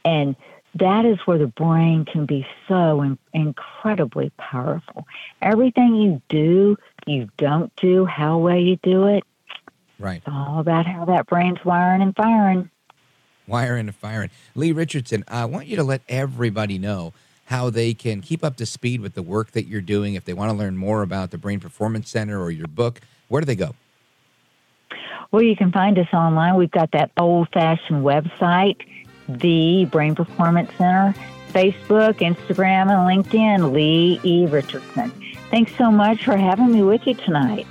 [0.04, 0.34] And
[0.76, 5.06] that is where the brain can be so in- incredibly powerful.
[5.42, 9.24] Everything you do, you don't do, how well you do it,
[9.98, 10.18] Right.
[10.18, 12.70] It's all about how that brain's wiring and firing.
[13.46, 14.30] Wiring and firing.
[14.54, 17.14] Leigh Richardson, I want you to let everybody know
[17.46, 20.14] how they can keep up to speed with the work that you're doing.
[20.14, 23.40] If they want to learn more about the Brain Performance Center or your book, where
[23.40, 23.74] do they go?
[25.32, 26.56] Well, you can find us online.
[26.56, 28.80] We've got that old fashioned website,
[29.28, 31.14] the Brain Performance Center,
[31.52, 34.46] Facebook, Instagram, and LinkedIn, Leigh E.
[34.46, 35.10] Richardson.
[35.50, 37.66] Thanks so much for having me with you tonight.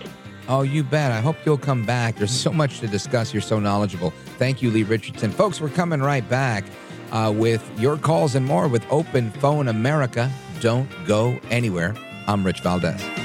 [0.47, 1.11] Oh, you bet.
[1.11, 2.15] I hope you'll come back.
[2.15, 3.33] There's so much to discuss.
[3.33, 4.11] You're so knowledgeable.
[4.37, 5.31] Thank you, Leigh Richardson.
[5.31, 6.65] Folks, we're coming right back
[7.11, 10.31] uh, with your calls and more with Open Phone America.
[10.61, 11.95] Don't go anywhere.
[12.27, 13.24] I'm Rich Valdes.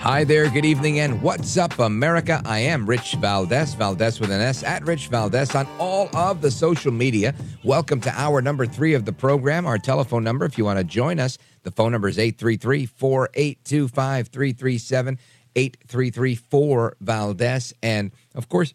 [0.00, 2.40] Hi there, good evening, and what's up, America?
[2.46, 6.50] I am Rich Valdes, Valdes with an S, at Rich Valdes on all of the
[6.50, 7.34] social media.
[7.64, 9.66] Welcome to hour number three of the program.
[9.66, 13.88] Our telephone number, if you want to join us, the phone number is 833 482
[13.88, 15.18] 5337
[15.54, 17.74] 8334 Valdes.
[17.82, 18.72] And of course,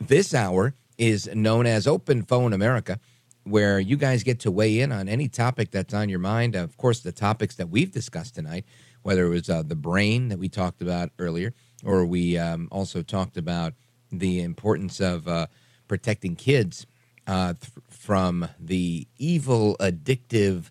[0.00, 2.98] this hour is known as Open Phone America,
[3.44, 6.56] where you guys get to weigh in on any topic that's on your mind.
[6.56, 8.64] Of course, the topics that we've discussed tonight
[9.02, 11.54] whether it was uh, the brain that we talked about earlier,
[11.84, 13.74] or we um, also talked about
[14.10, 15.46] the importance of uh,
[15.88, 16.86] protecting kids
[17.26, 20.70] uh, th- from the evil, addictive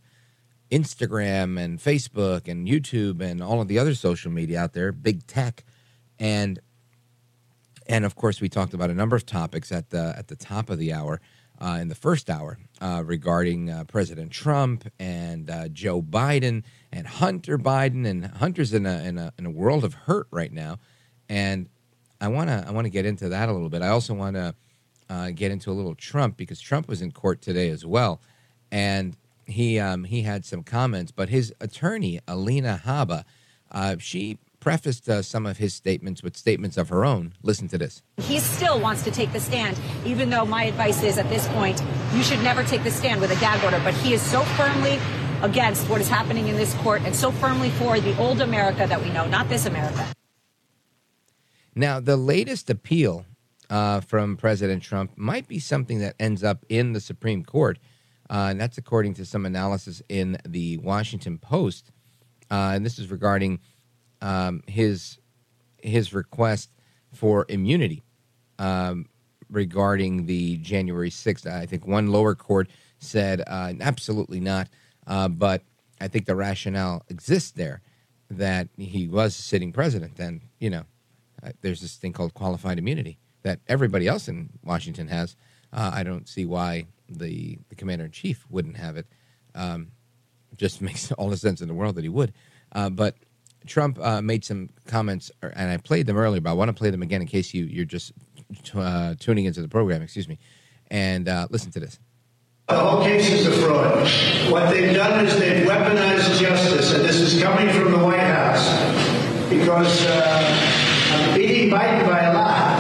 [0.72, 5.28] Instagram and Facebook and YouTube and all of the other social media out there, big
[5.28, 5.64] tech,
[6.20, 6.60] and
[7.88, 10.70] and of course we talked about a number of topics at the at the top
[10.70, 11.20] of the hour
[11.60, 17.06] uh, in the first hour uh, regarding uh, President Trump and uh, Joe Biden and
[17.06, 20.80] Hunter Biden and Hunter's in a, in a in a world of hurt right now,
[21.30, 21.70] and
[22.20, 23.84] I want to I want to get into that a little bit.
[23.84, 24.56] I also want to
[25.10, 28.20] uh, get into a little Trump because Trump was in court today as well,
[28.72, 33.26] and he um, he had some comments, but his attorney Alina Habba,
[33.72, 37.34] uh, she prefaced uh, some of his statements with statements of her own.
[37.44, 38.02] Listen to this.
[38.22, 41.84] He still wants to take the stand, even though my advice is at this point,
[42.14, 43.82] you should never take the stand with a gag order.
[43.84, 44.98] But he is so firmly
[45.42, 49.02] against what is happening in this court and so firmly for the old America that
[49.02, 50.08] we know, not this America.
[51.76, 53.26] Now, the latest appeal
[53.70, 57.80] uh, from President Trump might be something that ends up in the Supreme Court.
[58.30, 61.92] Uh, and that's according to some analysis in the Washington Post.
[62.50, 63.60] Uh, and this is regarding
[64.22, 65.18] um, his
[65.78, 66.70] his request
[67.14, 68.04] for immunity
[68.60, 69.08] um,
[69.50, 71.46] regarding the January 6th.
[71.46, 72.70] I think one lower court
[73.00, 74.70] said uh, absolutely not.
[75.08, 75.64] Uh, but
[76.00, 77.82] I think the rationale exists there
[78.30, 80.20] that he was sitting president.
[80.20, 80.84] And, you know,
[81.44, 85.36] uh, there's this thing called qualified immunity that everybody else in Washington has.
[85.74, 89.08] Uh, I don't see why the, the commander in chief wouldn't have it.
[89.56, 89.92] Um,
[90.56, 92.34] just makes all the sense in the world that he would.
[92.72, 93.16] Uh, but
[93.66, 96.90] Trump uh, made some comments, and I played them earlier, but I want to play
[96.90, 98.12] them again in case you, you're just
[98.74, 100.02] uh, tuning into the program.
[100.02, 100.40] Excuse me.
[100.90, 102.00] And listen to this.
[102.68, 104.08] The whole case is a fraud.
[104.52, 109.02] What they've done is they've weaponized justice, and this is coming from the White House
[109.50, 112.80] because uh, I'm beating Biden by a lot,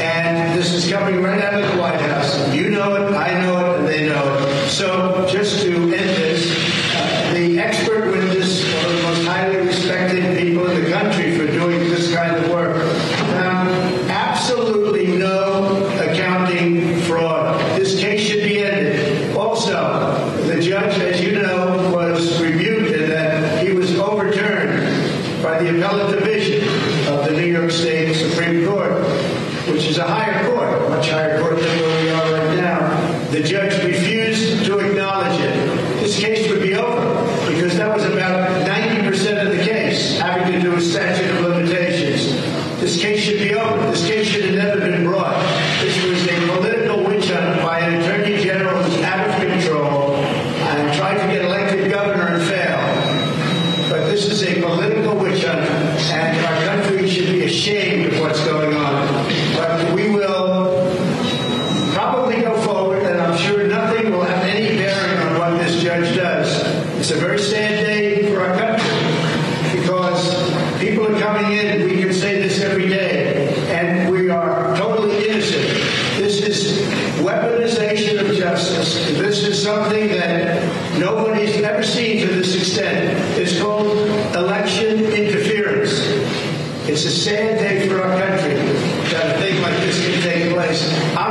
[0.00, 2.54] and this is coming right out of the White House.
[2.54, 4.68] You know it, I know it, and they know it.
[4.68, 10.38] So, just to end this, uh, the expert witness, one of the most highly respected
[10.38, 12.76] people in the country for doing this kind of work,
[13.32, 13.68] found
[14.08, 17.58] absolutely no accounting fraud.
[17.76, 19.36] This case should be ended.
[19.36, 20.12] Also,
[20.46, 24.82] the judge, as you know, was rebuked in that he was overturned
[25.42, 26.66] by the appellate division
[27.08, 28.92] of the New York State Supreme Court,
[29.68, 33.30] which is a higher court, much higher court than where we are right now.
[33.30, 33.42] The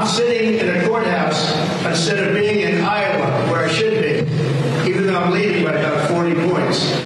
[0.01, 1.55] I'm sitting in a courthouse
[1.85, 6.09] instead of being in Iowa, where I should be, even though I'm leading by about
[6.09, 7.05] 40 points.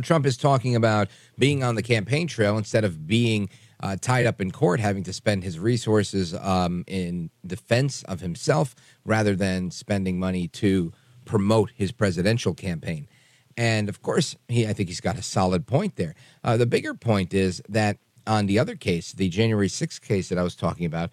[0.00, 3.50] Now, Trump is talking about being on the campaign trail instead of being
[3.80, 8.74] uh, tied up in court, having to spend his resources um, in defense of himself
[9.04, 10.90] rather than spending money to
[11.26, 13.08] promote his presidential campaign.
[13.58, 16.14] And of course, he I think he's got a solid point there.
[16.42, 20.38] Uh, the bigger point is that on the other case, the January 6th case that
[20.38, 21.10] I was talking about,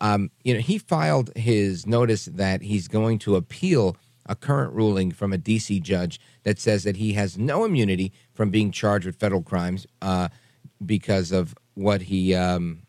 [0.00, 3.94] um, you know, he filed his notice that he's going to appeal
[4.24, 8.50] a current ruling from a DC judge that says that he has no immunity from
[8.50, 10.28] being charged with federal crimes uh,
[10.84, 12.82] because of what he, um,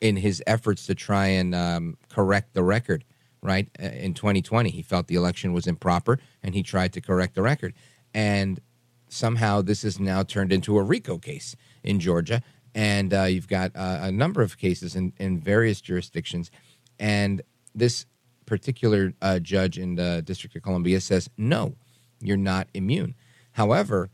[0.00, 3.04] in his efforts to try and um, correct the record,
[3.42, 3.68] right?
[3.82, 7.42] uh, In 2020, he felt the election was improper and he tried to correct the
[7.42, 7.74] record.
[8.12, 8.60] And
[9.08, 12.42] somehow this is now turned into a RICO case in Georgia.
[12.74, 16.50] And uh, you've got uh, a number of cases in, in various jurisdictions.
[16.98, 17.42] And
[17.74, 18.06] this
[18.46, 21.76] particular uh, judge in the District of Columbia says, no,
[22.26, 23.14] you're not immune.
[23.52, 24.10] However,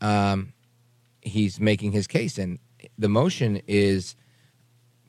[0.00, 0.52] um,
[1.20, 2.58] he's making his case, and
[2.98, 4.16] the motion is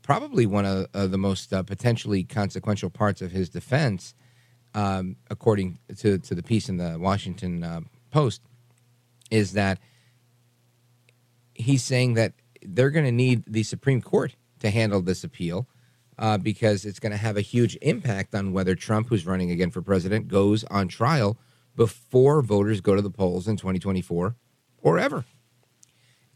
[0.02, 4.16] probably one of, of the most uh, potentially consequential parts of his defense,
[4.74, 8.42] um, according to, to the piece in the Washington uh, Post,
[9.30, 9.80] is that
[11.54, 15.68] he's saying that they're going to need the Supreme Court to handle this appeal
[16.18, 19.72] uh, because it's going to have a huge impact on whether Trump, who's running again
[19.72, 21.38] for president, goes on trial
[21.78, 24.36] before voters go to the polls in 2024
[24.82, 25.24] or ever.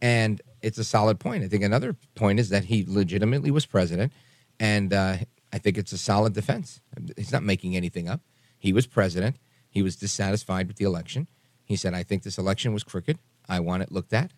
[0.01, 1.43] And it's a solid point.
[1.43, 4.13] I think another point is that he legitimately was president,
[4.59, 5.17] and uh,
[5.51, 6.79] I think it's a solid defense.
[7.17, 8.21] He's not making anything up.
[8.57, 9.37] He was president.
[9.69, 11.27] He was dissatisfied with the election.
[11.63, 13.19] He said, "I think this election was crooked.
[13.49, 14.31] I want it looked at.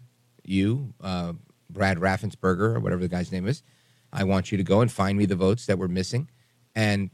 [0.44, 1.34] You, uh,
[1.70, 3.64] Brad Raffensperger, or whatever the guy's name is,
[4.12, 6.30] I want you to go and find me the votes that were missing."
[6.76, 7.10] And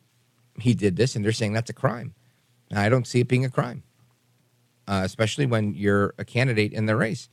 [0.59, 2.13] he did this, and they're saying that's a crime.
[2.73, 3.83] I don't see it being a crime,
[4.87, 7.29] uh, especially when you're a candidate in the race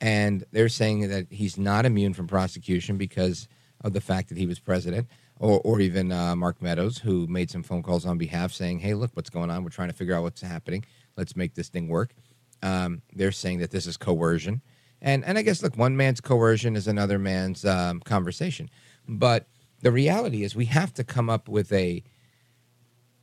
[0.00, 3.48] and they're saying that he's not immune from prosecution because
[3.82, 5.08] of the fact that he was president,
[5.38, 8.94] or, or even uh, Mark Meadows, who made some phone calls on behalf saying, "Hey,
[8.94, 9.64] look, what's going on?
[9.64, 10.84] We're trying to figure out what's happening.
[11.16, 12.14] Let's make this thing work."
[12.62, 14.60] Um, they're saying that this is coercion,
[15.00, 18.68] and and I guess look, one man's coercion is another man's um, conversation,
[19.08, 19.46] but
[19.80, 22.02] the reality is we have to come up with a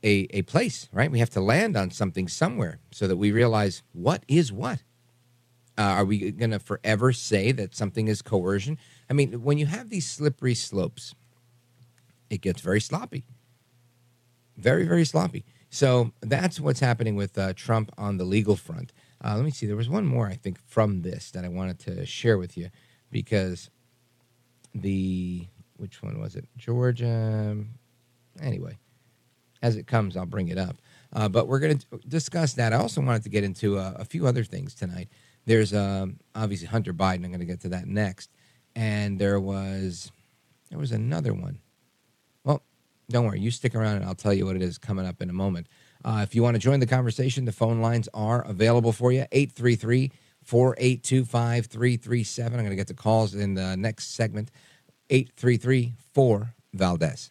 [0.02, 1.10] a, a place, right?
[1.10, 4.82] We have to land on something somewhere so that we realize what is what.
[5.78, 8.78] Uh, are we going to forever say that something is coercion?
[9.08, 11.14] I mean, when you have these slippery slopes,
[12.28, 13.24] it gets very sloppy.
[14.56, 15.44] Very, very sloppy.
[15.70, 18.92] So that's what's happening with uh, Trump on the legal front.
[19.24, 19.66] Uh, let me see.
[19.66, 22.68] There was one more, I think, from this that I wanted to share with you
[23.10, 23.70] because
[24.74, 25.46] the,
[25.76, 26.46] which one was it?
[26.58, 27.56] Georgia.
[28.40, 28.78] Anyway,
[29.62, 30.76] as it comes, I'll bring it up.
[31.12, 32.72] Uh, but we're going to discuss that.
[32.72, 35.08] I also wanted to get into a few other things tonight.
[35.44, 37.24] There's um, obviously Hunter Biden.
[37.24, 38.30] I'm going to get to that next.
[38.74, 40.10] And there was
[40.70, 41.58] there was another one.
[42.44, 42.62] Well,
[43.10, 43.40] don't worry.
[43.40, 45.66] You stick around, and I'll tell you what it is coming up in a moment.
[46.02, 49.26] Uh, if you want to join the conversation, the phone lines are available for you
[49.30, 50.10] 833
[50.42, 52.52] 482 5337.
[52.52, 54.50] I'm going to get to calls in the next segment
[55.10, 57.30] 833 4 Valdes.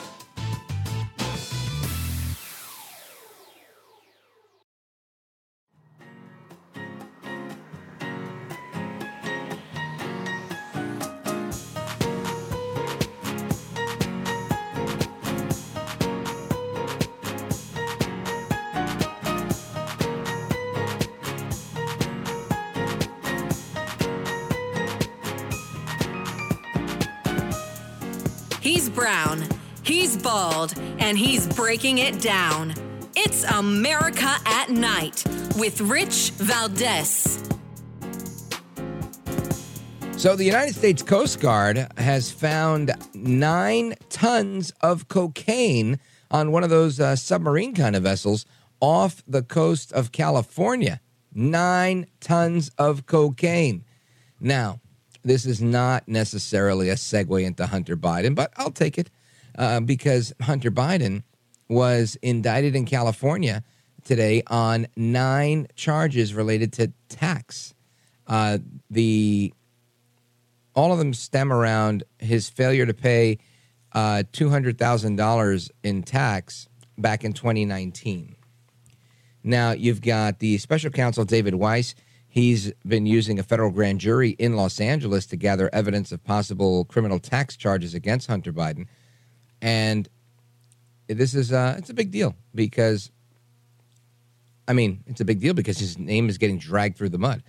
[30.31, 32.73] bald, and he's breaking it down.
[33.17, 35.25] It's America at Night
[35.57, 37.49] with Rich Valdes.
[40.15, 45.99] So, the United States Coast Guard has found nine tons of cocaine
[46.29, 48.45] on one of those uh, submarine kind of vessels
[48.79, 51.01] off the coast of California.
[51.33, 53.83] Nine tons of cocaine.
[54.39, 54.79] Now,
[55.23, 59.09] this is not necessarily a segue into Hunter Biden, but I'll take it
[59.57, 61.23] uh, because Hunter Biden
[61.69, 63.63] was indicted in California
[64.03, 67.73] today on nine charges related to tax.
[68.27, 68.57] Uh,
[68.89, 69.53] the
[70.73, 73.37] all of them stem around his failure to pay
[73.93, 76.67] uh, $200,000 in tax
[76.97, 78.35] back in 2019.
[79.43, 81.95] Now, you've got the special counsel, David Weiss.
[82.27, 86.85] He's been using a federal grand jury in Los Angeles to gather evidence of possible
[86.85, 88.85] criminal tax charges against Hunter Biden.
[89.61, 90.09] And
[91.07, 93.11] this is uh, it's a big deal because,
[94.67, 97.43] I mean, it's a big deal because his name is getting dragged through the mud.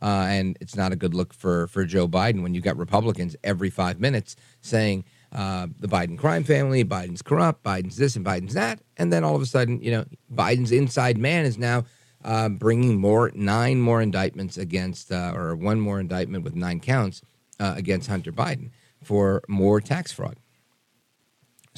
[0.00, 3.34] Uh, and it's not a good look for, for Joe Biden when you've got Republicans
[3.42, 8.54] every five minutes saying uh, the Biden crime family, Biden's corrupt, Biden's this and Biden's
[8.54, 8.80] that.
[8.96, 11.84] And then all of a sudden, you know, Biden's inside man is now
[12.24, 17.20] uh, bringing more, nine more indictments against, uh, or one more indictment with nine counts
[17.58, 18.70] uh, against Hunter Biden
[19.02, 20.36] for more tax fraud.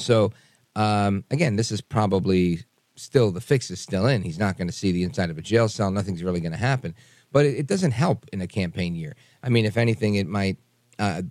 [0.00, 0.32] So,
[0.76, 2.60] um, again, this is probably
[2.96, 4.22] still the fix is still in.
[4.22, 5.90] He's not going to see the inside of a jail cell.
[5.90, 6.94] Nothing's really going to happen.
[7.32, 9.16] But it, it, doesn't help in a campaign year.
[9.42, 10.58] I mean, if anything, it might.
[10.98, 11.22] Uh,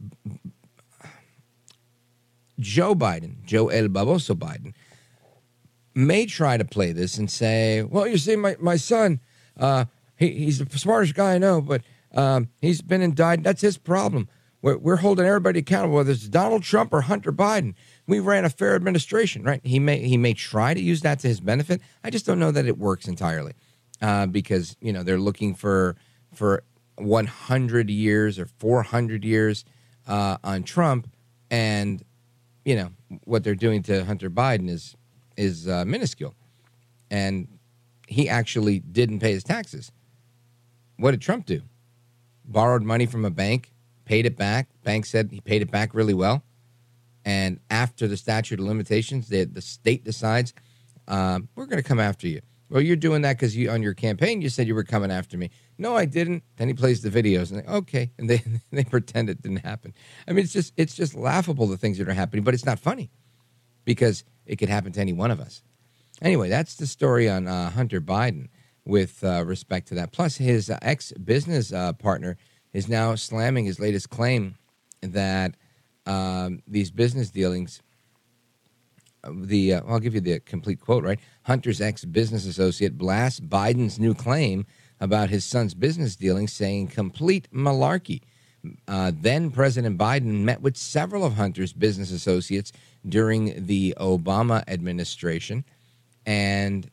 [2.59, 4.73] Joe Biden, Joe El Baboso Biden,
[5.95, 9.19] may try to play this and say, well, you see, my, my son,
[9.57, 9.85] uh,
[10.17, 11.81] he, he's the smartest guy I know, but
[12.13, 13.45] um, he's been indicted.
[13.45, 14.27] That's his problem.
[14.61, 17.75] We're, we're holding everybody accountable, whether it's Donald Trump or Hunter Biden.
[18.09, 19.61] We ran a fair administration, right?
[19.63, 21.79] He may he may try to use that to his benefit.
[22.03, 23.53] I just don't know that it works entirely
[24.01, 25.95] uh, because you know they're looking for
[26.33, 26.63] for
[26.95, 29.63] 100 years or 400 years
[30.07, 31.07] uh, on Trump,
[31.51, 32.03] and
[32.65, 32.89] you know
[33.25, 34.95] what they're doing to Hunter Biden is
[35.37, 36.33] is uh, minuscule,
[37.11, 37.47] and
[38.07, 39.91] he actually didn't pay his taxes.
[40.97, 41.61] What did Trump do?
[42.43, 43.71] Borrowed money from a bank,
[44.05, 44.67] paid it back.
[44.83, 46.43] Bank said he paid it back really well,
[47.25, 50.53] and after the statute of limitations, the the state decides
[51.07, 52.41] uh, we're going to come after you.
[52.69, 55.37] Well, you're doing that because you on your campaign you said you were coming after
[55.37, 55.49] me.
[55.77, 56.43] No, I didn't.
[56.57, 59.93] Then he plays the videos and they, okay, and they they pretend it didn't happen.
[60.27, 62.79] I mean, it's just it's just laughable the things that are happening, but it's not
[62.79, 63.09] funny
[63.85, 65.63] because it could happen to any one of us.
[66.21, 68.49] Anyway, that's the story on uh, Hunter Biden
[68.85, 70.11] with uh, respect to that.
[70.11, 72.37] Plus, his uh, ex business uh, partner
[72.73, 74.55] is now slamming his latest claim
[75.01, 75.55] that
[76.05, 77.81] um, these business dealings
[79.27, 81.19] the uh, I'll give you the complete quote, right?
[81.43, 84.65] Hunter's ex business associate blasts Biden's new claim
[84.99, 88.21] about his son's business dealings, saying complete malarkey.
[88.87, 92.73] Uh, then President Biden met with several of Hunter's business associates
[93.07, 95.63] during the Obama administration,
[96.25, 96.89] and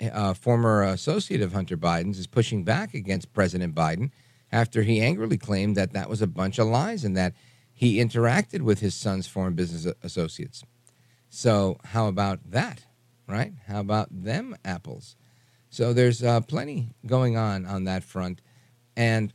[0.00, 4.10] a uh, former associate of Hunter Biden's is pushing back against President Biden
[4.50, 7.34] after he angrily claimed that that was a bunch of lies and that
[7.78, 10.64] he interacted with his son's foreign business associates.
[11.28, 12.86] So, how about that,
[13.28, 13.52] right?
[13.68, 15.14] How about them apples?
[15.70, 18.40] So, there's uh, plenty going on on that front.
[18.96, 19.32] And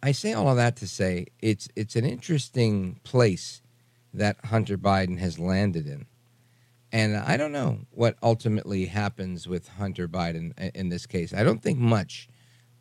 [0.00, 3.62] I say all of that to say it's, it's an interesting place
[4.14, 6.06] that Hunter Biden has landed in.
[6.92, 11.34] And I don't know what ultimately happens with Hunter Biden in this case.
[11.34, 12.28] I don't think much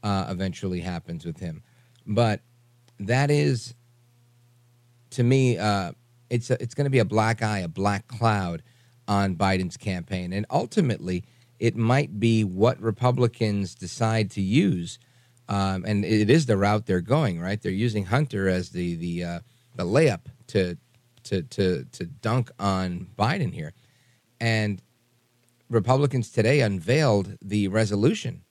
[0.03, 1.63] uh, eventually happens with him.
[2.05, 2.41] But
[2.99, 3.73] that is,
[5.11, 5.91] to me, uh,
[6.29, 8.63] it's a, it's going to be a black eye, a black cloud
[9.07, 11.23] on Biden's campaign, and ultimately,
[11.59, 14.97] it might be what Republicans decide to use,
[15.47, 17.39] um, and it is the route they're going.
[17.39, 19.39] Right, they're using Hunter as the the uh,
[19.75, 20.77] the layup to
[21.23, 23.73] to to to dunk on Biden here,
[24.39, 24.81] and
[25.69, 28.43] Republicans today unveiled the resolution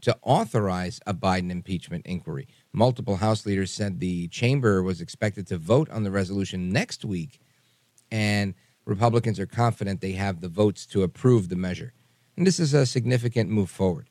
[0.00, 2.46] to authorize a Biden impeachment inquiry.
[2.74, 7.38] Multiple House leaders said the chamber was expected to vote on the resolution next week,
[8.10, 8.52] and
[8.84, 11.92] Republicans are confident they have the votes to approve the measure.
[12.36, 14.10] And this is a significant move forward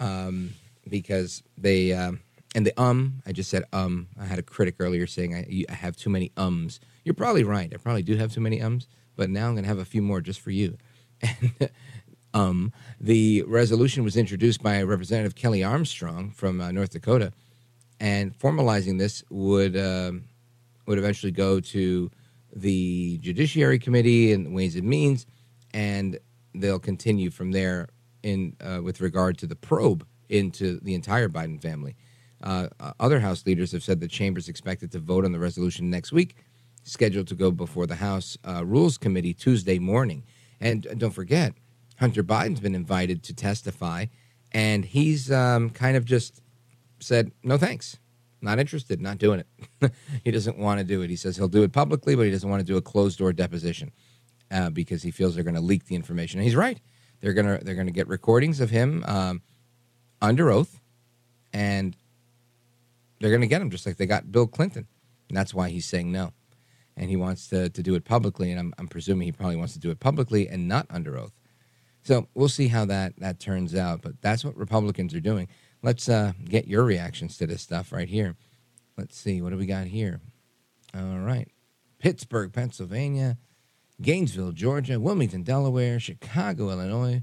[0.00, 0.54] um,
[0.88, 2.20] because they, um,
[2.54, 4.08] and the um, I just said um.
[4.18, 6.80] I had a critic earlier saying I, I have too many ums.
[7.04, 7.70] You're probably right.
[7.72, 10.00] I probably do have too many ums, but now I'm going to have a few
[10.00, 10.78] more just for you.
[11.20, 11.70] And
[12.34, 17.34] um, the resolution was introduced by Representative Kelly Armstrong from uh, North Dakota
[18.00, 20.24] and formalizing this would um,
[20.86, 22.10] would eventually go to
[22.54, 25.26] the Judiciary Committee and Ways and Means,
[25.72, 26.18] and
[26.54, 27.88] they'll continue from there
[28.22, 31.94] in uh, with regard to the probe into the entire Biden family.
[32.42, 35.38] Uh, uh other House leaders have said the chamber is expected to vote on the
[35.38, 36.36] resolution next week,
[36.82, 40.24] scheduled to go before the House uh, Rules Committee Tuesday morning.
[40.58, 41.54] And don't forget,
[41.98, 44.06] Hunter Biden's been invited to testify,
[44.52, 46.42] and he's um, kind of just
[47.00, 47.98] said, no thanks.
[48.42, 49.40] Not interested, not doing
[49.80, 49.92] it.
[50.24, 51.10] he doesn't want to do it.
[51.10, 53.32] He says he'll do it publicly, but he doesn't want to do a closed door
[53.32, 53.92] deposition
[54.50, 56.40] uh, because he feels they're going to leak the information.
[56.40, 56.80] And he's right.
[57.20, 59.42] They're gonna they're gonna get recordings of him um,
[60.22, 60.80] under oath,
[61.52, 61.94] and
[63.20, 64.86] they're going to get him just like they got Bill Clinton.
[65.28, 66.32] And that's why he's saying no.
[66.96, 68.50] And he wants to, to do it publicly.
[68.50, 71.32] And I'm, I'm presuming he probably wants to do it publicly and not under oath.
[72.02, 74.02] So we'll see how that, that turns out.
[74.02, 75.48] But that's what Republicans are doing.
[75.82, 78.36] Let's uh, get your reactions to this stuff right here.
[78.98, 79.40] Let's see.
[79.40, 80.20] What do we got here?
[80.94, 81.48] All right.
[81.98, 83.38] Pittsburgh, Pennsylvania,
[84.00, 87.22] Gainesville, Georgia, Wilmington, Delaware, Chicago, Illinois.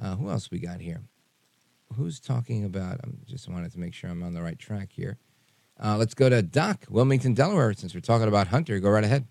[0.00, 1.02] Uh, who else we got here?
[1.96, 3.00] Who's talking about?
[3.04, 5.18] I just wanted to make sure I'm on the right track here.
[5.82, 7.72] Uh, let's go to Doc, Wilmington, Delaware.
[7.72, 9.26] Since we're talking about Hunter, go right ahead.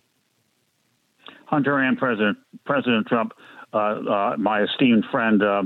[1.46, 3.34] Hunter and President President Trump,
[3.74, 5.64] uh, uh, my esteemed friend uh,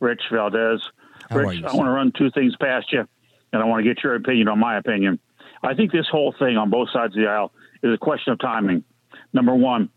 [0.00, 0.82] Rich Valdes.
[1.30, 3.06] Rich, you, I want to run two things past you,
[3.52, 5.18] and I want to get your opinion on my opinion.
[5.62, 7.52] I think this whole thing on both sides of the aisle
[7.82, 8.84] is a question of timing.
[9.32, 9.90] Number one,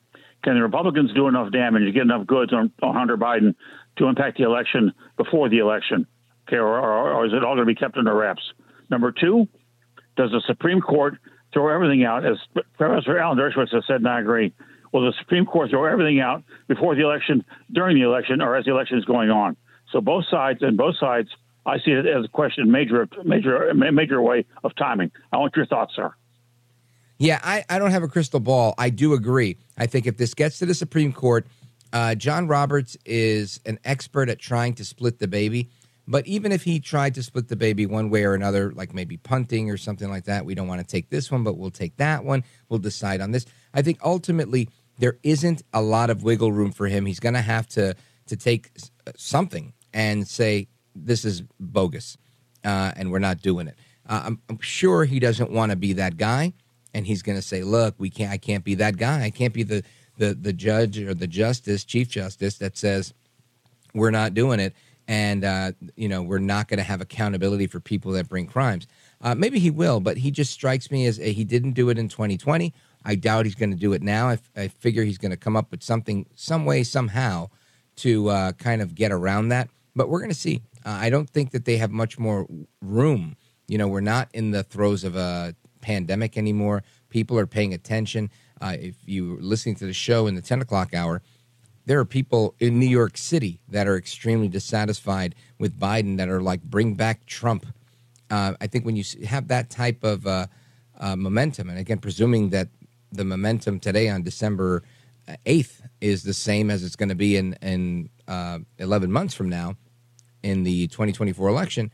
[0.44, 3.56] can the Republicans do enough damage to get enough goods on, on Hunter Biden
[3.98, 6.06] to impact the election before the election?
[6.48, 8.42] Okay, or, or, or is it all going to be kept under wraps?
[8.90, 9.48] Number two,
[10.18, 11.16] does the Supreme Court
[11.54, 12.38] throw everything out, as
[12.78, 14.54] Professor Alan Dershowitz has said, and I agree?
[14.92, 18.66] Will the Supreme Court throw everything out before the election, during the election, or as
[18.66, 19.56] the election is going on?
[19.94, 21.30] So both sides and both sides,
[21.66, 25.12] I see it as a question, major, major, major way of timing.
[25.32, 26.14] I want your thoughts, sir.
[27.20, 28.74] Yeah, I, I don't have a crystal ball.
[28.78, 29.58] I do agree.
[29.78, 31.46] I think if this gets to the Supreme Court,
[31.94, 35.70] uh, John Roberts is an expert at trying to split the baby.
[36.06, 39.16] But even if he tried to split the baby one way or another, like maybe
[39.16, 41.96] punting or something like that, we don't want to take this one, but we'll take
[41.98, 42.44] that one.
[42.68, 43.46] We'll decide on this.
[43.74, 47.06] I think ultimately there isn't a lot of wiggle room for him.
[47.06, 47.96] He's going to have to
[48.26, 48.72] to take
[49.16, 52.18] something and say this is bogus,
[52.64, 53.76] uh, and we're not doing it.
[54.08, 56.54] Uh, I'm, I'm sure he doesn't want to be that guy,
[56.94, 58.32] and he's going to say, "Look, we can't.
[58.32, 59.24] I can't be that guy.
[59.24, 59.84] I can't be the
[60.18, 63.14] the the judge or the justice, chief justice that says
[63.94, 64.74] we're not doing it."
[65.08, 68.88] and uh, you know we're not going to have accountability for people that bring crimes.
[69.22, 72.10] Uh, maybe he will, but he just strikes me as he didn't do it in
[72.10, 72.74] 2020.
[73.06, 74.30] I doubt he's going to do it now.
[74.30, 77.50] I, I figure he's going to come up with something, some way, somehow,
[77.98, 79.70] to uh, kind of get around that.
[79.96, 80.62] But we're going to see.
[80.86, 82.48] Uh, I don't think that they have much more
[82.82, 83.36] room.
[83.68, 86.84] You know, we're not in the throes of a pandemic anymore.
[87.10, 88.30] People are paying attention.
[88.60, 91.22] Uh, if you're listening to the show in the 10 o'clock hour,
[91.86, 96.42] there are people in New York City that are extremely dissatisfied with Biden that are
[96.42, 97.66] like, bring back Trump.
[98.30, 100.48] Uh, I think when you have that type of uh,
[101.00, 102.70] uh, momentum, and again, presuming that
[103.12, 104.84] the momentum today on December
[105.46, 109.50] 8th is the same as it's going to be in, in uh, 11 months from
[109.50, 109.76] now
[110.44, 111.92] in the 2024 election,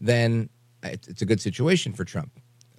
[0.00, 0.48] then
[0.82, 2.32] it's, a good situation for Trump.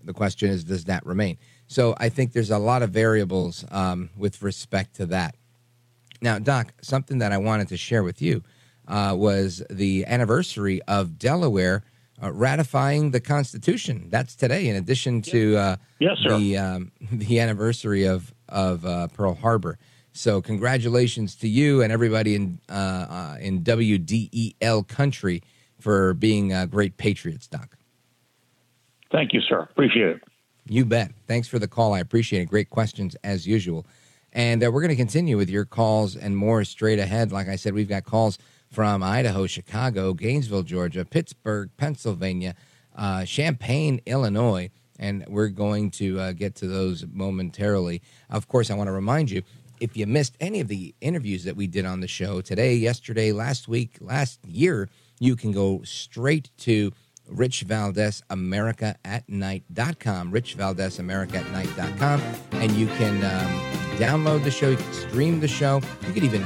[0.04, 1.38] The question is, does that remain?
[1.68, 5.36] So I think there's a lot of variables um, with respect to that.
[6.22, 8.44] Now, Doc, something that I wanted to share with you
[8.88, 11.84] uh, was the anniversary of Delaware
[12.22, 14.08] uh, ratifying the Constitution.
[14.10, 16.38] That's today, in addition to uh, yes, sir.
[16.38, 19.78] the um, the anniversary of of uh, Pearl Harbor.
[20.14, 25.42] So, congratulations to you and everybody in uh, uh, in WDEL country
[25.80, 27.78] for being great patriots, Doc.
[29.12, 29.68] Thank you, sir.
[29.72, 30.22] Appreciate it.
[30.66, 31.12] You bet.
[31.28, 31.94] Thanks for the call.
[31.94, 32.46] I appreciate it.
[32.46, 33.86] Great questions as usual.
[34.32, 37.32] And uh, we're going to continue with your calls and more straight ahead.
[37.32, 38.40] Like I said, we've got calls
[38.72, 42.56] from Idaho, Chicago, Gainesville, Georgia, Pittsburgh, Pennsylvania,
[42.96, 44.72] uh, Champaign, Illinois.
[44.98, 48.02] And we're going to uh, get to those momentarily.
[48.30, 49.44] Of course, I want to remind you
[49.84, 53.34] if you missed any of the interviews that we did on the show today, yesterday,
[53.34, 54.88] last week, last year,
[55.20, 56.94] you can go straight to
[57.28, 60.32] Rich Valdes America at night.com.
[60.32, 62.22] Rich Valdes America at night.com.
[62.54, 63.52] And you can um,
[63.98, 65.82] download the show, you can stream the show.
[66.08, 66.46] You could even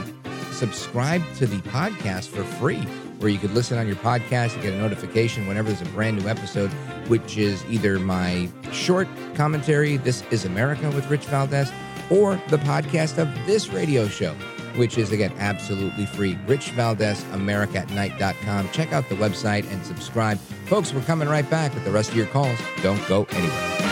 [0.52, 2.82] subscribe to the podcast for free,
[3.20, 6.20] where you could listen on your podcast and get a notification whenever there's a brand
[6.20, 6.72] new episode,
[7.08, 11.72] which is either my short commentary, This is America with Rich Valdes,
[12.10, 14.34] or the podcast of this radio show,
[14.76, 16.38] which is, again, absolutely free.
[16.48, 18.70] Rich Valdes, America at night.com.
[18.72, 20.40] Check out the website and subscribe.
[20.68, 22.60] Folks, we're coming right back with the rest of your calls.
[22.82, 23.87] Don't go anywhere.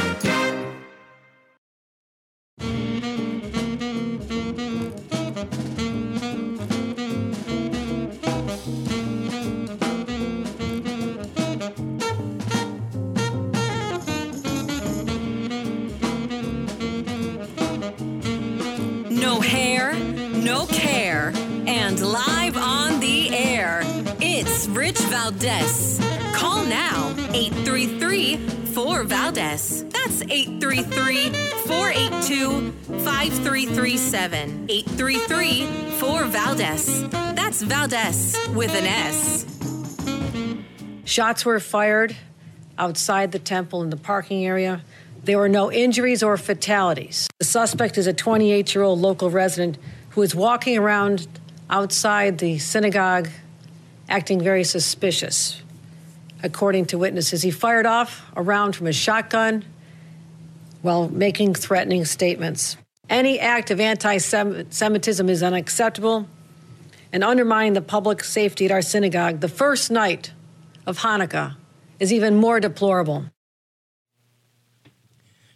[29.55, 31.29] That's 833
[31.65, 32.71] 482
[33.05, 34.65] 5337.
[34.69, 37.09] 833 4 Valdes.
[37.09, 39.45] That's Valdes with an S.
[41.05, 42.17] Shots were fired
[42.77, 44.81] outside the temple in the parking area.
[45.23, 47.29] There were no injuries or fatalities.
[47.39, 49.77] The suspect is a 28 year old local resident
[50.09, 51.29] who was walking around
[51.69, 53.29] outside the synagogue
[54.09, 55.61] acting very suspicious,
[56.45, 57.41] according to witnesses.
[57.41, 59.65] He fired off a round from his shotgun
[60.81, 62.77] while making threatening statements.
[63.09, 66.27] Any act of anti Semitism is unacceptable
[67.11, 70.31] and undermining the public safety at our synagogue the first night
[70.85, 71.55] of Hanukkah
[71.99, 73.25] is even more deplorable.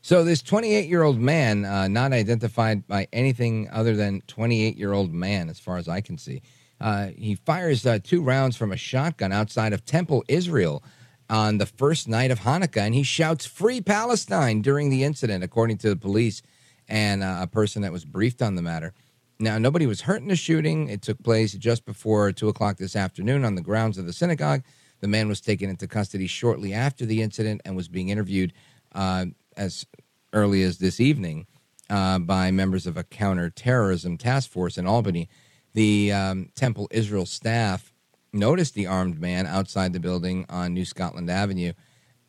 [0.02, 4.94] So this 28 year old man, uh, not identified by anything other than 28 year
[4.94, 6.42] old man, as far as I can see,
[6.82, 10.84] uh, he fires uh, two rounds from a shotgun outside of Temple, Israel,
[11.30, 15.78] on the first night of Hanukkah, and he shouts "Free Palestine" during the incident, according
[15.80, 16.42] to the police
[16.88, 18.94] and uh, a person that was briefed on the matter.
[19.40, 20.90] Now, nobody was hurt in the shooting.
[20.90, 24.64] It took place just before two o'clock this afternoon on the grounds of the synagogue.
[25.00, 28.52] The man was taken into custody shortly after the incident and was being interviewed
[28.94, 29.86] uh, as
[30.34, 31.48] early as this evening
[31.90, 35.30] uh, by members of a counterterrorism task force in Albany.
[35.74, 37.94] The um, Temple Israel staff
[38.32, 41.74] noticed the armed man outside the building on New Scotland Avenue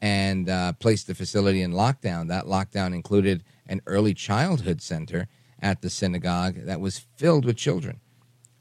[0.01, 2.29] and uh, placed the facility in lockdown.
[2.29, 5.29] That lockdown included an early childhood center
[5.61, 8.01] at the synagogue that was filled with children.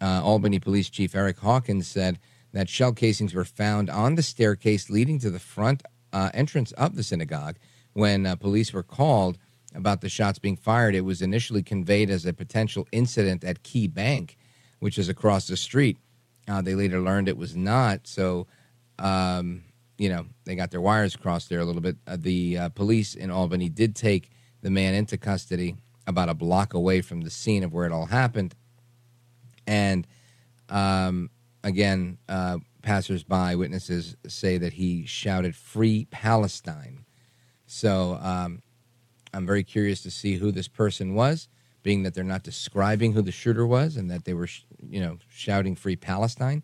[0.01, 2.19] Uh, Albany Police Chief Eric Hawkins said
[2.53, 6.95] that shell casings were found on the staircase leading to the front uh, entrance of
[6.95, 7.57] the synagogue.
[7.93, 9.37] When uh, police were called
[9.75, 13.87] about the shots being fired, it was initially conveyed as a potential incident at Key
[13.87, 14.35] Bank,
[14.79, 15.97] which is across the street.
[16.47, 18.07] Uh, they later learned it was not.
[18.07, 18.47] So,
[18.97, 19.63] um,
[19.97, 21.97] you know, they got their wires crossed there a little bit.
[22.07, 24.31] Uh, the uh, police in Albany did take
[24.61, 25.75] the man into custody
[26.07, 28.55] about a block away from the scene of where it all happened.
[29.67, 30.07] And
[30.69, 31.29] um,
[31.63, 37.05] again, uh, passersby witnesses say that he shouted "Free Palestine."
[37.67, 38.63] So um,
[39.33, 41.47] I'm very curious to see who this person was,
[41.83, 44.99] being that they're not describing who the shooter was and that they were, sh- you
[44.99, 46.63] know, shouting "Free Palestine."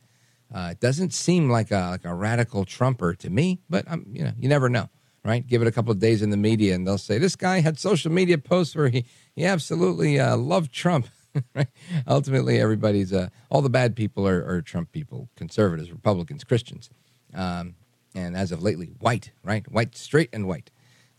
[0.54, 4.24] Uh, it doesn't seem like a like a radical Trumper to me, but um, you
[4.24, 4.90] know, you never know,
[5.24, 5.46] right?
[5.46, 7.80] Give it a couple of days in the media, and they'll say this guy had
[7.80, 9.06] social media posts where he
[9.36, 11.08] he absolutely uh, loved Trump.
[11.56, 11.68] right?
[12.08, 16.90] Ultimately, everybody's uh, all the bad people are, are, Trump people, conservatives, Republicans, Christians,
[17.34, 17.76] um,
[18.14, 19.70] and as of lately, white, right?
[19.70, 20.72] White, straight, and white.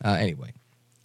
[0.03, 0.55] Uh, anyway,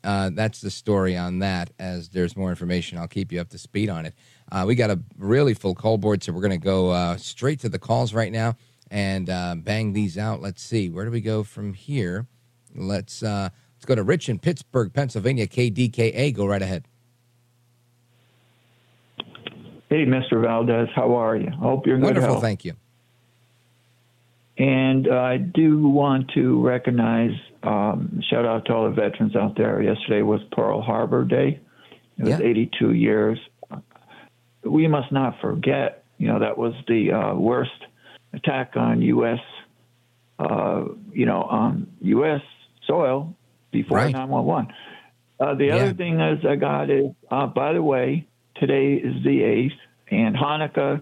[0.04, 1.72] uh, that's the story on that.
[1.80, 4.14] As there's more information, I'll keep you up to speed on it.
[4.52, 7.60] Uh, we got a really full call board, so we're going to go uh, straight
[7.62, 8.56] to the calls right now
[8.90, 10.42] and uh, bang these out.
[10.42, 12.28] Let's see, where do we go from here?
[12.76, 15.48] Let's let's go to Rich in Pittsburgh, Pennsylvania.
[15.48, 16.86] KDKA, go right ahead.
[19.92, 20.42] Hey, Mr.
[20.42, 21.50] Valdes, how are you?
[21.50, 22.06] I hope you're good.
[22.06, 22.42] Wonderful, health.
[22.42, 22.76] thank you.
[24.58, 27.32] And uh, I do want to recognize,
[27.64, 29.82] um, shout out to all the veterans out there.
[29.82, 31.60] Yesterday was Pearl Harbor Day.
[32.18, 32.46] It was Yeah.
[32.46, 33.40] 82 years.
[34.64, 37.72] We must not forget, you know, that was the uh, worst
[38.34, 39.40] attack on U.S.
[40.40, 42.42] Uh, you know, on U.S.
[42.86, 43.36] soil
[43.72, 44.14] before Right.
[44.14, 44.74] 911.
[45.40, 45.76] Uh, the Yeah.
[45.76, 49.78] other thing is I got is, uh, by the way, today is the 8th,
[50.12, 51.02] and Hanukkah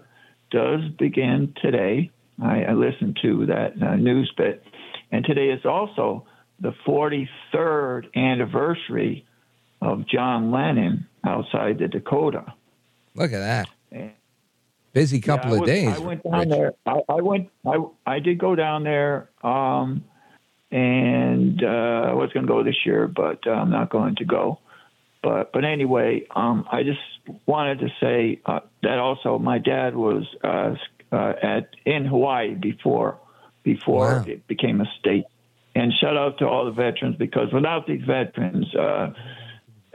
[0.50, 2.10] does begin today.
[2.42, 4.64] I, I listened to that uh, news bit.
[5.12, 6.24] And today is also
[6.60, 9.26] the 43rd anniversary
[9.80, 12.52] of John Lennon outside the Dakota.
[13.14, 13.38] Look at
[13.90, 14.14] that.
[14.92, 15.88] Busy couple Yeah, of was- days.
[15.88, 16.48] I went down Rich.
[16.48, 16.72] there.
[16.86, 17.48] I, I went.
[17.64, 17.76] I
[18.06, 20.04] I did go down there, um,
[20.72, 21.66] and uh,
[22.10, 24.58] I was going to go this year, but uh, I'm not going to go.
[25.22, 26.98] But but anyway, um, I just
[27.46, 30.74] wanted to say uh, that also my dad was uh,
[31.12, 33.18] uh, at in Hawaii before
[33.62, 34.24] before Wow.
[34.26, 35.24] it became a state.
[35.80, 39.12] And shout out to all the veterans because without these veterans, uh,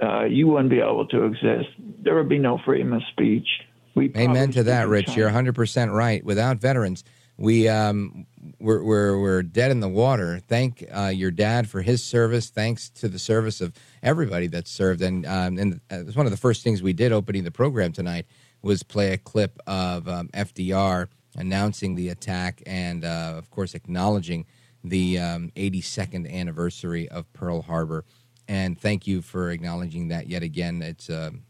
[0.02, 1.70] uh, you wouldn't be able to exist.
[2.02, 3.48] There would be no freedom of speech.
[3.94, 5.08] We Amen to that, Rich.
[5.08, 5.20] China.
[5.20, 6.26] You're 100% right.
[6.26, 7.04] Without veterans,
[7.38, 8.26] we um,
[8.60, 10.40] we're, we're we're dead in the water.
[10.40, 12.50] Thank uh, your dad for his service.
[12.50, 13.72] Thanks to the service of
[14.02, 15.04] everybody that served.
[15.04, 17.52] And um, and uh, it was one of the first things we did opening the
[17.52, 18.26] program tonight
[18.64, 24.48] was play a clip of um, FDR announcing the attack and uh, of course acknowledging
[24.90, 28.06] the um, 82nd anniversary of Pearl Harbor.
[28.48, 30.82] And thank you for acknowledging that yet again.
[30.82, 31.44] It's um,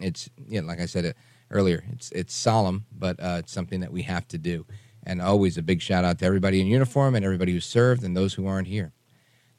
[0.00, 1.14] it's like I said
[1.50, 4.66] earlier, it's it's solemn, but uh, it's something that we have to do.
[5.02, 8.16] And always a big shout out to everybody in uniform and everybody who served and
[8.16, 8.92] those who aren't here.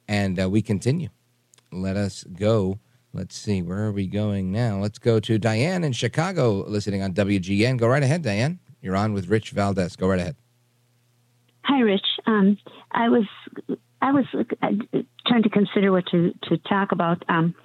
[0.08, 1.10] And uh, we continue.
[1.72, 2.80] Let us go.
[3.14, 4.80] Let's see, where are we going now?
[4.80, 7.78] Let's go to Diane in Chicago, listening on WGN.
[7.78, 8.60] Go right ahead, Diane.
[8.82, 9.96] You're on with Rich Valdes.
[9.96, 10.36] Go right ahead.
[11.64, 12.06] Hi, Rich.
[12.26, 12.58] Um,
[12.92, 13.26] I was
[14.02, 14.68] I was uh,
[15.26, 17.24] trying to consider what to, to talk about.
[17.30, 17.56] Um,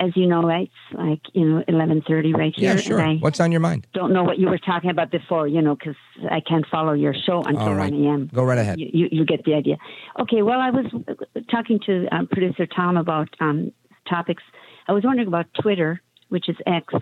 [0.00, 2.74] as you know, right, it's like you know eleven thirty right here.
[2.74, 3.14] Yeah, sure.
[3.18, 3.86] What's on your mind?
[3.94, 5.94] don't know what you were talking about before, you know, because
[6.30, 7.92] I can't follow your show until right.
[7.92, 8.30] 1 a.m.
[8.34, 8.80] Go right ahead.
[8.80, 9.76] You, you, you get the idea.
[10.20, 13.70] Okay, well, I was uh, talking to um, producer Tom about um,
[14.08, 14.42] topics.
[14.88, 16.92] I was wondering about Twitter, which is X,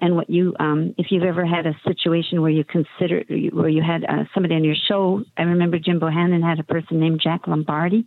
[0.00, 3.22] and what you, um, if you've ever had a situation where you consider,
[3.52, 5.22] where you had uh, somebody on your show.
[5.36, 8.06] I remember Jim Bohannon had a person named Jack Lombardi,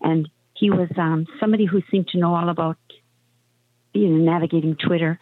[0.00, 2.76] and he was um, somebody who seemed to know all about,
[3.92, 5.18] you know, navigating Twitter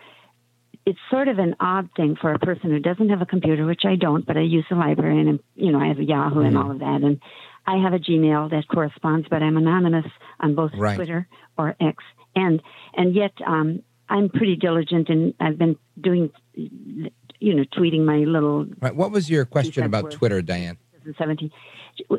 [0.86, 3.82] it's sort of an odd thing for a person who doesn't have a computer, which
[3.84, 6.56] I don't, but I use the library and you know I have a Yahoo and
[6.56, 7.20] all of that, and
[7.66, 10.06] I have a Gmail that corresponds, but I'm anonymous
[10.40, 10.96] on both Right.
[10.96, 11.28] Twitter
[11.58, 12.02] or X,
[12.34, 12.62] and
[12.94, 18.66] and yet um, I'm pretty diligent, and I've been doing, you know, tweeting my little
[18.80, 18.94] Right.
[18.94, 20.76] What was your question about Twitter, Diane?
[21.04, 21.50] 2017.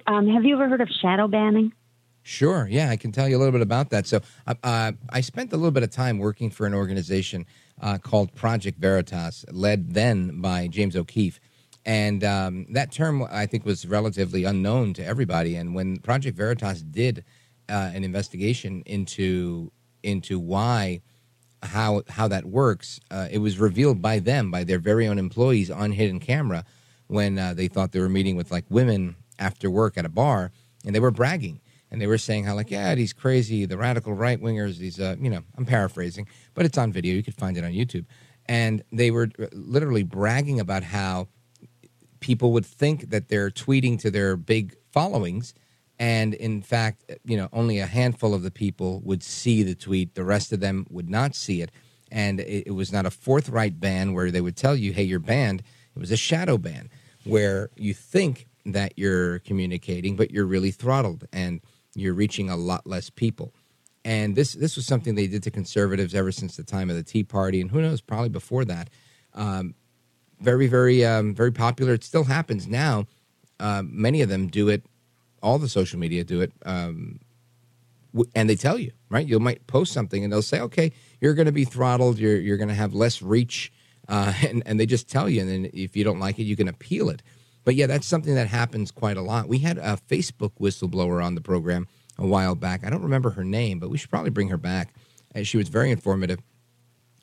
[0.07, 1.73] Um, have you ever heard of shadow banning?
[2.23, 2.68] Sure.
[2.69, 4.07] Yeah, I can tell you a little bit about that.
[4.07, 7.45] So, uh, uh, I spent a little bit of time working for an organization
[7.81, 11.39] uh, called Project Veritas, led then by James O'Keefe.
[11.84, 15.55] And um, that term, I think, was relatively unknown to everybody.
[15.55, 17.26] And when Project Veritas did
[17.69, 19.72] uh, an investigation into
[20.03, 21.01] into why
[21.63, 25.69] how how that works, uh, it was revealed by them, by their very own employees
[25.69, 26.65] on hidden camera,
[27.07, 30.51] when uh, they thought they were meeting with like women after work at a bar,
[30.85, 31.61] and they were bragging.
[31.89, 35.15] And they were saying how like yeah he's crazy, the radical right wingers, these uh,
[35.19, 38.05] you know I'm paraphrasing, but it's on video, you could find it on YouTube,
[38.45, 41.27] and they were uh, literally bragging about how
[42.21, 45.53] people would think that they're tweeting to their big followings
[46.02, 50.15] and in fact you know only a handful of the people would see the tweet
[50.15, 51.72] the rest of them would not see it
[52.11, 55.19] and it, it was not a forthright ban where they would tell you hey you're
[55.19, 55.61] banned
[55.95, 56.90] it was a shadow ban
[57.23, 61.61] where you think that you're communicating but you're really throttled and
[61.94, 63.53] you're reaching a lot less people
[64.03, 67.03] and this this was something they did to conservatives ever since the time of the
[67.03, 68.90] Tea Party, and who knows, probably before that.
[69.34, 69.76] Um,
[70.40, 71.94] very, very, um, very popular.
[71.94, 73.06] It still happens now.
[73.60, 74.84] Um, many of them do it.
[75.41, 77.19] All the social media do it, um,
[78.35, 79.26] and they tell you right.
[79.26, 82.19] You might post something, and they'll say, "Okay, you're going to be throttled.
[82.19, 83.72] You're you're going to have less reach,"
[84.07, 85.41] uh, and and they just tell you.
[85.41, 87.22] And then if you don't like it, you can appeal it.
[87.63, 89.47] But yeah, that's something that happens quite a lot.
[89.47, 91.88] We had a Facebook whistleblower on the program
[92.18, 92.85] a while back.
[92.85, 94.93] I don't remember her name, but we should probably bring her back.
[95.34, 96.39] And she was very informative.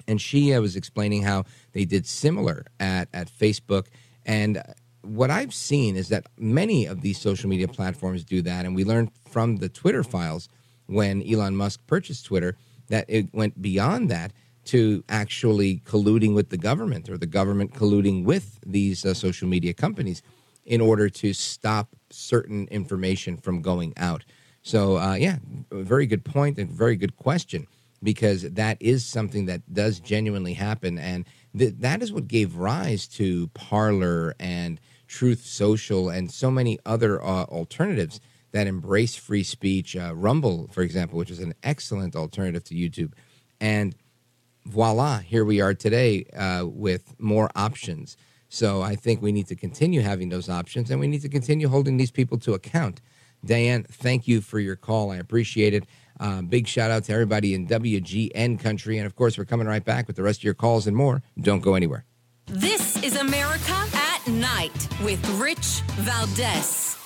[0.07, 3.87] And she uh, was explaining how they did similar at, at Facebook.
[4.25, 4.63] And
[5.09, 8.65] what I've seen is that many of these social media platforms do that.
[8.65, 10.49] And we learned from the Twitter files
[10.87, 12.57] when Elon Musk purchased Twitter
[12.89, 14.33] that it went beyond that
[14.67, 19.73] to actually colluding with the government or the government colluding with these uh, social media
[19.73, 20.23] companies
[20.67, 24.25] in order to stop certain information from going out.
[24.63, 25.39] So, uh, yeah,
[25.71, 27.67] very good point and very good question
[28.03, 30.99] because that is something that does genuinely happen.
[30.99, 31.25] And
[31.57, 34.79] th- that is what gave rise to Parler and
[35.09, 38.21] Truth Social and so many other uh, alternatives
[38.53, 39.97] that embrace free speech.
[39.97, 43.13] Uh, Rumble, for example, which is an excellent alternative to YouTube.
[43.61, 43.95] And
[44.65, 48.17] voila, here we are today uh, with more options.
[48.49, 51.69] So I think we need to continue having those options and we need to continue
[51.69, 53.01] holding these people to account.
[53.45, 55.11] Diane, thank you for your call.
[55.11, 55.85] I appreciate it.
[56.19, 58.99] Uh, big shout out to everybody in WGN country.
[58.99, 61.23] And of course, we're coming right back with the rest of your calls and more.
[61.41, 62.05] Don't go anywhere.
[62.47, 63.98] This is America
[64.29, 66.97] Night with Rich Valdes.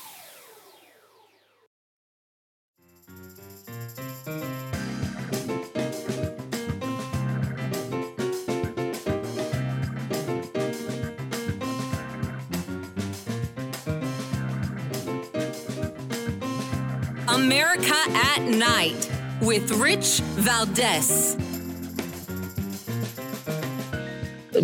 [17.29, 21.37] America at Night with Rich Valdes.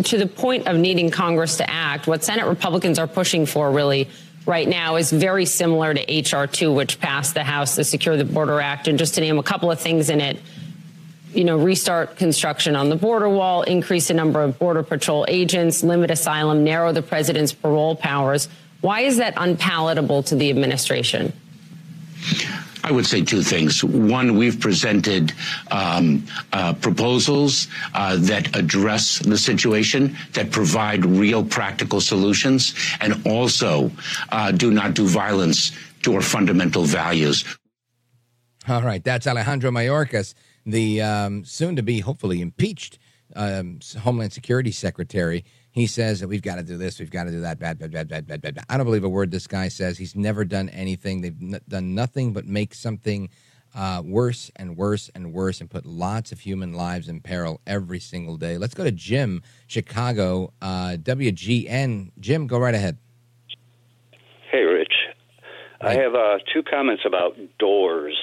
[0.09, 4.09] to the point of needing Congress to act, what Senate Republicans are pushing for really
[4.45, 6.47] right now is very similar to H.R.
[6.47, 8.87] 2, which passed the House, the Secure the Border Act.
[8.87, 10.39] And just to name a couple of things in it,
[11.33, 15.83] you know, restart construction on the border wall, increase the number of Border Patrol agents,
[15.83, 18.49] limit asylum, narrow the president's parole powers.
[18.81, 21.33] Why is that unpalatable to the administration?
[22.83, 23.83] I would say two things.
[23.83, 25.33] One, we've presented
[25.71, 33.91] um, uh, proposals uh, that address the situation, that provide real practical solutions, and also
[34.31, 35.71] uh, do not do violence
[36.03, 37.43] to our fundamental values.
[38.67, 40.33] All right, that's Alejandro Mayorkas,
[40.65, 42.99] the um, soon to be hopefully impeached
[43.35, 45.43] um, Homeland Security Secretary.
[45.71, 47.91] He says that we've got to do this, we've got to do that, bad, bad,
[47.91, 48.65] bad, bad, bad, bad, bad.
[48.69, 49.97] I don't believe a word this guy says.
[49.97, 51.21] He's never done anything.
[51.21, 53.29] They've n- done nothing but make something
[53.75, 57.99] uh, worse and worse and worse and put lots of human lives in peril every
[57.99, 58.57] single day.
[58.57, 62.11] Let's go to Jim, Chicago, uh, WGN.
[62.19, 62.97] Jim, go right ahead.
[64.51, 64.93] Hey, Rich.
[65.81, 68.17] I have uh, two comments about doors,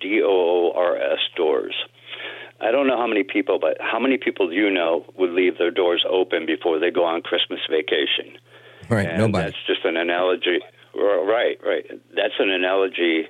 [0.00, 1.74] D O O R S, doors.
[2.62, 5.58] I don't know how many people, but how many people do you know would leave
[5.58, 8.38] their doors open before they go on Christmas vacation?
[8.88, 9.46] Right, and nobody.
[9.46, 10.60] That's just an analogy.
[10.94, 11.86] Right, right.
[12.14, 13.26] That's an analogy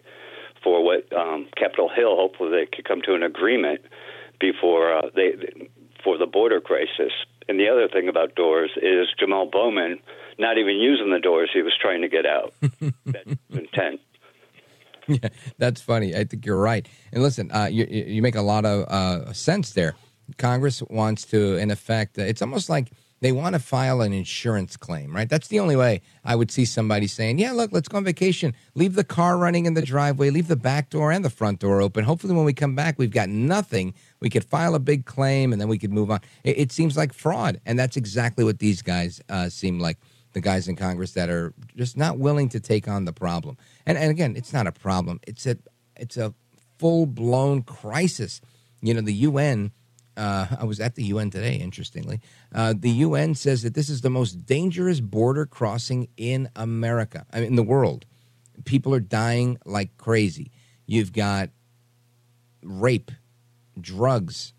[0.62, 2.16] for what um, Capitol Hill.
[2.16, 3.80] Hopefully, they could come to an agreement
[4.38, 5.32] before uh, they
[6.04, 7.12] for the border crisis.
[7.48, 9.98] And the other thing about doors is Jamal Bowman
[10.38, 12.52] not even using the doors; he was trying to get out.
[13.06, 14.00] That's intent.
[15.08, 16.14] Yeah, that's funny.
[16.14, 16.88] I think you're right.
[17.12, 19.94] And listen, uh, you you make a lot of uh, sense there.
[20.38, 24.76] Congress wants to, in effect, uh, it's almost like they want to file an insurance
[24.76, 25.28] claim, right?
[25.28, 28.54] That's the only way I would see somebody saying, "Yeah, look, let's go on vacation.
[28.74, 30.30] Leave the car running in the driveway.
[30.30, 32.04] Leave the back door and the front door open.
[32.04, 33.94] Hopefully, when we come back, we've got nothing.
[34.20, 36.96] We could file a big claim, and then we could move on." It, it seems
[36.96, 39.98] like fraud, and that's exactly what these guys uh, seem like
[40.32, 43.56] the guys in Congress that are just not willing to take on the problem.
[43.86, 45.20] And and again, it's not a problem.
[45.26, 45.56] It's a
[45.96, 46.34] it's a
[46.78, 48.40] full blown crisis.
[48.80, 49.72] You know, the UN.
[50.14, 51.56] Uh, I was at the UN today.
[51.56, 52.20] Interestingly,
[52.54, 57.24] uh, the UN says that this is the most dangerous border crossing in America.
[57.32, 58.04] I mean, in the world.
[58.66, 60.52] People are dying like crazy.
[60.86, 61.48] You've got
[62.62, 63.10] rape,
[63.80, 64.52] drugs,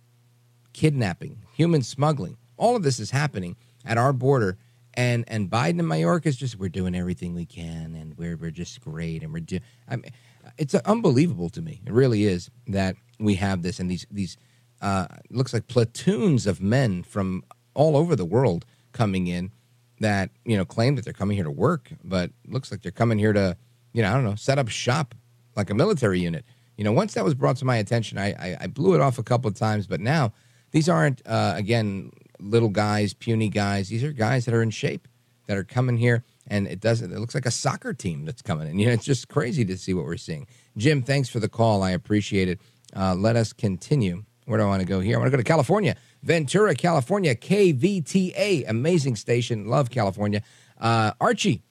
[0.73, 2.37] kidnapping, human smuggling.
[2.57, 3.55] All of this is happening
[3.85, 4.57] at our border
[4.95, 8.51] and and Biden and Mayorkas is just we're doing everything we can, and we're we're
[8.51, 9.61] just great, and we're doing.
[9.87, 10.11] I mean,
[10.57, 11.81] it's unbelievable to me.
[11.85, 14.37] It really is that we have this, and these these
[14.81, 17.43] uh, looks like platoons of men from
[17.73, 19.51] all over the world coming in
[19.99, 23.17] that you know claim that they're coming here to work, but looks like they're coming
[23.17, 23.57] here to
[23.93, 25.15] you know I don't know set up shop
[25.55, 26.45] like a military unit.
[26.77, 29.17] You know, once that was brought to my attention, I I, I blew it off
[29.17, 30.33] a couple of times, but now
[30.71, 32.11] these aren't uh, again
[32.43, 33.89] little guys, puny guys.
[33.89, 35.07] These are guys that are in shape
[35.47, 37.11] that are coming here, and it doesn't.
[37.11, 38.79] It looks like a soccer team that's coming in.
[38.79, 40.47] You know, it's just crazy to see what we're seeing.
[40.77, 41.83] Jim, thanks for the call.
[41.83, 42.59] I appreciate it.
[42.95, 44.23] Uh, let us continue.
[44.45, 45.15] Where do I want to go here?
[45.15, 49.67] I want to go to California, Ventura, California, KVTA, amazing station.
[49.67, 50.41] Love California.
[50.79, 51.63] Uh, Archie,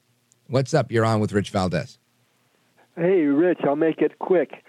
[0.49, 0.90] what's up?
[0.90, 1.99] You're on with Rich Valdes.
[2.97, 4.65] Hey, Rich, I'll make it quick.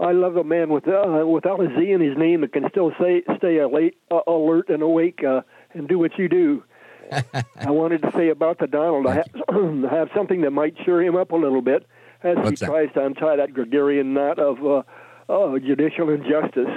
[0.00, 2.92] I love a man with uh, without a Z in his name that can still
[2.98, 5.42] say, stay alert, uh, alert and awake uh,
[5.74, 6.64] and do what you do.
[7.12, 9.06] I wanted to say about the Donald.
[9.06, 9.30] I have,
[9.90, 11.86] have something that might cheer him up a little bit
[12.22, 12.66] as What's he that?
[12.66, 14.82] tries to untie that Gregorian knot of uh,
[15.30, 16.70] uh, judicial injustice.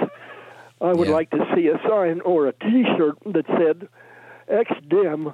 [0.80, 3.88] I would like to see a sign or a T-shirt that said
[4.48, 5.32] "Ex-Dem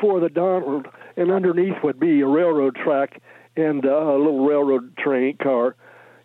[0.00, 0.86] for the Donald,"
[1.16, 3.20] and underneath would be a railroad track
[3.56, 5.74] and uh, a little railroad train car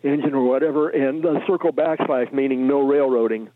[0.02, 3.50] engine or whatever, and a circle backslash meaning no railroading.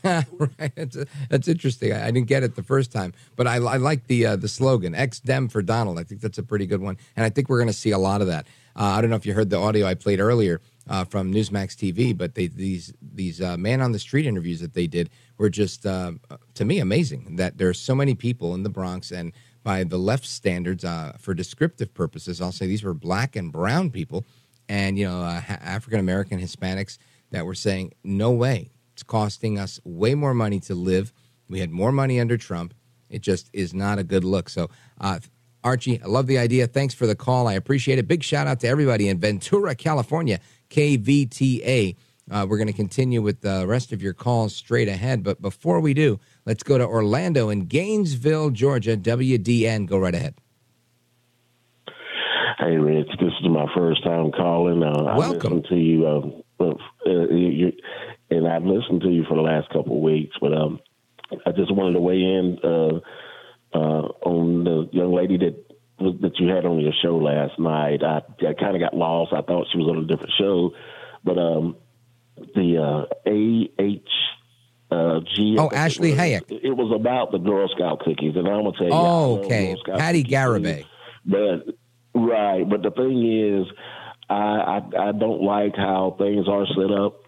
[0.04, 0.72] right.
[0.76, 0.96] That's,
[1.28, 1.92] that's interesting.
[1.92, 4.48] I, I didn't get it the first time, but I, I like the uh, the
[4.48, 7.48] slogan "Ex Dem for Donald." I think that's a pretty good one, and I think
[7.48, 8.46] we're going to see a lot of that.
[8.76, 11.74] Uh, I don't know if you heard the audio I played earlier uh, from Newsmax
[11.74, 15.50] TV, but they these these uh, man on the street interviews that they did were
[15.50, 16.12] just uh,
[16.54, 17.36] to me amazing.
[17.36, 19.32] That there are so many people in the Bronx, and
[19.64, 23.90] by the left standards, uh, for descriptive purposes, I'll say these were black and brown
[23.90, 24.24] people,
[24.68, 26.98] and you know uh, African American Hispanics
[27.30, 31.12] that were saying, "No way." It's costing us way more money to live.
[31.48, 32.74] We had more money under Trump.
[33.08, 34.48] It just is not a good look.
[34.48, 34.70] So,
[35.00, 35.20] uh,
[35.62, 36.66] Archie, I love the idea.
[36.66, 37.46] Thanks for the call.
[37.46, 38.08] I appreciate it.
[38.08, 40.40] Big shout out to everybody in Ventura, California,
[40.70, 41.96] KVTA.
[42.30, 45.22] Uh, we're going to continue with the rest of your calls straight ahead.
[45.22, 48.96] But before we do, let's go to Orlando in Gainesville, Georgia.
[48.96, 49.86] WDUN.
[49.86, 50.34] Go right ahead.
[52.58, 54.82] Hey, Rich, this is my first time calling.
[54.82, 55.62] Uh, Welcome.
[55.64, 56.70] I to you, um, uh,
[57.06, 57.72] uh, you,
[58.30, 60.80] and I've listened to you for the last couple of weeks, but um,
[61.46, 62.98] I just wanted to weigh in uh,
[63.76, 65.64] uh, on the young lady that
[66.00, 68.02] that you had on your show last night.
[68.02, 69.32] I, I kind of got lost.
[69.32, 70.72] I thought she was on a different show,
[71.24, 71.76] but um,
[72.54, 74.24] the uh, AH.
[74.90, 76.44] Uh, G, Oh, Ashley Hayek.
[76.48, 78.92] It was about the Girl Scout cookies, and I'm gonna tell you.
[78.94, 79.76] Oh, okay.
[79.84, 80.86] Patty Garibay.
[81.26, 81.66] but
[82.26, 83.66] right, but the thing is,
[84.28, 87.22] I, I I don't like how things are set up.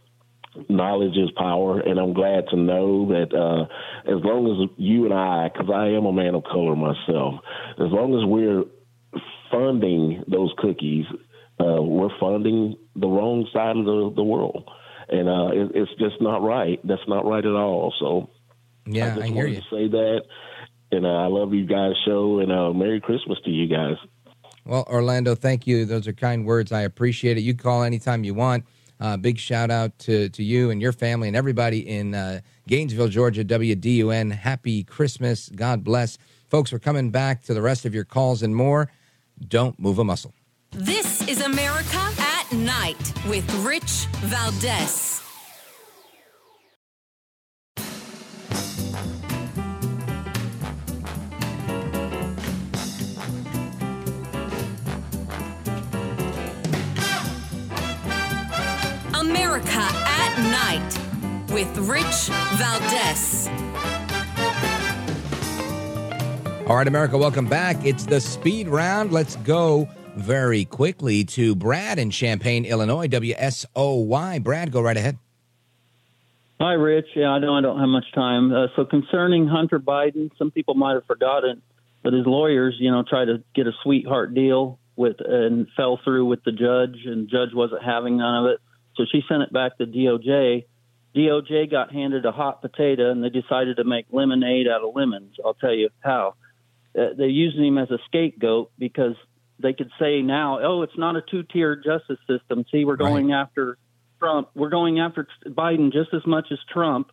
[0.68, 3.62] Knowledge is power, and I'm glad to know that uh,
[4.10, 7.40] as long as you and I, because I am a man of color myself,
[7.78, 8.64] as long as we're
[9.50, 11.06] funding those cookies,
[11.60, 14.68] uh, we're funding the wrong side of the, the world,
[15.08, 16.80] and uh, it, it's just not right.
[16.84, 17.94] That's not right at all.
[18.00, 18.30] So
[18.86, 19.60] Yeah, I just I hear wanted you.
[19.60, 20.22] to say that.
[20.92, 23.94] And uh, I love you guys' show, and uh, Merry Christmas to you guys.
[24.70, 25.84] Well, Orlando, thank you.
[25.84, 26.70] Those are kind words.
[26.70, 27.40] I appreciate it.
[27.40, 28.64] You call anytime you want.
[29.00, 32.38] Uh, big shout out to, to you and your family and everybody in uh,
[32.68, 34.30] Gainesville, Georgia, WDUN.
[34.30, 35.48] Happy Christmas.
[35.48, 36.18] God bless.
[36.46, 38.88] Folks, we're coming back to the rest of your calls and more.
[39.48, 40.34] Don't move a muscle.
[40.70, 45.29] This is America at Night with Rich Valdes.
[61.60, 63.46] With Rich Valdes.
[66.66, 67.76] All right, America, welcome back.
[67.84, 69.12] It's the speed round.
[69.12, 74.42] Let's go very quickly to Brad in Champaign, Illinois, WSOY.
[74.42, 75.18] Brad, go right ahead.
[76.62, 77.08] Hi, Rich.
[77.14, 78.54] Yeah, I know I don't have much time.
[78.54, 81.60] Uh, so concerning Hunter Biden, some people might have forgotten,
[82.02, 86.24] but his lawyers, you know, tried to get a sweetheart deal with and fell through
[86.24, 88.60] with the judge, and judge wasn't having none of it.
[88.96, 90.64] So she sent it back to DOJ.
[91.14, 95.36] DOJ got handed a hot potato, and they decided to make lemonade out of lemons.
[95.44, 96.34] I'll tell you how.
[96.96, 99.14] Uh, they're using him as a scapegoat because
[99.60, 102.64] they could say now, oh, it's not a two-tiered justice system.
[102.72, 103.42] See, we're going right.
[103.42, 103.78] after
[104.18, 104.48] Trump.
[104.54, 107.10] We're going after Biden just as much as Trump.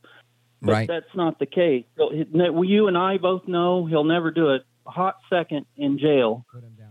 [0.62, 0.88] But right.
[0.88, 1.86] that's not the case.
[1.98, 4.64] You and I both know he'll never do it.
[4.86, 6.46] Hot second in jail.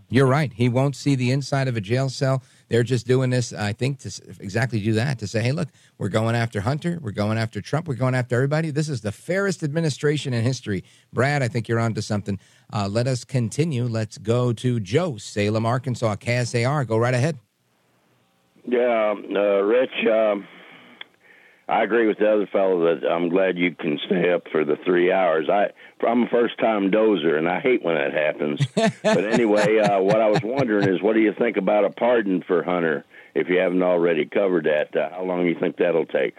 [0.09, 0.53] You're right.
[0.53, 2.43] He won't see the inside of a jail cell.
[2.69, 6.09] They're just doing this, I think, to exactly do that to say, hey, look, we're
[6.09, 6.99] going after Hunter.
[7.01, 7.87] We're going after Trump.
[7.87, 8.71] We're going after everybody.
[8.71, 10.83] This is the fairest administration in history.
[11.13, 12.39] Brad, I think you're onto something.
[12.73, 13.85] Uh, let us continue.
[13.85, 16.85] Let's go to Joe, Salem, Arkansas, KSAR.
[16.85, 17.39] Go right ahead.
[18.65, 20.45] Yeah, uh, Rich, um,
[21.69, 24.77] I agree with the other fellow that I'm glad you can stay up for the
[24.85, 25.49] three hours.
[25.49, 25.67] I
[26.05, 28.65] I'm a first time dozer, and I hate when that happens.
[29.03, 32.41] but anyway, uh, what I was wondering is, what do you think about a pardon
[32.41, 33.03] for Hunter?
[33.35, 36.37] If you haven't already covered that, uh, how long do you think that'll take?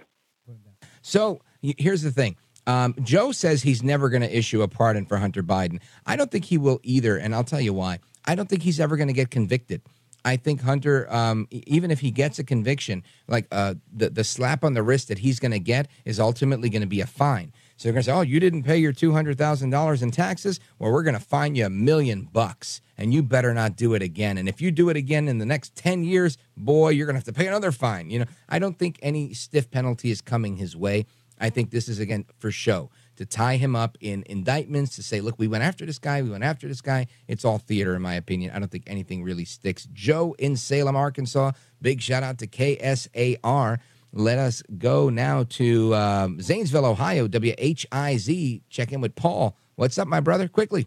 [1.03, 2.37] So here's the thing.
[2.67, 5.81] Um, Joe says he's never going to issue a pardon for Hunter Biden.
[6.07, 8.01] I don't think he will either, and I'll tell you why.
[8.27, 9.81] I don't think he's ever going to get convicted.
[10.29, 14.63] I think Hunter, um, even if he gets a conviction, like uh, the the slap
[14.63, 17.53] on the wrist that he's going to get is ultimately going to be a fine.
[17.77, 20.11] So they're going to say, "Oh, you didn't pay your two hundred thousand dollars in
[20.11, 20.61] taxes.
[20.79, 24.03] Well, we're going to fine you a million bucks, and you better not do it
[24.03, 24.37] again.
[24.37, 27.21] And if you do it again in the next ten years, boy, you're going to
[27.21, 30.57] have to pay another fine." You know, I don't think any stiff penalty is coming
[30.57, 31.07] his way.
[31.41, 35.21] I think this is again for show to tie him up in indictments to say,
[35.21, 37.09] look, we went after this guy, we went after this guy.
[37.27, 38.53] It's all theater, in my opinion.
[38.55, 39.89] I don't think anything really sticks.
[39.93, 41.51] Joe in Salem, Arkansas,
[41.83, 43.79] big shout out to KSAR.
[44.13, 48.63] Let us go now to um, Zanesville, Ohio, WHIZ.
[48.71, 49.57] Check in with Paul.
[49.75, 50.47] What's up, my brother?
[50.47, 50.87] Quickly.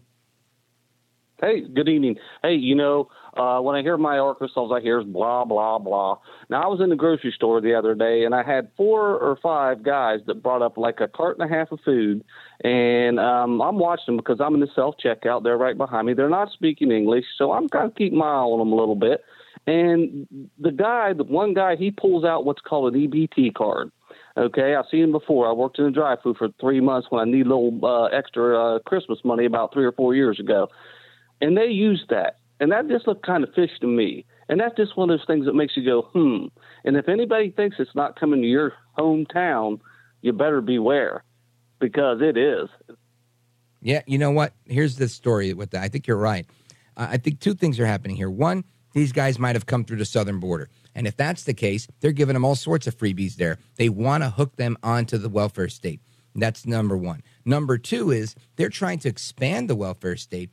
[1.38, 2.16] Hey, good evening.
[2.42, 6.18] Hey, you know, uh, when I hear my orchestras, I hear blah, blah, blah.
[6.50, 9.38] Now, I was in the grocery store the other day, and I had four or
[9.42, 12.24] five guys that brought up like a cart and a half of food.
[12.62, 15.42] And um, I'm watching them because I'm in the self checkout.
[15.42, 16.14] They're right behind me.
[16.14, 18.96] They're not speaking English, so I'm kind of keeping my eye on them a little
[18.96, 19.24] bit.
[19.66, 20.26] And
[20.58, 23.92] the guy, the one guy, he pulls out what's called an EBT card.
[24.36, 25.48] Okay, I've seen him before.
[25.48, 28.76] I worked in the drive-through for three months when I need a little uh, extra
[28.76, 30.68] uh, Christmas money about three or four years ago
[31.42, 34.24] and they used that, and that just looked kind of fishy to me.
[34.48, 36.46] And that's just one of those things that makes you go, hmm.
[36.84, 39.80] And if anybody thinks it's not coming to your hometown,
[40.20, 41.24] you better beware
[41.80, 42.68] because it is.
[43.80, 44.54] Yeah, you know what?
[44.64, 45.82] Here's the story with that.
[45.82, 46.46] I think you're right.
[46.96, 48.30] Uh, I think two things are happening here.
[48.30, 48.62] One,
[48.92, 50.68] these guys might have come through the southern border.
[50.94, 53.58] And if that's the case, they're giving them all sorts of freebies there.
[53.74, 56.00] They want to hook them onto the welfare state.
[56.36, 57.24] That's number one.
[57.44, 60.50] Number two is they're trying to expand the welfare state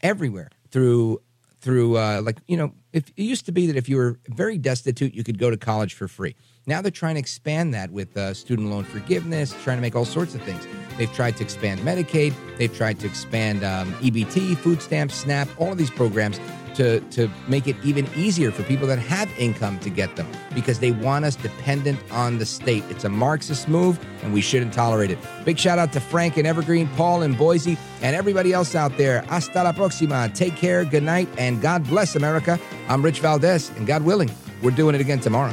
[0.00, 1.20] everywhere through
[1.64, 4.58] through uh, like you know if it used to be that if you were very
[4.58, 6.36] destitute you could go to college for free.
[6.66, 10.04] Now they're trying to expand that with uh, student loan forgiveness trying to make all
[10.04, 10.66] sorts of things.
[10.98, 12.34] They've tried to expand medicaid.
[12.58, 16.38] They've tried to expand um, ebt food stamps snap all of these programs
[16.74, 20.78] to, to make it even easier for people that have income to get them because
[20.78, 22.84] they want us dependent on the state.
[22.90, 25.18] It's a Marxist move and we shouldn't tolerate it.
[25.44, 29.22] Big shout out to Frank and Evergreen, Paul and Boise, and everybody else out there.
[29.22, 30.32] Hasta la próxima.
[30.34, 32.58] Take care, good night, and God bless America.
[32.88, 34.30] I'm Rich Valdes, and God willing,
[34.62, 35.52] we're doing it again tomorrow.